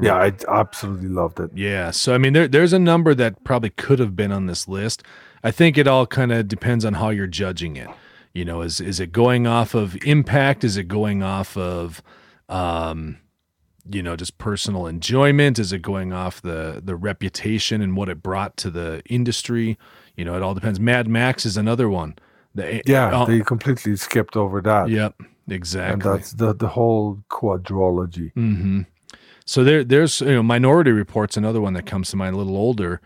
yeah, 0.00 0.14
I 0.14 0.32
absolutely 0.48 1.08
loved 1.08 1.38
it. 1.40 1.50
Yeah. 1.54 1.90
So 1.90 2.14
I 2.14 2.18
mean 2.18 2.32
there 2.32 2.48
there's 2.48 2.72
a 2.72 2.78
number 2.78 3.14
that 3.14 3.44
probably 3.44 3.70
could 3.70 3.98
have 3.98 4.16
been 4.16 4.32
on 4.32 4.46
this 4.46 4.66
list. 4.66 5.02
I 5.44 5.50
think 5.50 5.76
it 5.76 5.86
all 5.86 6.06
kind 6.06 6.32
of 6.32 6.48
depends 6.48 6.84
on 6.84 6.94
how 6.94 7.10
you're 7.10 7.26
judging 7.26 7.76
it. 7.76 7.88
You 8.32 8.44
know, 8.44 8.62
is 8.62 8.80
is 8.80 8.98
it 9.00 9.12
going 9.12 9.46
off 9.46 9.74
of 9.74 9.96
impact? 10.04 10.64
Is 10.64 10.76
it 10.76 10.88
going 10.88 11.22
off 11.22 11.56
of 11.56 12.02
um 12.52 13.18
you 13.90 14.00
know, 14.00 14.14
just 14.14 14.38
personal 14.38 14.86
enjoyment? 14.86 15.58
Is 15.58 15.72
it 15.72 15.80
going 15.82 16.12
off 16.12 16.40
the 16.40 16.80
the 16.84 16.94
reputation 16.94 17.82
and 17.82 17.96
what 17.96 18.08
it 18.08 18.22
brought 18.22 18.56
to 18.58 18.70
the 18.70 19.02
industry? 19.06 19.76
You 20.16 20.24
know, 20.24 20.36
it 20.36 20.42
all 20.42 20.54
depends. 20.54 20.78
Mad 20.78 21.08
Max 21.08 21.44
is 21.44 21.56
another 21.56 21.88
one. 21.88 22.14
The, 22.54 22.82
Yeah, 22.86 23.10
oh, 23.22 23.26
they 23.26 23.40
completely 23.40 23.96
skipped 23.96 24.36
over 24.36 24.60
that. 24.62 24.88
yep, 24.88 25.14
and 25.18 25.28
exactly. 25.50 26.10
that's 26.12 26.32
the 26.34 26.54
the 26.54 26.68
whole 26.68 27.24
quadrology. 27.30 28.32
hmm 28.34 28.82
So 29.46 29.64
there, 29.64 29.82
there's 29.82 30.20
you 30.20 30.34
know, 30.34 30.42
Minority 30.42 30.92
Report's 30.92 31.36
another 31.36 31.60
one 31.60 31.72
that 31.72 31.86
comes 31.86 32.10
to 32.10 32.16
mind, 32.16 32.34
a 32.34 32.38
little 32.38 32.56
older, 32.56 33.00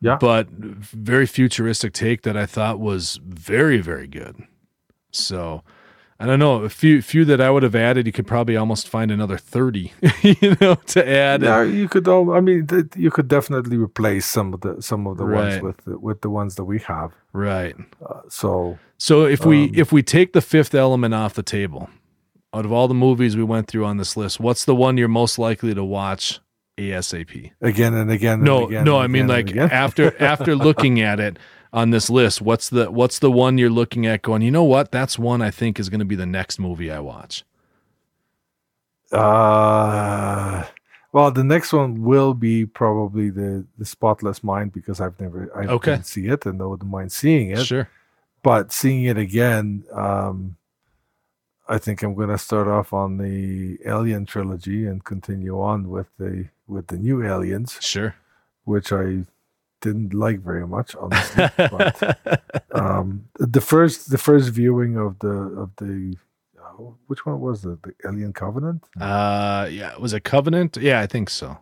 Yeah, 0.00 0.16
but 0.18 0.48
very 0.50 1.26
futuristic 1.26 1.92
take 1.92 2.22
that 2.22 2.36
I 2.36 2.46
thought 2.46 2.80
was 2.80 3.20
very, 3.22 3.78
very 3.82 4.06
good. 4.06 4.36
So 5.10 5.62
I 6.18 6.24
don't 6.26 6.38
know, 6.38 6.62
a 6.64 6.68
few, 6.70 7.02
few 7.02 7.26
that 7.26 7.40
I 7.42 7.50
would 7.50 7.62
have 7.62 7.74
added. 7.74 8.06
You 8.06 8.12
could 8.12 8.26
probably 8.26 8.56
almost 8.56 8.88
find 8.88 9.10
another 9.10 9.36
thirty, 9.36 9.92
you 10.22 10.56
know, 10.60 10.76
to 10.76 11.06
add. 11.08 11.42
yeah, 11.42 11.62
you 11.62 11.88
could. 11.88 12.08
All, 12.08 12.32
I 12.32 12.40
mean, 12.40 12.66
you 12.96 13.10
could 13.10 13.28
definitely 13.28 13.76
replace 13.76 14.24
some 14.24 14.54
of 14.54 14.60
the 14.62 14.80
some 14.80 15.06
of 15.06 15.18
the 15.18 15.24
Right. 15.26 15.60
ones 15.60 15.62
with 15.62 15.76
the, 15.84 15.98
with 15.98 16.20
the 16.22 16.30
ones 16.30 16.54
that 16.54 16.64
we 16.64 16.78
have. 16.80 17.12
Right. 17.34 17.76
Uh, 18.04 18.20
so 18.28 18.78
So 18.98 19.24
if 19.26 19.44
we 19.44 19.64
Um, 19.64 19.72
if 19.74 19.92
we 19.92 20.02
take 20.02 20.32
the 20.32 20.40
fifth 20.40 20.74
element 20.74 21.12
off 21.14 21.34
the 21.34 21.42
table, 21.42 21.90
out 22.54 22.64
of 22.64 22.72
all 22.72 22.88
the 22.88 22.94
movies 22.94 23.36
we 23.36 23.44
went 23.44 23.68
through 23.68 23.84
on 23.84 23.98
this 23.98 24.16
list, 24.16 24.40
what's 24.40 24.64
the 24.64 24.74
one 24.74 24.96
you're 24.96 25.08
most 25.08 25.38
likely 25.38 25.74
to 25.74 25.84
watch 25.84 26.40
ASAP? 26.76 27.52
again 27.60 27.94
and 27.94 28.10
again. 28.10 28.34
And 28.34 28.44
no, 28.44 28.66
again 28.66 28.84
no, 28.84 28.98
I 28.98 29.06
mean 29.06 29.26
like 29.26 29.56
after 29.56 30.14
after 30.22 30.54
looking 30.54 31.00
at 31.00 31.18
it 31.20 31.38
on 31.72 31.90
this 31.90 32.08
list, 32.10 32.40
what's 32.42 32.68
the 32.68 32.90
what's 32.90 33.18
the 33.18 33.30
one 33.30 33.58
you're 33.58 33.70
looking 33.70 34.06
at 34.06 34.22
going, 34.22 34.42
you 34.42 34.50
know 34.50 34.64
what? 34.64 34.92
That's 34.92 35.18
one 35.18 35.42
I 35.42 35.50
think 35.50 35.78
is 35.80 35.88
going 35.88 36.00
to 36.00 36.04
be 36.06 36.16
the 36.16 36.26
next 36.26 36.58
movie 36.58 36.90
I 36.90 37.00
watch. 37.00 37.44
Uh, 39.12 40.64
well, 41.12 41.30
the 41.30 41.44
next 41.44 41.72
one 41.72 42.02
will 42.02 42.34
be 42.34 42.66
probably 42.66 43.30
the 43.30 43.64
the 43.78 43.84
Spotless 43.84 44.42
Mind 44.44 44.72
because 44.72 45.00
I've 45.00 45.18
never 45.20 45.50
I 45.56 45.66
Okay. 45.66 45.92
didn't 45.92 46.06
see 46.06 46.26
it 46.26 46.44
and 46.46 46.60
I 46.60 46.66
wouldn't 46.66 46.90
mind 46.90 47.12
seeing 47.12 47.50
it. 47.50 47.64
Sure. 47.64 47.88
But 48.42 48.72
seeing 48.72 49.04
it 49.04 49.16
again, 49.18 49.84
um, 49.92 50.56
I 51.68 51.78
think 51.78 52.02
I'm 52.02 52.14
going 52.14 52.28
to 52.28 52.38
start 52.38 52.68
off 52.68 52.92
on 52.92 53.16
the 53.18 53.78
Alien 53.84 54.24
trilogy 54.26 54.86
and 54.86 55.04
continue 55.04 55.60
on 55.60 55.88
with 55.88 56.06
the 56.18 56.48
with 56.68 56.86
the 56.88 56.96
new 56.96 57.24
Aliens, 57.24 57.76
Sure. 57.80 58.14
which 58.64 58.92
I 58.92 59.24
didn't 59.80 60.14
like 60.14 60.40
very 60.40 60.66
much, 60.66 60.94
honestly. 60.96 61.48
but 61.56 62.18
um, 62.72 63.28
the 63.38 63.60
first 63.60 64.10
the 64.10 64.18
first 64.18 64.50
viewing 64.50 64.96
of 64.96 65.18
the 65.18 65.28
of 65.62 65.70
the 65.76 66.16
uh, 66.60 66.82
which 67.08 67.26
one 67.26 67.40
was 67.40 67.64
it? 67.64 67.82
The 67.82 67.94
Alien 68.06 68.32
Covenant. 68.32 68.84
Uh, 69.00 69.68
yeah, 69.70 69.96
was 69.96 70.12
it 70.12 70.24
Covenant? 70.24 70.76
Yeah, 70.76 71.00
I 71.00 71.06
think 71.06 71.30
so. 71.30 71.58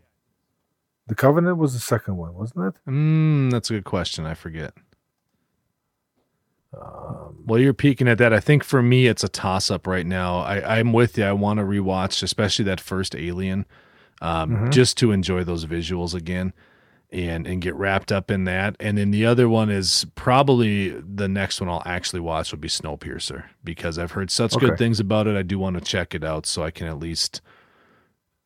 The 1.07 1.15
Covenant 1.15 1.59
was 1.59 1.75
the 1.75 1.81
second 1.81 2.17
one, 2.17 2.35
wasn't 2.35 2.67
it? 2.75 2.75
Mm, 2.91 3.51
that's 3.51 3.71
a 3.71 3.75
good 3.75 3.85
question. 3.85 4.25
I 4.27 4.35
forget. 4.35 4.73
Um, 6.81 7.37
Well, 7.47 7.61
you're 7.61 7.75
peeking 7.75 8.09
at 8.09 8.19
that. 8.19 8.33
I 8.33 8.41
think 8.41 8.65
for 8.65 8.83
me, 8.83 9.07
it's 9.07 9.23
a 9.25 9.29
toss 9.29 9.71
up 9.71 9.87
right 9.87 10.07
now. 10.07 10.39
I, 10.39 10.79
I'm 10.79 10.93
with 10.93 11.19
you. 11.19 11.25
I 11.25 11.33
want 11.33 11.59
to 11.59 11.65
rewatch, 11.65 12.23
especially 12.23 12.65
that 12.67 12.81
first 12.81 13.15
Alien, 13.15 13.67
um, 14.23 14.51
Mhm. 14.51 14.71
just 14.71 14.97
to 14.99 15.13
enjoy 15.13 15.45
those 15.45 15.67
visuals 15.67 16.15
again 16.15 16.53
and 17.13 17.47
and 17.47 17.61
get 17.63 17.75
wrapped 17.77 18.11
up 18.11 18.31
in 18.31 18.45
that. 18.45 18.77
And 18.81 18.97
then 18.99 19.11
the 19.13 19.25
other 19.27 19.49
one 19.49 19.71
is 19.71 20.07
probably 20.15 20.89
the 21.01 21.29
next 21.29 21.61
one 21.61 21.69
I'll 21.71 21.83
actually 21.85 22.21
watch 22.21 22.51
would 22.51 22.61
be 22.61 22.69
Snowpiercer 22.69 23.45
because 23.63 23.99
I've 23.99 24.13
heard 24.13 24.31
such 24.31 24.57
good 24.59 24.79
things 24.79 24.99
about 24.99 25.27
it. 25.27 25.37
I 25.37 25.43
do 25.43 25.59
want 25.59 25.75
to 25.77 25.81
check 25.83 26.15
it 26.15 26.25
out 26.25 26.47
so 26.47 26.63
I 26.65 26.71
can 26.71 26.87
at 26.89 26.99
least 26.99 27.41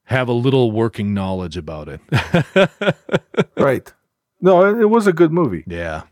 have 0.05 0.29
a 0.29 0.33
little 0.33 0.70
working 0.72 1.14
knowledge 1.14 1.57
about 1.57 1.89
it. 1.89 2.01
right. 3.57 3.93
No, 4.41 4.64
it 4.81 4.89
was 4.91 5.07
a 5.07 5.12
good 5.12 5.33
movie. 5.33 5.64
Yeah, 5.66 6.03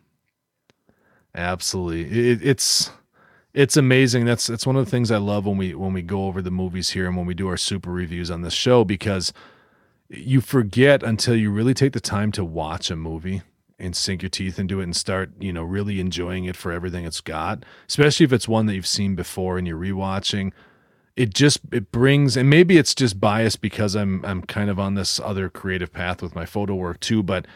absolutely. 1.36 2.30
It, 2.30 2.40
it's 2.42 2.90
it's 3.56 3.76
amazing. 3.76 4.26
That's 4.26 4.46
that's 4.46 4.66
one 4.66 4.76
of 4.76 4.84
the 4.84 4.90
things 4.90 5.10
I 5.10 5.16
love 5.16 5.46
when 5.46 5.56
we 5.56 5.74
when 5.74 5.94
we 5.94 6.02
go 6.02 6.26
over 6.26 6.42
the 6.42 6.50
movies 6.50 6.90
here 6.90 7.06
and 7.06 7.16
when 7.16 7.24
we 7.24 7.34
do 7.34 7.48
our 7.48 7.56
super 7.56 7.90
reviews 7.90 8.30
on 8.30 8.42
this 8.42 8.52
show 8.52 8.84
because 8.84 9.32
you 10.10 10.40
forget 10.40 11.02
until 11.02 11.34
you 11.34 11.50
really 11.50 11.72
take 11.72 11.92
the 11.92 12.00
time 12.00 12.30
to 12.32 12.44
watch 12.44 12.90
a 12.90 12.96
movie 12.96 13.42
and 13.78 13.96
sink 13.96 14.22
your 14.22 14.28
teeth 14.28 14.58
into 14.58 14.80
it 14.80 14.84
and 14.84 14.94
start 14.94 15.30
you 15.40 15.52
know 15.52 15.62
really 15.62 16.00
enjoying 16.00 16.44
it 16.44 16.54
for 16.54 16.70
everything 16.70 17.06
it's 17.06 17.22
got. 17.22 17.64
Especially 17.88 18.24
if 18.24 18.32
it's 18.32 18.46
one 18.46 18.66
that 18.66 18.74
you've 18.74 18.86
seen 18.86 19.14
before 19.14 19.56
and 19.56 19.66
you're 19.66 19.78
rewatching. 19.78 20.52
It 21.16 21.32
just 21.32 21.60
it 21.72 21.90
brings 21.90 22.36
and 22.36 22.50
maybe 22.50 22.76
it's 22.76 22.94
just 22.94 23.18
biased 23.18 23.62
because 23.62 23.94
I'm 23.96 24.22
I'm 24.22 24.42
kind 24.42 24.68
of 24.68 24.78
on 24.78 24.96
this 24.96 25.18
other 25.18 25.48
creative 25.48 25.94
path 25.94 26.20
with 26.20 26.34
my 26.34 26.44
photo 26.44 26.74
work 26.74 27.00
too, 27.00 27.22
but 27.22 27.46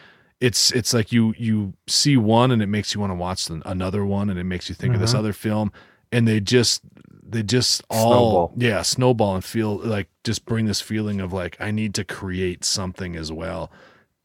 it's 0.41 0.71
it's 0.71 0.93
like 0.93 1.11
you 1.13 1.33
you 1.37 1.73
see 1.87 2.17
one 2.17 2.51
and 2.51 2.61
it 2.61 2.67
makes 2.67 2.93
you 2.93 2.99
want 2.99 3.11
to 3.11 3.15
watch 3.15 3.45
the, 3.45 3.61
another 3.65 4.03
one 4.05 4.29
and 4.29 4.37
it 4.39 4.43
makes 4.43 4.67
you 4.67 4.75
think 4.75 4.93
of 4.95 4.99
this 4.99 5.13
Mhm. 5.13 5.19
other 5.19 5.33
film 5.33 5.71
and 6.11 6.27
they 6.27 6.39
just 6.41 6.81
they 7.23 7.43
just 7.43 7.83
all 7.89 8.09
Snowball. 8.09 8.53
yeah 8.57 8.81
snowball 8.81 9.35
and 9.35 9.45
feel 9.45 9.77
like 9.77 10.09
just 10.25 10.45
bring 10.45 10.65
this 10.65 10.81
feeling 10.81 11.21
of 11.21 11.31
like 11.31 11.55
I 11.61 11.71
need 11.71 11.93
to 11.95 12.03
create 12.03 12.65
something 12.65 13.15
as 13.15 13.31
well 13.31 13.71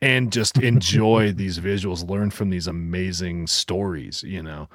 and 0.03 0.33
just 0.33 0.59
enjoy 0.73 1.33
these 1.33 1.61
visuals 1.61 2.09
learn 2.09 2.31
from 2.31 2.51
these 2.51 2.67
amazing 2.67 3.47
stories 3.47 4.23
you 4.25 4.43
know 4.43 4.69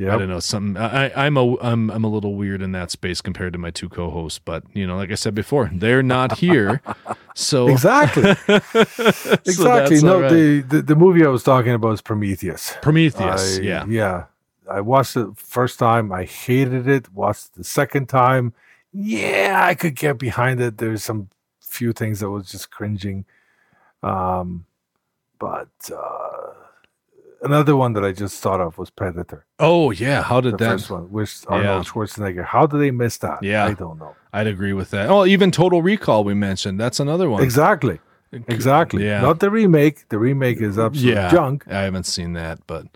I 0.00 0.18
don't 0.18 0.28
know 0.28 0.40
something. 0.40 0.76
I, 0.76 1.26
I'm 1.26 1.36
a 1.36 1.56
I'm 1.60 1.90
I'm 1.90 2.02
a 2.04 2.08
little 2.08 2.34
weird 2.34 2.62
in 2.62 2.72
that 2.72 2.90
space 2.90 3.20
compared 3.20 3.52
to 3.52 3.58
my 3.58 3.70
two 3.70 3.88
co-hosts, 3.88 4.40
but 4.44 4.64
you 4.72 4.86
know, 4.86 4.96
like 4.96 5.10
I 5.12 5.14
said 5.14 5.34
before, 5.34 5.70
they're 5.72 6.02
not 6.02 6.38
here, 6.38 6.80
so 7.34 7.68
Exactly. 7.68 8.34
So 8.46 9.38
exactly. 9.46 10.00
no, 10.02 10.20
right. 10.22 10.30
the, 10.30 10.60
the 10.62 10.82
the 10.82 10.96
movie 10.96 11.24
I 11.24 11.28
was 11.28 11.42
talking 11.44 11.72
about 11.72 11.92
is 11.92 12.00
Prometheus. 12.02 12.74
Prometheus. 12.82 13.58
I- 13.58 13.62
yeah, 13.62 13.84
Yeah. 13.86 14.24
I 14.70 14.80
watched 14.80 15.16
it 15.16 15.28
first 15.36 15.78
time. 15.78 16.10
I 16.10 16.24
hated 16.24 16.88
it. 16.88 17.12
Watched 17.12 17.54
the 17.54 17.64
second 17.64 18.08
time. 18.08 18.54
Yeah, 18.94 19.60
I 19.62 19.74
could 19.74 19.94
get 19.94 20.18
behind 20.18 20.58
it. 20.60 20.78
There's 20.78 21.04
some 21.04 21.28
few 21.60 21.92
things 21.92 22.20
that 22.20 22.30
was 22.30 22.50
just 22.50 22.70
cringing. 22.70 23.26
Um, 24.02 24.64
but 25.38 25.68
uh, 25.94 26.23
another 27.44 27.76
one 27.76 27.92
that 27.94 28.04
I 28.04 28.12
just 28.12 28.40
thought 28.42 28.60
of 28.60 28.76
was 28.78 28.90
Predator. 28.90 29.44
Oh 29.58 29.90
yeah. 29.90 30.22
How 30.22 30.40
The 30.40 30.50
did 30.50 30.58
that? 30.60 30.70
first 30.72 30.90
one, 30.90 31.10
with 31.10 31.44
Arnold 31.48 31.86
Schwarzenegger. 31.86 32.44
How 32.44 32.66
did 32.66 32.78
they 32.80 32.90
miss 32.90 33.18
that? 33.18 33.42
Yeah. 33.42 33.64
I 33.66 33.74
don't 33.74 33.98
know. 33.98 34.14
I'd 34.32 34.46
agree 34.46 34.72
with 34.72 34.90
that. 34.90 35.08
Oh, 35.10 35.24
even 35.24 35.50
Total 35.50 35.80
Recall 35.82 36.24
we 36.24 36.34
mentioned. 36.34 36.80
That's 36.80 36.98
another 37.00 37.28
one. 37.30 37.42
Exactly. 37.42 38.00
Exactly. 38.48 39.04
Yeah. 39.06 39.20
Not 39.20 39.38
the 39.40 39.48
remake. 39.50 40.08
The 40.08 40.18
remake 40.18 40.60
is 40.60 40.76
absolute 40.78 41.14
yeah. 41.14 41.30
junk. 41.30 41.64
I 41.68 41.82
haven't 41.82 42.04
seen 42.06 42.32
that, 42.32 42.58
but 42.66 42.86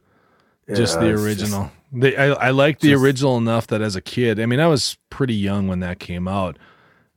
just 0.75 0.97
Yeah, 0.97 1.05
the 1.07 1.13
it's 1.13 1.23
original. 1.23 1.71
They, 1.93 2.17
I, 2.17 2.27
I 2.49 2.51
like 2.51 2.81
the 2.81 2.91
just- 2.91 3.03
original 3.03 3.37
enough 3.39 3.67
that 3.69 3.81
as 3.81 3.95
a 3.97 4.01
kid, 4.01 4.41
I 4.41 4.47
mean, 4.47 4.59
I 4.61 4.67
was 4.67 4.99
pretty 5.11 5.35
young 5.35 5.69
when 5.69 5.79
that 5.81 6.01
came 6.01 6.27
out, 6.27 6.59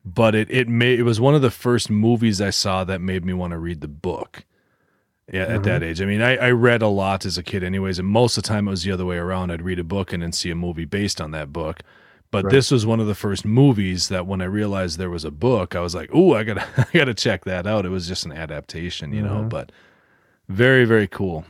but 0.05 0.35
it 0.35 0.49
it 0.51 0.67
made 0.69 0.99
it 0.99 1.03
was 1.03 1.19
one 1.19 1.33
of 1.35 1.41
the 1.41 1.51
first 1.51 1.89
movies 1.89 2.39
I 2.39 2.51
saw 2.51 2.83
that 2.83 3.01
made 3.01 3.25
me 3.25 3.33
want 3.33 3.51
to 3.51 3.57
read 3.57 3.81
the 3.81 3.87
book. 3.87 4.45
Yeah, 5.31 5.43
at 5.43 5.63
that 5.63 5.81
age. 5.81 6.01
I 6.01 6.05
mean, 6.05 6.21
I, 6.21 6.35
I 6.35 6.51
read 6.51 6.81
a 6.81 6.87
lot 6.89 7.25
as 7.25 7.37
a 7.37 7.43
kid, 7.43 7.63
anyways, 7.63 7.99
and 7.99 8.07
most 8.07 8.37
of 8.37 8.43
the 8.43 8.47
time 8.49 8.67
it 8.67 8.71
was 8.71 8.83
the 8.83 8.91
other 8.91 9.05
way 9.05 9.15
around. 9.17 9.49
I'd 9.49 9.61
read 9.61 9.79
a 9.79 9.83
book 9.83 10.11
and 10.11 10.21
then 10.21 10.33
see 10.33 10.49
a 10.51 10.55
movie 10.55 10.83
based 10.85 11.21
on 11.21 11.31
that 11.31 11.53
book. 11.53 11.79
But 12.31 12.45
Right. 12.45 12.51
this 12.51 12.69
was 12.71 12.85
one 12.85 12.99
of 12.99 13.07
the 13.07 13.15
first 13.15 13.45
movies 13.45 14.07
that 14.09 14.25
when 14.27 14.41
I 14.41 14.45
realized 14.45 14.97
there 14.97 15.09
was 15.09 15.23
a 15.25 15.31
book, 15.31 15.75
I 15.75 15.79
was 15.81 15.93
like, 15.95 16.13
"Ooh, 16.15 16.33
I 16.33 16.43
gotta, 16.43 16.65
I 16.77 16.85
gotta 16.93 17.13
check 17.13 17.45
that 17.45 17.65
out." 17.67 17.85
It 17.85 17.89
was 17.89 18.07
just 18.07 18.25
an 18.25 18.31
adaptation, 18.33 19.13
you 19.13 19.21
know, 19.21 19.43
Mhm. 19.43 19.49
but 19.49 19.71
very, 20.49 20.83
very 20.85 21.07
cool. 21.07 21.45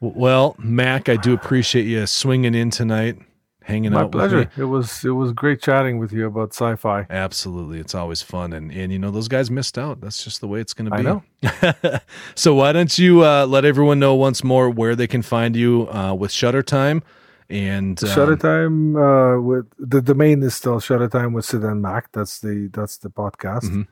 Well, 0.00 0.54
Mac, 0.58 1.08
I 1.08 1.16
do 1.16 1.32
appreciate 1.32 1.84
you 1.86 2.06
swinging 2.06 2.54
in 2.54 2.70
tonight, 2.70 3.18
hanging 3.64 3.92
My 3.92 4.02
out 4.02 4.12
pleasure. 4.12 4.38
with 4.38 4.56
me. 4.56 4.62
It 4.62 4.66
was 4.66 5.04
it 5.04 5.10
was 5.10 5.32
great 5.32 5.60
chatting 5.62 5.98
with 5.98 6.12
you 6.12 6.26
about 6.26 6.50
sci-fi. 6.54 7.06
Absolutely, 7.10 7.78
it's 7.80 7.94
always 7.94 8.22
fun, 8.22 8.52
and 8.52 8.70
and 8.72 8.92
you 8.92 8.98
know 8.98 9.10
those 9.10 9.28
guys 9.28 9.50
missed 9.50 9.78
out. 9.78 10.00
That's 10.00 10.22
just 10.24 10.40
the 10.40 10.48
way 10.48 10.60
it's 10.60 10.74
going 10.74 10.90
to 10.90 10.96
be. 10.96 10.98
I 10.98 11.02
know. 11.02 11.98
so 12.34 12.54
why 12.54 12.72
don't 12.72 12.96
you 12.98 13.24
uh, 13.24 13.46
let 13.46 13.64
everyone 13.64 13.98
know 13.98 14.14
once 14.14 14.42
more 14.44 14.70
where 14.70 14.94
they 14.96 15.06
can 15.06 15.22
find 15.22 15.56
you 15.56 15.88
uh, 15.90 16.14
with 16.14 16.30
Shutter 16.32 16.62
Time 16.62 17.02
and 17.50 18.02
um, 18.02 18.10
Shutter 18.10 18.36
Time 18.36 18.96
uh, 18.96 19.40
with 19.40 19.66
the 19.78 20.00
domain 20.00 20.42
is 20.42 20.54
still 20.54 20.80
Shutter 20.80 21.08
Time 21.08 21.32
with 21.32 21.44
Sid 21.44 21.62
and 21.64 21.82
Mac. 21.82 22.10
That's 22.12 22.40
the 22.40 22.68
that's 22.72 22.98
the 22.98 23.10
podcast. 23.10 23.64
Mhm. 23.70 23.86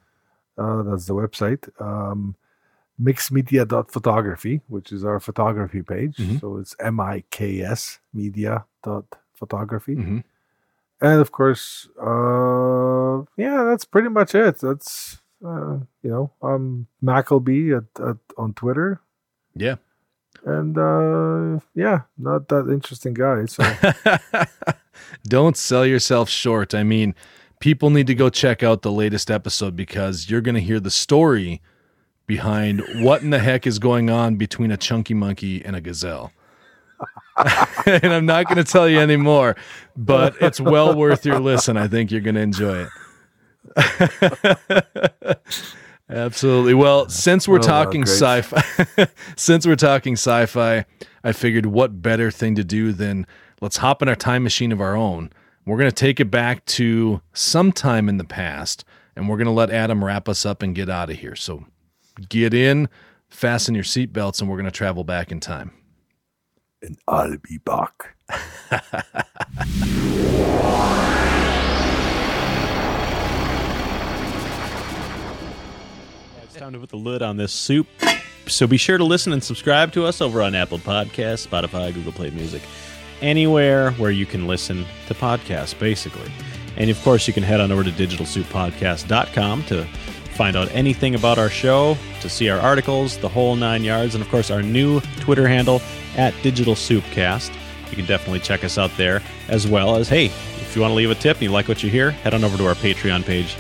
Uh, 0.59 0.83
that's 0.83 1.07
the 1.07 1.15
website. 1.15 1.69
Um, 1.81 2.37
miksmedia.photography, 3.01 4.61
which 4.69 4.93
is 4.93 5.05
our 5.05 5.21
photography 5.21 5.83
page. 5.83 6.17
Mhm. 6.17 6.41
So 6.41 6.59
it's 6.59 6.77
M 6.81 7.01
I 7.01 7.25
K 7.31 7.63
S 7.63 7.99
media 8.13 8.65
dot 8.83 9.05
photography. 9.41 9.97
Mhm. 9.97 10.23
And 11.01 11.21
of 11.21 11.33
course, 11.33 11.89
uh, 12.01 13.25
yeah, 13.37 13.65
that's 13.65 13.85
pretty 13.87 14.09
much 14.11 14.35
it. 14.35 14.59
That's 14.61 15.19
uh, 15.45 15.79
you 16.03 16.11
know, 16.11 16.31
um, 16.43 16.87
Mackleby 17.01 17.73
at, 17.73 17.85
at 17.99 18.19
on 18.37 18.53
Twitter, 18.53 19.01
yeah. 19.57 19.77
and 20.45 20.77
uh, 20.77 21.59
yeah, 21.75 22.03
not 22.19 22.49
that 22.49 22.69
interesting 22.71 23.15
guy. 23.15 23.47
So 23.47 23.65
Don't 25.25 25.57
sell 25.57 25.87
yourself 25.87 26.29
short. 26.29 26.75
I 26.75 26.83
mean, 26.83 27.15
people 27.59 27.91
need 27.91 28.07
to 28.07 28.15
go 28.15 28.29
check 28.29 28.63
out 28.63 28.83
the 28.83 28.93
latest 28.93 29.31
episode 29.31 29.75
because 29.77 30.29
you're 30.31 30.41
going 30.43 30.55
to 30.55 30.61
hear 30.61 30.81
the 30.81 30.91
story 30.91 31.63
behind 32.27 32.83
what 33.03 33.23
in 33.23 33.31
the 33.31 33.39
heck 33.39 33.67
is 33.67 33.79
going 33.79 34.11
on 34.11 34.37
between 34.37 34.71
a 34.71 34.77
chunky 34.77 35.15
monkey 35.15 35.65
and 35.65 35.75
a 35.75 35.81
gazelle. 35.81 36.33
and 37.87 38.13
I'm 38.13 38.27
not 38.27 38.47
going 38.47 38.57
to 38.57 38.65
tell 38.65 38.89
you 38.89 38.99
anymore, 39.01 39.57
but 39.97 40.37
it's 40.41 40.61
well 40.61 40.95
worth 40.95 41.25
your 41.27 41.39
listen. 41.41 41.77
I 41.77 41.89
think 41.89 42.11
you're 42.11 42.21
going 42.21 42.35
to 42.37 42.41
enjoy 42.41 42.87
it. 43.77 45.39
Absolutely. 46.09 46.75
Well, 46.75 47.09
since 47.09 47.47
we're 47.47 47.59
Oh, 47.59 47.63
talking 47.63 48.01
great. 48.03 48.09
sci-fi, 48.19 49.07
since 49.37 49.67
we're 49.67 49.77
talking 49.77 50.15
sci-fi, 50.15 50.85
I 51.23 51.33
figured 51.33 51.67
what 51.67 52.03
better 52.03 52.31
thing 52.31 52.57
to 52.57 52.65
do 52.65 52.93
than 52.93 53.27
let's 53.61 53.77
hop 53.77 54.03
in 54.03 54.09
our 54.09 54.17
time 54.17 54.43
machine 54.43 54.73
of 54.73 54.81
our 54.81 54.97
own. 54.97 55.31
We're 55.67 55.77
going 55.79 55.91
to 55.91 55.95
take 55.95 56.19
it 56.19 56.31
back 56.31 56.65
to 56.67 57.21
sometime 57.33 58.09
in 58.09 58.17
the 58.17 58.25
past, 58.25 58.85
and 59.15 59.29
we're 59.29 59.37
going 59.37 59.45
to 59.47 59.53
let 59.53 59.71
Adam 59.71 60.03
wrap 60.03 60.29
us 60.29 60.45
up 60.45 60.63
and 60.63 60.75
get 60.75 60.89
out 60.91 61.11
of 61.11 61.19
here. 61.19 61.37
So 61.37 61.65
get 62.29 62.55
in, 62.55 62.89
fasten 63.29 63.75
your 63.77 63.85
seatbelts, 63.85 64.41
and 64.41 64.51
we're 64.51 64.57
going 64.57 64.65
to 64.65 64.71
travel 64.73 65.05
back 65.05 65.31
in 65.31 65.39
time. 65.39 65.71
And 66.83 66.99
I'll 67.09 67.37
be 67.37 67.59
back. 67.59 68.15
It's 76.43 76.55
time 76.55 76.73
to 76.73 76.79
put 76.79 76.91
the 76.91 76.97
lid 76.97 77.23
on 77.23 77.37
this 77.37 77.53
soup. 77.53 77.87
So 78.47 78.67
be 78.67 78.77
sure 78.77 78.99
to 78.99 79.05
listen 79.05 79.33
and 79.33 79.43
subscribe 79.43 79.93
to 79.93 80.05
us 80.05 80.21
over 80.21 80.43
on 80.43 80.55
Apple 80.55 80.79
Podcasts, 80.79 81.47
Spotify, 81.47 81.95
Google 81.95 82.13
Play 82.13 82.31
Music, 82.31 82.63
anywhere 83.21 83.93
where 83.93 84.11
you 84.11 84.27
can 84.27 84.47
listen 84.47 84.85
to 85.07 85.15
podcasts, 85.15 85.79
basically. 85.79 86.31
And 86.77 86.91
of 86.91 87.01
course, 87.03 87.29
you 87.29 87.35
can 87.35 87.43
head 87.43 87.61
on 87.61 87.71
over 87.71 87.85
to 87.85 87.91
digitalsouppodcast.com 87.91 89.65
to 89.65 89.87
find 90.41 90.57
out 90.57 90.71
anything 90.73 91.15
about 91.15 91.37
our 91.37 91.51
show, 91.51 91.99
to 92.23 92.29
see 92.31 92.49
our 92.49 92.59
articles, 92.59 93.19
the 93.19 93.29
whole 93.29 93.57
nine 93.57 93.85
yards, 93.85 94.15
and 94.15 94.25
of 94.25 94.31
course, 94.31 94.51
our 94.51 94.63
new 94.63 94.99
Twitter 95.21 95.47
handle 95.47 95.83
at 96.17 96.33
Digital 96.43 96.75
Soupcast. 96.75 97.55
You 97.91 97.97
can 97.97 98.07
definitely 98.07 98.41
check 98.41 98.65
us 98.65 98.79
out 98.79 98.91
there, 98.97 99.21
as 99.49 99.67
well 99.67 99.97
as, 99.97 100.09
hey, 100.09 100.27
if 100.27 100.75
you 100.75 100.81
want 100.81 100.93
to 100.93 100.97
leave 100.97 101.11
a 101.11 101.15
tip 101.15 101.37
and 101.37 101.43
you 101.43 101.51
like 101.51 101.69
what 101.69 101.83
you 101.83 101.91
hear, 101.91 102.13
head 102.13 102.33
on 102.33 102.43
over 102.43 102.57
to 102.57 102.67
our 102.67 102.75
Patreon 102.75 103.23
page 103.27 103.55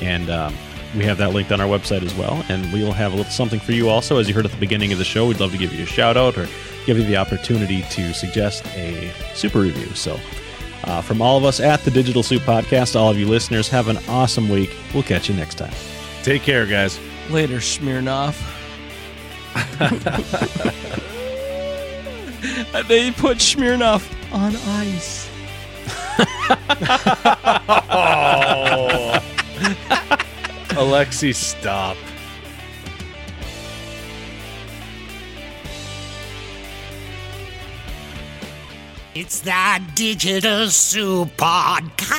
and 0.00 0.28
um, 0.28 0.52
we 0.96 1.04
have 1.04 1.18
that 1.18 1.32
linked 1.32 1.52
on 1.52 1.60
our 1.60 1.68
website 1.68 2.02
as 2.02 2.14
well. 2.14 2.44
And 2.48 2.72
we'll 2.72 2.90
have 2.90 3.12
a 3.12 3.16
little 3.16 3.30
something 3.30 3.60
for 3.60 3.70
you 3.70 3.88
also. 3.88 4.18
As 4.18 4.28
you 4.28 4.34
heard 4.34 4.44
at 4.44 4.50
the 4.50 4.58
beginning 4.58 4.92
of 4.92 4.98
the 4.98 5.04
show, 5.04 5.28
we'd 5.28 5.38
love 5.38 5.52
to 5.52 5.58
give 5.58 5.72
you 5.72 5.84
a 5.84 5.86
shout 5.86 6.16
out 6.16 6.36
or 6.36 6.48
give 6.84 6.98
you 6.98 7.04
the 7.04 7.16
opportunity 7.16 7.82
to 7.90 8.12
suggest 8.12 8.66
a 8.74 9.12
super 9.34 9.60
review. 9.60 9.94
So, 9.94 10.18
uh, 10.84 11.00
from 11.00 11.22
all 11.22 11.38
of 11.38 11.44
us 11.44 11.60
at 11.60 11.80
the 11.84 11.92
Digital 11.92 12.22
Soup 12.22 12.42
Podcast, 12.42 12.98
all 12.98 13.08
of 13.08 13.18
you 13.18 13.26
listeners, 13.26 13.68
have 13.68 13.88
an 13.88 13.98
awesome 14.08 14.48
week. 14.48 14.76
We'll 14.92 15.02
catch 15.02 15.28
you 15.28 15.34
next 15.34 15.54
time. 15.54 15.93
Take 16.24 16.42
care, 16.42 16.64
guys. 16.64 16.98
Later, 17.28 17.58
Smirnoff. 17.58 18.40
they 22.88 23.12
put 23.12 23.36
Smirnoff 23.36 24.10
on 24.32 24.56
ice. 24.56 25.28
oh. 27.90 29.20
Alexi, 30.80 31.34
stop. 31.34 31.98
It's 39.14 39.40
the 39.40 39.82
Digital 39.94 40.70
Soup 40.70 41.28
Podcast. 41.36 42.14